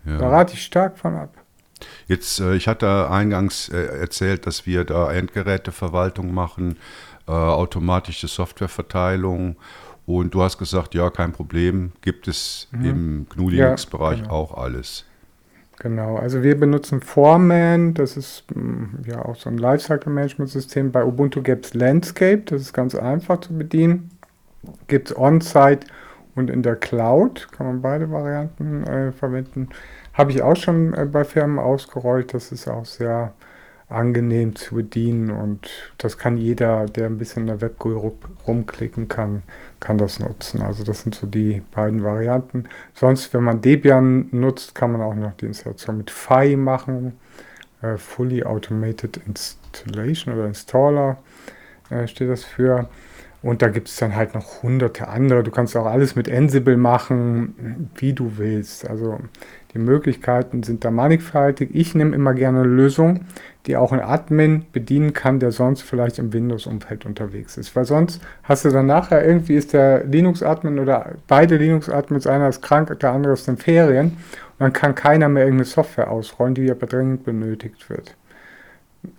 Ja. 0.05 0.17
Da 0.17 0.29
rate 0.29 0.53
ich 0.53 0.63
stark 0.63 0.97
von 0.97 1.15
ab. 1.15 1.33
Jetzt, 2.07 2.39
äh, 2.39 2.55
ich 2.55 2.67
hatte 2.67 3.09
eingangs 3.09 3.69
äh, 3.69 3.99
erzählt, 3.99 4.45
dass 4.45 4.65
wir 4.65 4.83
da 4.83 5.11
Endgeräteverwaltung 5.11 6.33
machen, 6.33 6.77
äh, 7.27 7.31
automatische 7.31 8.27
Softwareverteilung 8.27 9.55
und 10.05 10.33
du 10.33 10.43
hast 10.43 10.57
gesagt, 10.57 10.93
ja, 10.95 11.09
kein 11.09 11.31
Problem, 11.31 11.93
gibt 12.01 12.27
es 12.27 12.67
mhm. 12.71 12.85
im 12.85 13.25
GNU 13.29 13.49
Linux-Bereich 13.49 14.17
ja, 14.17 14.23
genau. 14.23 14.35
auch 14.35 14.57
alles. 14.57 15.05
Genau, 15.83 16.15
also 16.15 16.43
wir 16.43 16.57
benutzen 16.57 17.01
Foreman, 17.01 17.93
das 17.93 18.15
ist 18.15 18.45
mm, 18.55 19.03
ja 19.05 19.25
auch 19.25 19.35
so 19.35 19.49
ein 19.49 19.57
Lifecycle-Management-System. 19.57 20.93
Bei 20.93 21.03
Ubuntu 21.03 21.41
gibt 21.41 21.65
es 21.65 21.73
Landscape, 21.73 22.43
das 22.45 22.61
ist 22.61 22.71
ganz 22.71 22.95
einfach 22.95 23.41
zu 23.41 23.57
bedienen. 23.57 24.09
Gibt 24.87 25.11
es 25.11 25.17
On-Site 25.17 25.85
und 26.35 26.49
in 26.49 26.63
der 26.63 26.77
Cloud, 26.77 27.49
kann 27.51 27.67
man 27.67 27.81
beide 27.81 28.09
Varianten 28.09 28.83
äh, 28.87 29.11
verwenden. 29.11 29.67
Habe 30.13 30.31
ich 30.31 30.41
auch 30.41 30.55
schon 30.55 30.93
äh, 30.93 31.05
bei 31.05 31.25
Firmen 31.25 31.59
ausgerollt, 31.59 32.33
das 32.33 32.53
ist 32.53 32.69
auch 32.69 32.85
sehr 32.85 33.33
angenehm 33.89 34.55
zu 34.55 34.75
bedienen 34.75 35.29
und 35.29 35.69
das 35.97 36.17
kann 36.17 36.37
jeder, 36.37 36.85
der 36.85 37.07
ein 37.07 37.17
bisschen 37.17 37.43
in 37.43 37.47
der 37.47 37.61
WebGUI 37.61 38.11
rumklicken 38.47 39.07
kann, 39.07 39.43
kann 39.79 39.97
das 39.97 40.19
nutzen. 40.19 40.61
Also 40.61 40.83
das 40.83 41.01
sind 41.01 41.15
so 41.15 41.27
die 41.27 41.61
beiden 41.71 42.03
Varianten. 42.03 42.65
Sonst, 42.93 43.33
wenn 43.33 43.43
man 43.43 43.61
Debian 43.61 44.29
nutzt, 44.31 44.73
kann 44.73 44.91
man 44.91 45.01
auch 45.01 45.13
noch 45.13 45.33
die 45.33 45.45
Installation 45.45 45.97
mit 45.97 46.11
Phi 46.11 46.55
machen. 46.55 47.19
Äh, 47.81 47.97
Fully 47.97 48.43
Automated 48.43 49.17
Installation 49.27 50.33
oder 50.33 50.47
Installer 50.47 51.17
äh, 51.89 52.07
steht 52.07 52.29
das 52.29 52.43
für. 52.43 52.89
Und 53.43 53.61
da 53.61 53.67
gibt 53.67 53.89
es 53.89 53.97
dann 53.97 54.15
halt 54.15 54.33
noch 54.33 54.63
hunderte 54.63 55.09
andere. 55.09 55.43
Du 55.43 55.51
kannst 55.51 55.75
auch 55.75 55.85
alles 55.85 56.15
mit 56.15 56.31
Ansible 56.31 56.77
machen, 56.77 57.89
wie 57.95 58.13
du 58.13 58.37
willst. 58.37 58.89
Also 58.89 59.19
die 59.73 59.79
Möglichkeiten 59.79 60.63
sind 60.63 60.85
da 60.85 60.91
mannigfaltig. 60.91 61.69
Ich 61.73 61.95
nehme 61.95 62.15
immer 62.15 62.33
gerne 62.33 62.59
eine 62.59 62.67
Lösung, 62.67 63.21
die 63.65 63.75
auch 63.75 63.91
ein 63.91 64.01
Admin 64.01 64.65
bedienen 64.71 65.13
kann, 65.13 65.39
der 65.39 65.51
sonst 65.51 65.81
vielleicht 65.81 66.19
im 66.19 66.31
Windows-Umfeld 66.31 67.05
unterwegs 67.05 67.57
ist. 67.57 67.75
Weil 67.75 67.85
sonst 67.85 68.21
hast 68.43 68.65
du 68.65 68.69
dann 68.69 68.85
nachher 68.85 69.25
irgendwie 69.25 69.55
ist 69.55 69.73
der 69.73 70.03
Linux-Admin 70.03 70.79
oder 70.79 71.13
beide 71.27 71.57
Linux-Admins, 71.57 72.27
einer 72.27 72.49
ist 72.49 72.61
krank, 72.61 72.97
der 72.99 73.11
andere 73.11 73.33
ist 73.33 73.47
in 73.47 73.57
Ferien. 73.57 74.07
Und 74.07 74.59
dann 74.59 74.73
kann 74.73 74.93
keiner 74.93 75.29
mehr 75.29 75.45
irgendeine 75.45 75.65
Software 75.65 76.11
ausrollen, 76.11 76.53
die 76.53 76.69
aber 76.69 76.85
dringend 76.85 77.23
benötigt 77.23 77.89
wird. 77.89 78.15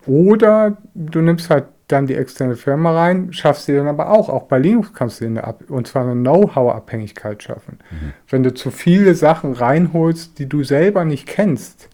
Oder 0.07 0.77
du 0.95 1.21
nimmst 1.21 1.51
halt 1.51 1.65
dann 1.89 2.07
die 2.07 2.15
externe 2.15 2.57
Firma 2.57 2.93
rein, 2.93 3.33
schaffst 3.33 3.67
sie 3.67 3.75
dann 3.75 3.89
aber 3.89 4.11
auch. 4.11 4.29
Auch 4.29 4.45
bei 4.45 4.59
Linux 4.59 4.95
kannst 4.95 5.21
du 5.21 5.27
eine, 5.27 5.55
und 5.69 5.87
zwar 5.87 6.03
eine 6.05 6.15
Know-how-Abhängigkeit 6.15 7.43
schaffen. 7.43 7.79
Mhm. 7.91 8.13
Wenn 8.29 8.43
du 8.43 8.55
zu 8.55 8.71
viele 8.71 9.15
Sachen 9.15 9.53
reinholst, 9.53 10.39
die 10.39 10.49
du 10.49 10.65
selber 10.65 11.05
nicht 11.05 11.27
kennst, 11.27 11.89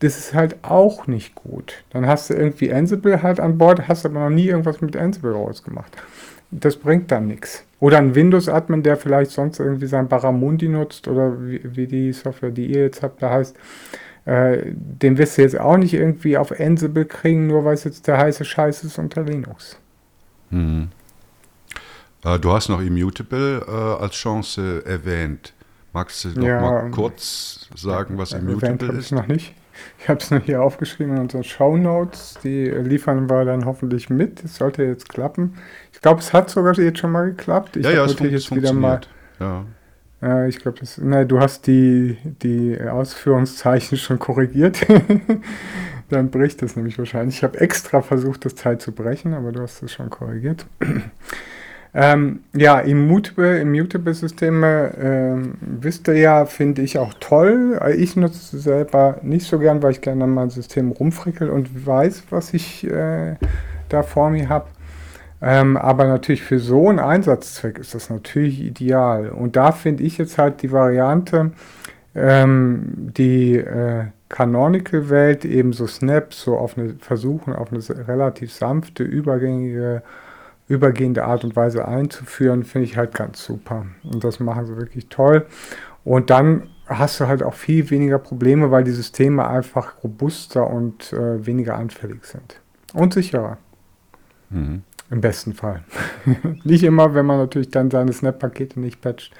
das 0.00 0.18
ist 0.18 0.34
halt 0.34 0.56
auch 0.62 1.06
nicht 1.06 1.34
gut. 1.34 1.84
Dann 1.90 2.06
hast 2.06 2.28
du 2.28 2.34
irgendwie 2.34 2.72
Ansible 2.72 3.22
halt 3.22 3.40
an 3.40 3.56
Bord, 3.56 3.88
hast 3.88 4.04
aber 4.04 4.20
noch 4.20 4.30
nie 4.30 4.46
irgendwas 4.48 4.80
mit 4.80 4.96
Ansible 4.96 5.32
rausgemacht. 5.32 5.96
Das 6.50 6.76
bringt 6.76 7.10
dann 7.10 7.26
nichts. 7.26 7.64
Oder 7.80 7.98
ein 7.98 8.14
Windows-Admin, 8.14 8.82
der 8.82 8.96
vielleicht 8.96 9.30
sonst 9.30 9.60
irgendwie 9.60 9.86
sein 9.86 10.08
Barramundi 10.08 10.68
nutzt 10.68 11.08
oder 11.08 11.40
wie, 11.46 11.60
wie 11.64 11.86
die 11.86 12.12
Software, 12.12 12.50
die 12.50 12.66
ihr 12.66 12.82
jetzt 12.82 13.02
habt, 13.02 13.22
da 13.22 13.30
heißt, 13.30 13.56
äh, 14.26 14.58
den 14.64 15.18
wirst 15.18 15.36
du 15.36 15.42
jetzt 15.42 15.58
auch 15.58 15.76
nicht 15.76 15.94
irgendwie 15.94 16.36
auf 16.36 16.58
Ansible 16.58 17.04
kriegen, 17.04 17.46
nur 17.46 17.64
weil 17.64 17.74
es 17.74 17.84
jetzt 17.84 18.06
der 18.06 18.18
heiße 18.18 18.44
Scheiß 18.44 18.84
ist 18.84 18.98
unter 18.98 19.22
Linux. 19.22 19.78
Hm. 20.50 20.88
Äh, 22.24 22.38
du 22.38 22.52
hast 22.52 22.68
noch 22.68 22.80
Immutable 22.80 23.64
äh, 23.66 24.02
als 24.02 24.14
Chance 24.14 24.82
erwähnt. 24.86 25.52
Magst 25.92 26.24
du 26.24 26.28
noch 26.30 26.46
ja, 26.46 26.60
mal 26.60 26.90
kurz 26.90 27.68
sagen, 27.74 28.18
was 28.18 28.32
Immutable 28.32 28.92
ist? 28.92 29.06
Ich 29.06 29.12
noch 29.12 29.26
nicht. 29.26 29.54
Ich 29.98 30.08
habe 30.08 30.20
es 30.20 30.30
nur 30.30 30.38
hier 30.38 30.62
aufgeschrieben 30.62 31.16
in 31.16 31.22
unseren 31.22 31.42
Show 31.42 31.76
Notes. 31.76 32.38
Die 32.44 32.66
liefern 32.66 33.28
wir 33.28 33.44
dann 33.44 33.64
hoffentlich 33.64 34.08
mit. 34.08 34.44
Es 34.44 34.54
sollte 34.54 34.84
jetzt 34.84 35.08
klappen. 35.08 35.56
Ich 35.92 36.00
glaube, 36.00 36.20
es 36.20 36.32
hat 36.32 36.48
sogar 36.48 36.78
jetzt 36.78 37.00
schon 37.00 37.10
mal 37.10 37.30
geklappt. 37.30 37.76
Ich 37.76 37.84
ja, 37.84 37.90
ja, 37.90 38.04
es 38.04 38.14
fun 38.14 38.30
jetzt 38.30 38.54
wieder 38.54 38.72
mal. 38.72 39.00
Ja. 39.40 39.64
Äh, 40.24 40.48
ich 40.48 40.58
glaube, 40.58 40.78
das. 40.80 40.98
Ne, 40.98 41.26
du 41.26 41.40
hast 41.40 41.66
die, 41.66 42.16
die 42.42 42.80
Ausführungszeichen 42.80 43.98
schon 43.98 44.18
korrigiert. 44.18 44.86
Dann 46.08 46.30
bricht 46.30 46.62
es 46.62 46.76
nämlich 46.76 46.98
wahrscheinlich. 46.98 47.36
Ich 47.36 47.44
habe 47.44 47.60
extra 47.60 48.02
versucht, 48.02 48.44
das 48.44 48.54
Teil 48.54 48.78
zu 48.78 48.92
brechen, 48.92 49.34
aber 49.34 49.52
du 49.52 49.62
hast 49.62 49.82
es 49.82 49.92
schon 49.92 50.10
korrigiert. 50.10 50.66
ähm, 51.94 52.40
ja, 52.54 52.78
Immutable, 52.80 53.60
Immutable-Systeme, 53.60 54.94
ähm, 55.00 55.54
wisst 55.60 56.06
ihr 56.08 56.16
ja, 56.16 56.46
finde 56.46 56.82
ich 56.82 56.98
auch 56.98 57.14
toll. 57.20 57.80
Ich 57.96 58.16
nutze 58.16 58.56
es 58.56 58.64
selber 58.64 59.18
nicht 59.22 59.46
so 59.46 59.58
gern, 59.58 59.82
weil 59.82 59.92
ich 59.92 60.02
gerne 60.02 60.24
an 60.24 60.30
meinem 60.30 60.50
System 60.50 60.92
rumfrickel 60.92 61.48
und 61.48 61.86
weiß, 61.86 62.24
was 62.30 62.52
ich 62.52 62.84
äh, 62.84 63.36
da 63.88 64.02
vor 64.02 64.30
mir 64.30 64.48
habe. 64.48 64.66
Ähm, 65.46 65.76
aber 65.76 66.06
natürlich 66.06 66.42
für 66.42 66.58
so 66.58 66.88
einen 66.88 66.98
Einsatzzweck 66.98 67.78
ist 67.78 67.94
das 67.94 68.08
natürlich 68.08 68.62
ideal. 68.62 69.28
Und 69.28 69.56
da 69.56 69.72
finde 69.72 70.02
ich 70.02 70.16
jetzt 70.16 70.38
halt 70.38 70.62
die 70.62 70.72
Variante, 70.72 71.52
ähm, 72.14 73.12
die 73.14 73.56
äh, 73.56 74.06
Canonical-Welt 74.30 75.44
eben 75.44 75.74
so 75.74 75.86
Snaps 75.86 76.40
so 76.40 76.56
auf 76.56 76.78
eine 76.78 76.94
versuchen, 76.98 77.52
auf 77.52 77.70
eine 77.70 78.08
relativ 78.08 78.54
sanfte, 78.54 79.04
übergängige, 79.04 80.02
übergehende 80.66 81.24
Art 81.24 81.44
und 81.44 81.54
Weise 81.54 81.86
einzuführen, 81.86 82.64
finde 82.64 82.86
ich 82.86 82.96
halt 82.96 83.14
ganz 83.14 83.44
super. 83.44 83.84
Und 84.02 84.24
das 84.24 84.40
machen 84.40 84.64
sie 84.64 84.78
wirklich 84.78 85.10
toll. 85.10 85.44
Und 86.04 86.30
dann 86.30 86.70
hast 86.86 87.20
du 87.20 87.26
halt 87.26 87.42
auch 87.42 87.54
viel 87.54 87.90
weniger 87.90 88.18
Probleme, 88.18 88.70
weil 88.70 88.84
die 88.84 88.92
Systeme 88.92 89.46
einfach 89.46 90.02
robuster 90.02 90.70
und 90.70 91.12
äh, 91.12 91.44
weniger 91.44 91.76
anfällig 91.76 92.24
sind. 92.24 92.62
Und 92.94 93.12
sicherer. 93.12 93.58
Mhm. 94.48 94.84
Im 95.10 95.20
besten 95.20 95.54
Fall. 95.54 95.84
nicht 96.64 96.82
immer, 96.82 97.14
wenn 97.14 97.26
man 97.26 97.38
natürlich 97.38 97.70
dann 97.70 97.90
seine 97.90 98.12
Snap-Pakete 98.12 98.80
nicht 98.80 99.00
patcht, 99.00 99.32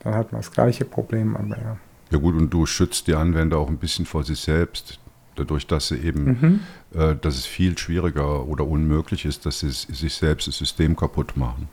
dann 0.00 0.14
hat 0.14 0.32
man 0.32 0.40
das 0.40 0.50
gleiche 0.50 0.84
Problem, 0.84 1.36
aber 1.36 1.56
ja. 1.56 1.76
Ja 2.10 2.18
gut, 2.18 2.36
und 2.36 2.50
du 2.50 2.66
schützt 2.66 3.08
die 3.08 3.14
Anwender 3.14 3.58
auch 3.58 3.68
ein 3.68 3.78
bisschen 3.78 4.06
vor 4.06 4.22
sich 4.22 4.38
selbst, 4.38 5.00
dadurch, 5.34 5.66
dass 5.66 5.88
sie 5.88 5.96
eben, 5.96 6.24
mhm. 6.24 6.60
äh, 6.98 7.16
dass 7.20 7.36
es 7.36 7.46
viel 7.46 7.76
schwieriger 7.76 8.46
oder 8.46 8.66
unmöglich 8.66 9.24
ist, 9.24 9.44
dass 9.44 9.60
sie 9.60 9.70
sich 9.70 10.14
selbst 10.14 10.48
das 10.48 10.56
System 10.56 10.96
kaputt 10.96 11.36
machen. 11.36 11.68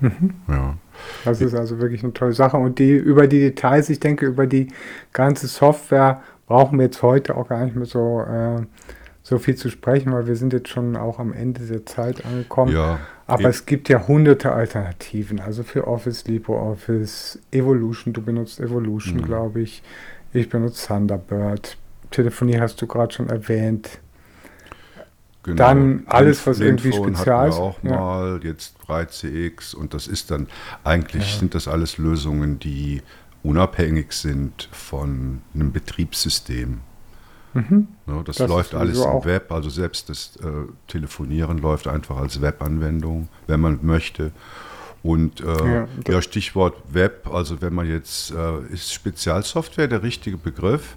Mhm. 0.00 0.34
Ja. 0.48 0.76
Das 1.24 1.40
ist 1.40 1.54
also 1.54 1.78
wirklich 1.78 2.02
eine 2.02 2.12
tolle 2.12 2.32
Sache. 2.32 2.56
Und 2.56 2.78
die 2.78 2.90
über 2.90 3.26
die 3.26 3.40
Details, 3.40 3.88
ich 3.88 4.00
denke, 4.00 4.26
über 4.26 4.46
die 4.46 4.68
ganze 5.12 5.46
Software 5.46 6.22
brauchen 6.46 6.78
wir 6.78 6.86
jetzt 6.86 7.02
heute 7.02 7.36
auch 7.36 7.48
gar 7.48 7.64
nicht 7.64 7.76
mehr 7.76 7.86
so 7.86 8.20
äh, 8.20 8.62
so 9.22 9.38
viel 9.38 9.54
zu 9.54 9.70
sprechen, 9.70 10.12
weil 10.12 10.26
wir 10.26 10.36
sind 10.36 10.52
jetzt 10.52 10.68
schon 10.68 10.96
auch 10.96 11.18
am 11.18 11.32
Ende 11.32 11.64
der 11.64 11.86
Zeit 11.86 12.24
angekommen. 12.24 12.72
Ja, 12.72 12.98
Aber 13.26 13.48
es 13.48 13.66
gibt 13.66 13.88
ja 13.88 14.06
hunderte 14.08 14.52
Alternativen. 14.52 15.40
Also 15.40 15.62
für 15.62 15.86
Office, 15.86 16.26
LibreOffice, 16.26 17.38
Evolution, 17.52 18.12
du 18.12 18.22
benutzt 18.22 18.60
Evolution, 18.60 19.18
mhm. 19.18 19.24
glaube 19.24 19.60
ich. 19.60 19.82
Ich 20.32 20.48
benutze 20.48 20.88
Thunderbird. 20.88 21.76
Telefonie 22.10 22.58
hast 22.58 22.82
du 22.82 22.86
gerade 22.86 23.14
schon 23.14 23.28
erwähnt. 23.28 24.00
Genau. 25.44 25.56
Dann 25.56 26.02
alles, 26.06 26.46
was 26.46 26.60
irgendwie 26.60 26.92
spezial 26.92 27.48
ist. 27.48 27.56
auch 27.56 27.82
ja. 27.82 27.90
mal, 27.90 28.40
jetzt 28.44 28.76
3CX 28.86 29.74
und 29.74 29.92
das 29.92 30.06
ist 30.06 30.30
dann, 30.30 30.46
eigentlich 30.84 31.32
ja. 31.32 31.38
sind 31.40 31.54
das 31.54 31.66
alles 31.66 31.98
Lösungen, 31.98 32.60
die 32.60 33.02
unabhängig 33.42 34.12
sind 34.12 34.68
von 34.70 35.42
einem 35.54 35.72
Betriebssystem. 35.72 36.80
Mhm. 37.54 37.88
Ja, 38.06 38.22
das, 38.22 38.36
das, 38.36 38.48
läuft 38.48 38.74
alles 38.74 38.98
im 38.98 39.04
auch. 39.04 39.24
Web, 39.24 39.52
also 39.52 39.68
selbst 39.68 40.08
das 40.08 40.36
äh, 40.36 40.48
Telefonieren 40.88 41.58
läuft 41.58 41.86
einfach 41.86 42.16
als 42.16 42.40
Webanwendung, 42.40 43.28
wenn 43.46 43.60
man 43.60 43.80
möchte. 43.82 44.32
Und 45.02 45.40
äh, 45.40 45.74
ja, 45.74 45.88
ja, 46.08 46.22
Stichwort 46.22 46.76
Web, 46.88 47.28
also 47.32 47.60
wenn 47.60 47.74
man 47.74 47.88
jetzt, 47.88 48.30
äh, 48.30 48.60
ist 48.72 48.92
Spezialsoftware 48.92 49.88
der 49.88 50.02
richtige 50.02 50.36
Begriff? 50.36 50.96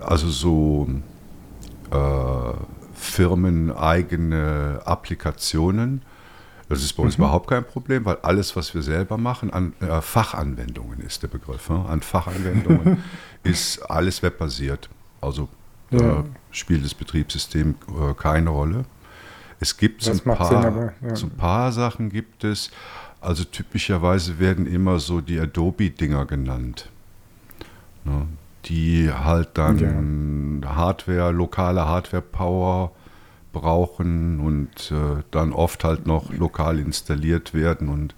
Also 0.00 0.28
so 0.28 0.88
äh, 1.90 2.52
firmeneigene 2.94 4.80
Applikationen. 4.84 6.02
Das 6.68 6.82
ist 6.82 6.94
bei 6.94 7.02
uns 7.02 7.16
mhm. 7.16 7.24
überhaupt 7.24 7.48
kein 7.48 7.64
Problem, 7.64 8.04
weil 8.04 8.18
alles, 8.22 8.56
was 8.56 8.74
wir 8.74 8.82
selber 8.82 9.18
machen, 9.18 9.52
an 9.52 9.72
äh, 9.80 10.00
Fachanwendungen 10.00 11.00
ist 11.00 11.22
der 11.22 11.28
Begriff. 11.28 11.68
Ne? 11.68 11.84
An 11.88 12.00
Fachanwendungen 12.00 13.02
ist 13.44 13.78
alles 13.88 14.22
webbasiert. 14.22 14.88
Also 15.20 15.48
ja. 15.90 16.20
äh, 16.20 16.24
spielt 16.50 16.84
das 16.84 16.94
Betriebssystem 16.94 17.74
äh, 17.88 18.14
keine 18.14 18.50
Rolle. 18.50 18.84
Es 19.58 19.76
gibt 19.76 20.02
so 20.02 20.12
ein, 20.12 20.20
paar, 20.20 20.46
Sinn, 20.46 20.56
aber, 20.56 20.92
ja. 21.00 21.16
so 21.16 21.26
ein 21.26 21.36
paar 21.36 21.72
Sachen 21.72 22.10
gibt 22.10 22.44
es. 22.44 22.70
Also 23.20 23.44
typischerweise 23.44 24.38
werden 24.38 24.66
immer 24.66 24.98
so 24.98 25.20
die 25.20 25.40
Adobe-Dinger 25.40 26.26
genannt. 26.26 26.90
Ne? 28.04 28.26
Die 28.66 29.10
halt 29.10 29.50
dann 29.54 30.60
ja. 30.62 30.76
Hardware, 30.76 31.32
lokale 31.32 31.86
Hardware-Power 31.86 32.92
brauchen 33.52 34.40
und 34.40 34.90
äh, 34.90 35.22
dann 35.30 35.52
oft 35.52 35.84
halt 35.84 36.06
noch 36.06 36.32
lokal 36.32 36.78
installiert 36.78 37.54
werden 37.54 37.88
und 37.88 38.14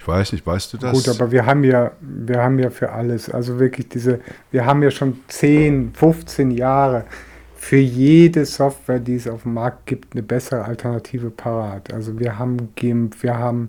ich 0.00 0.08
weiß 0.08 0.32
nicht, 0.32 0.46
weißt 0.46 0.72
du 0.72 0.78
das? 0.78 0.92
Gut, 0.92 1.08
aber 1.08 1.30
wir 1.30 1.44
haben 1.44 1.62
ja, 1.62 1.92
wir 2.00 2.42
haben 2.42 2.58
ja 2.58 2.70
für 2.70 2.90
alles, 2.90 3.28
also 3.28 3.58
wirklich 3.60 3.88
diese, 3.90 4.20
wir 4.50 4.64
haben 4.64 4.82
ja 4.82 4.90
schon 4.90 5.20
10, 5.28 5.92
15 5.92 6.50
Jahre 6.52 7.04
für 7.54 7.76
jede 7.76 8.46
Software, 8.46 8.98
die 8.98 9.16
es 9.16 9.28
auf 9.28 9.42
dem 9.42 9.52
Markt 9.54 9.84
gibt, 9.84 10.14
eine 10.14 10.22
bessere 10.22 10.64
Alternative 10.64 11.28
parat. 11.28 11.92
Also 11.92 12.18
wir 12.18 12.38
haben 12.38 12.70
GIMP, 12.76 13.22
wir 13.22 13.36
haben 13.36 13.68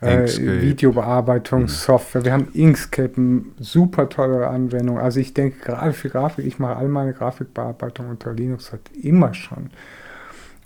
äh, 0.00 0.26
Videobearbeitungssoftware, 0.26 2.22
mhm. 2.22 2.24
wir 2.24 2.32
haben 2.32 2.48
Inkscape, 2.54 3.12
eine 3.18 3.42
super 3.60 4.08
tolle 4.08 4.46
Anwendung. 4.46 4.98
Also 4.98 5.20
ich 5.20 5.34
denke 5.34 5.58
gerade 5.58 5.92
für 5.92 6.08
Grafik, 6.08 6.46
ich 6.46 6.58
mache 6.58 6.76
all 6.76 6.88
meine 6.88 7.12
Grafikbearbeitung 7.12 8.08
unter 8.08 8.32
Linux 8.32 8.72
halt 8.72 8.90
immer 9.02 9.34
schon. 9.34 9.68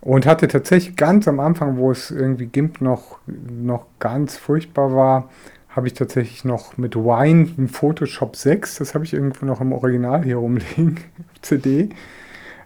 Und 0.02 0.26
hatte 0.26 0.48
tatsächlich 0.48 0.96
ganz 0.96 1.28
am 1.28 1.38
Anfang, 1.38 1.78
wo 1.78 1.92
es 1.92 2.10
irgendwie 2.10 2.46
GIMP 2.46 2.80
noch, 2.80 3.18
noch 3.26 3.86
ganz 4.00 4.36
furchtbar 4.36 4.94
war, 4.94 5.30
habe 5.68 5.86
ich 5.86 5.94
tatsächlich 5.94 6.44
noch 6.44 6.76
mit 6.76 6.96
Wine 6.96 7.48
im 7.56 7.68
Photoshop 7.68 8.36
6, 8.36 8.78
das 8.78 8.94
habe 8.94 9.04
ich 9.04 9.14
irgendwo 9.14 9.46
noch 9.46 9.60
im 9.60 9.72
Original 9.72 10.24
hier 10.24 10.36
rumliegen, 10.36 10.98
CD, 11.42 11.90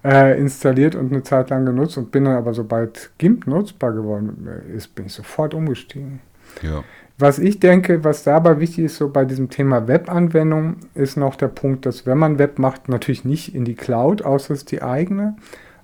äh, 0.02 0.40
installiert 0.40 0.94
und 0.94 1.12
eine 1.12 1.22
Zeit 1.22 1.50
lang 1.50 1.66
genutzt 1.66 1.98
und 1.98 2.10
bin 2.10 2.24
dann 2.24 2.36
aber 2.36 2.54
sobald 2.54 3.10
GIMP 3.18 3.46
nutzbar 3.46 3.92
geworden 3.92 4.48
ist, 4.74 4.94
bin 4.94 5.06
ich 5.06 5.12
sofort 5.12 5.52
umgestiegen. 5.52 6.20
Ja. 6.62 6.84
Was 7.18 7.38
ich 7.38 7.60
denke, 7.60 8.02
was 8.02 8.24
dabei 8.24 8.60
wichtig 8.60 8.86
ist, 8.86 8.96
so 8.96 9.10
bei 9.10 9.26
diesem 9.26 9.50
Thema 9.50 9.88
Webanwendung, 9.88 10.76
ist 10.94 11.16
noch 11.16 11.36
der 11.36 11.48
Punkt, 11.48 11.84
dass 11.84 12.06
wenn 12.06 12.18
man 12.18 12.38
Web 12.38 12.58
macht, 12.58 12.88
natürlich 12.88 13.24
nicht 13.24 13.54
in 13.54 13.64
die 13.64 13.74
Cloud, 13.74 14.22
außer 14.22 14.54
es 14.54 14.60
ist 14.60 14.72
die 14.72 14.82
eigene, 14.82 15.36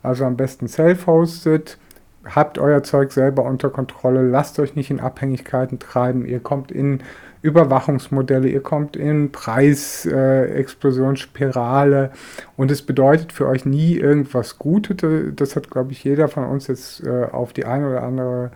also 0.02 0.24
am 0.24 0.36
besten 0.36 0.68
self-hosted. 0.68 1.78
Habt 2.24 2.58
euer 2.58 2.82
Zeug 2.82 3.12
selber 3.12 3.44
unter 3.44 3.70
Kontrolle. 3.70 4.22
Lasst 4.22 4.58
euch 4.60 4.76
nicht 4.76 4.90
in 4.90 5.00
Abhängigkeiten 5.00 5.78
treiben. 5.78 6.24
Ihr 6.24 6.40
kommt 6.40 6.70
in 6.70 7.00
Überwachungsmodelle, 7.42 8.48
ihr 8.48 8.62
kommt 8.62 8.96
in 8.96 9.32
Preisexplosionsspirale 9.32 12.04
äh, 12.04 12.10
und 12.56 12.70
es 12.70 12.82
bedeutet 12.82 13.32
für 13.32 13.48
euch 13.48 13.64
nie 13.64 13.96
irgendwas 13.96 14.60
Gutes. 14.60 15.34
Das 15.34 15.56
hat, 15.56 15.68
glaube 15.68 15.90
ich, 15.90 16.04
jeder 16.04 16.28
von 16.28 16.44
uns 16.44 16.68
jetzt 16.68 17.04
äh, 17.04 17.24
auf 17.24 17.52
die 17.52 17.64
eine 17.64 17.90
oder 17.90 18.04
andere 18.04 18.52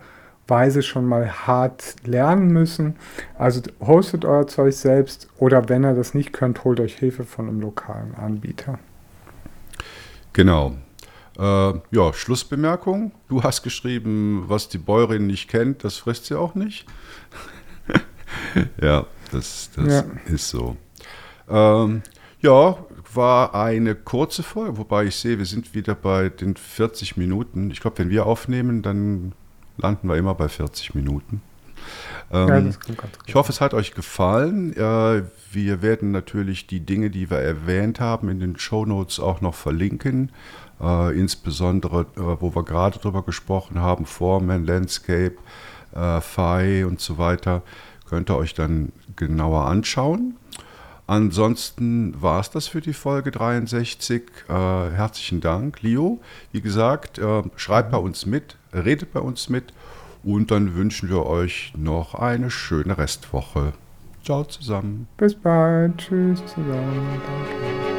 Weise 0.47 0.81
schon 0.81 1.05
mal 1.05 1.29
hart 1.29 1.97
lernen 2.05 2.47
müssen. 2.47 2.95
Also 3.37 3.59
hostet 3.81 4.23
euer 4.23 4.47
Zeug 4.47 4.73
selbst 4.73 5.27
oder 5.37 5.67
wenn 5.67 5.83
ihr 5.83 5.93
das 5.93 6.13
nicht 6.13 6.31
könnt, 6.31 6.63
holt 6.63 6.79
euch 6.79 6.97
Hilfe 6.97 7.25
von 7.25 7.49
einem 7.49 7.59
lokalen 7.59 8.15
Anbieter. 8.15 8.79
Genau. 10.31 10.75
Äh, 11.37 11.73
ja, 11.91 12.13
Schlussbemerkung. 12.13 13.11
Du 13.27 13.43
hast 13.43 13.61
geschrieben, 13.63 14.45
was 14.47 14.69
die 14.69 14.79
Bäuerin 14.79 15.27
nicht 15.27 15.49
kennt, 15.49 15.83
das 15.83 15.97
frisst 15.97 16.25
sie 16.25 16.37
auch 16.37 16.55
nicht. 16.55 16.85
ja, 18.81 19.05
das, 19.31 19.69
das 19.75 19.87
ja. 19.87 20.33
ist 20.33 20.49
so. 20.49 20.75
Ähm, 21.47 22.01
ja, 22.41 22.77
war 23.13 23.55
eine 23.55 23.95
kurze 23.95 24.43
Folge, 24.43 24.77
wobei 24.77 25.05
ich 25.05 25.15
sehe, 25.15 25.37
wir 25.37 25.45
sind 25.45 25.73
wieder 25.73 25.95
bei 25.95 26.29
den 26.29 26.55
40 26.55 27.17
Minuten. 27.17 27.71
Ich 27.71 27.81
glaube, 27.81 27.99
wenn 27.99 28.09
wir 28.09 28.25
aufnehmen, 28.25 28.81
dann 28.81 29.33
landen 29.77 30.07
wir 30.07 30.15
immer 30.15 30.35
bei 30.35 30.49
40 30.49 30.95
Minuten. 30.95 31.41
Ähm, 32.31 32.73
ja, 32.87 32.95
ich 33.25 33.35
hoffe, 33.35 33.51
es 33.51 33.61
hat 33.61 33.73
euch 33.73 33.93
gefallen. 33.93 34.73
Äh, 34.75 35.23
wir 35.51 35.81
werden 35.81 36.11
natürlich 36.11 36.67
die 36.67 36.81
Dinge, 36.81 37.09
die 37.09 37.29
wir 37.29 37.39
erwähnt 37.39 37.99
haben, 37.99 38.29
in 38.29 38.39
den 38.39 38.57
Show 38.57 38.85
Notes 38.85 39.19
auch 39.19 39.41
noch 39.41 39.55
verlinken. 39.55 40.31
Äh, 40.81 41.19
insbesondere, 41.19 42.01
äh, 42.15 42.19
wo 42.39 42.53
wir 42.55 42.63
gerade 42.63 42.99
drüber 42.99 43.23
gesprochen 43.23 43.79
haben, 43.79 44.05
Foreman, 44.05 44.65
Landscape, 44.65 45.35
äh, 45.95 46.21
Phi 46.21 46.83
und 46.83 47.01
so 47.01 47.17
weiter, 47.17 47.63
könnt 48.07 48.29
ihr 48.29 48.37
euch 48.37 48.53
dann 48.53 48.91
genauer 49.15 49.65
anschauen. 49.65 50.35
Ansonsten 51.07 52.21
war 52.21 52.41
es 52.41 52.51
das 52.51 52.67
für 52.67 52.81
die 52.81 52.93
Folge 52.93 53.31
63. 53.31 54.23
Äh, 54.49 54.53
herzlichen 54.53 55.39
Dank, 55.39 55.81
Leo. 55.81 56.19
Wie 56.51 56.61
gesagt, 56.61 57.17
äh, 57.17 57.43
schreibt 57.55 57.91
bei 57.91 57.97
uns 57.97 58.25
mit, 58.25 58.57
redet 58.73 59.13
bei 59.13 59.21
uns 59.21 59.47
mit 59.47 59.73
und 60.23 60.51
dann 60.51 60.75
wünschen 60.75 61.09
wir 61.09 61.25
euch 61.25 61.73
noch 61.77 62.13
eine 62.13 62.51
schöne 62.51 62.97
Restwoche. 62.97 63.71
Ciao 64.23 64.43
zusammen. 64.43 65.07
Bis 65.15 65.33
bald. 65.33 65.97
Tschüss 65.97 66.45
zusammen. 66.45 67.21
Danke. 67.25 67.96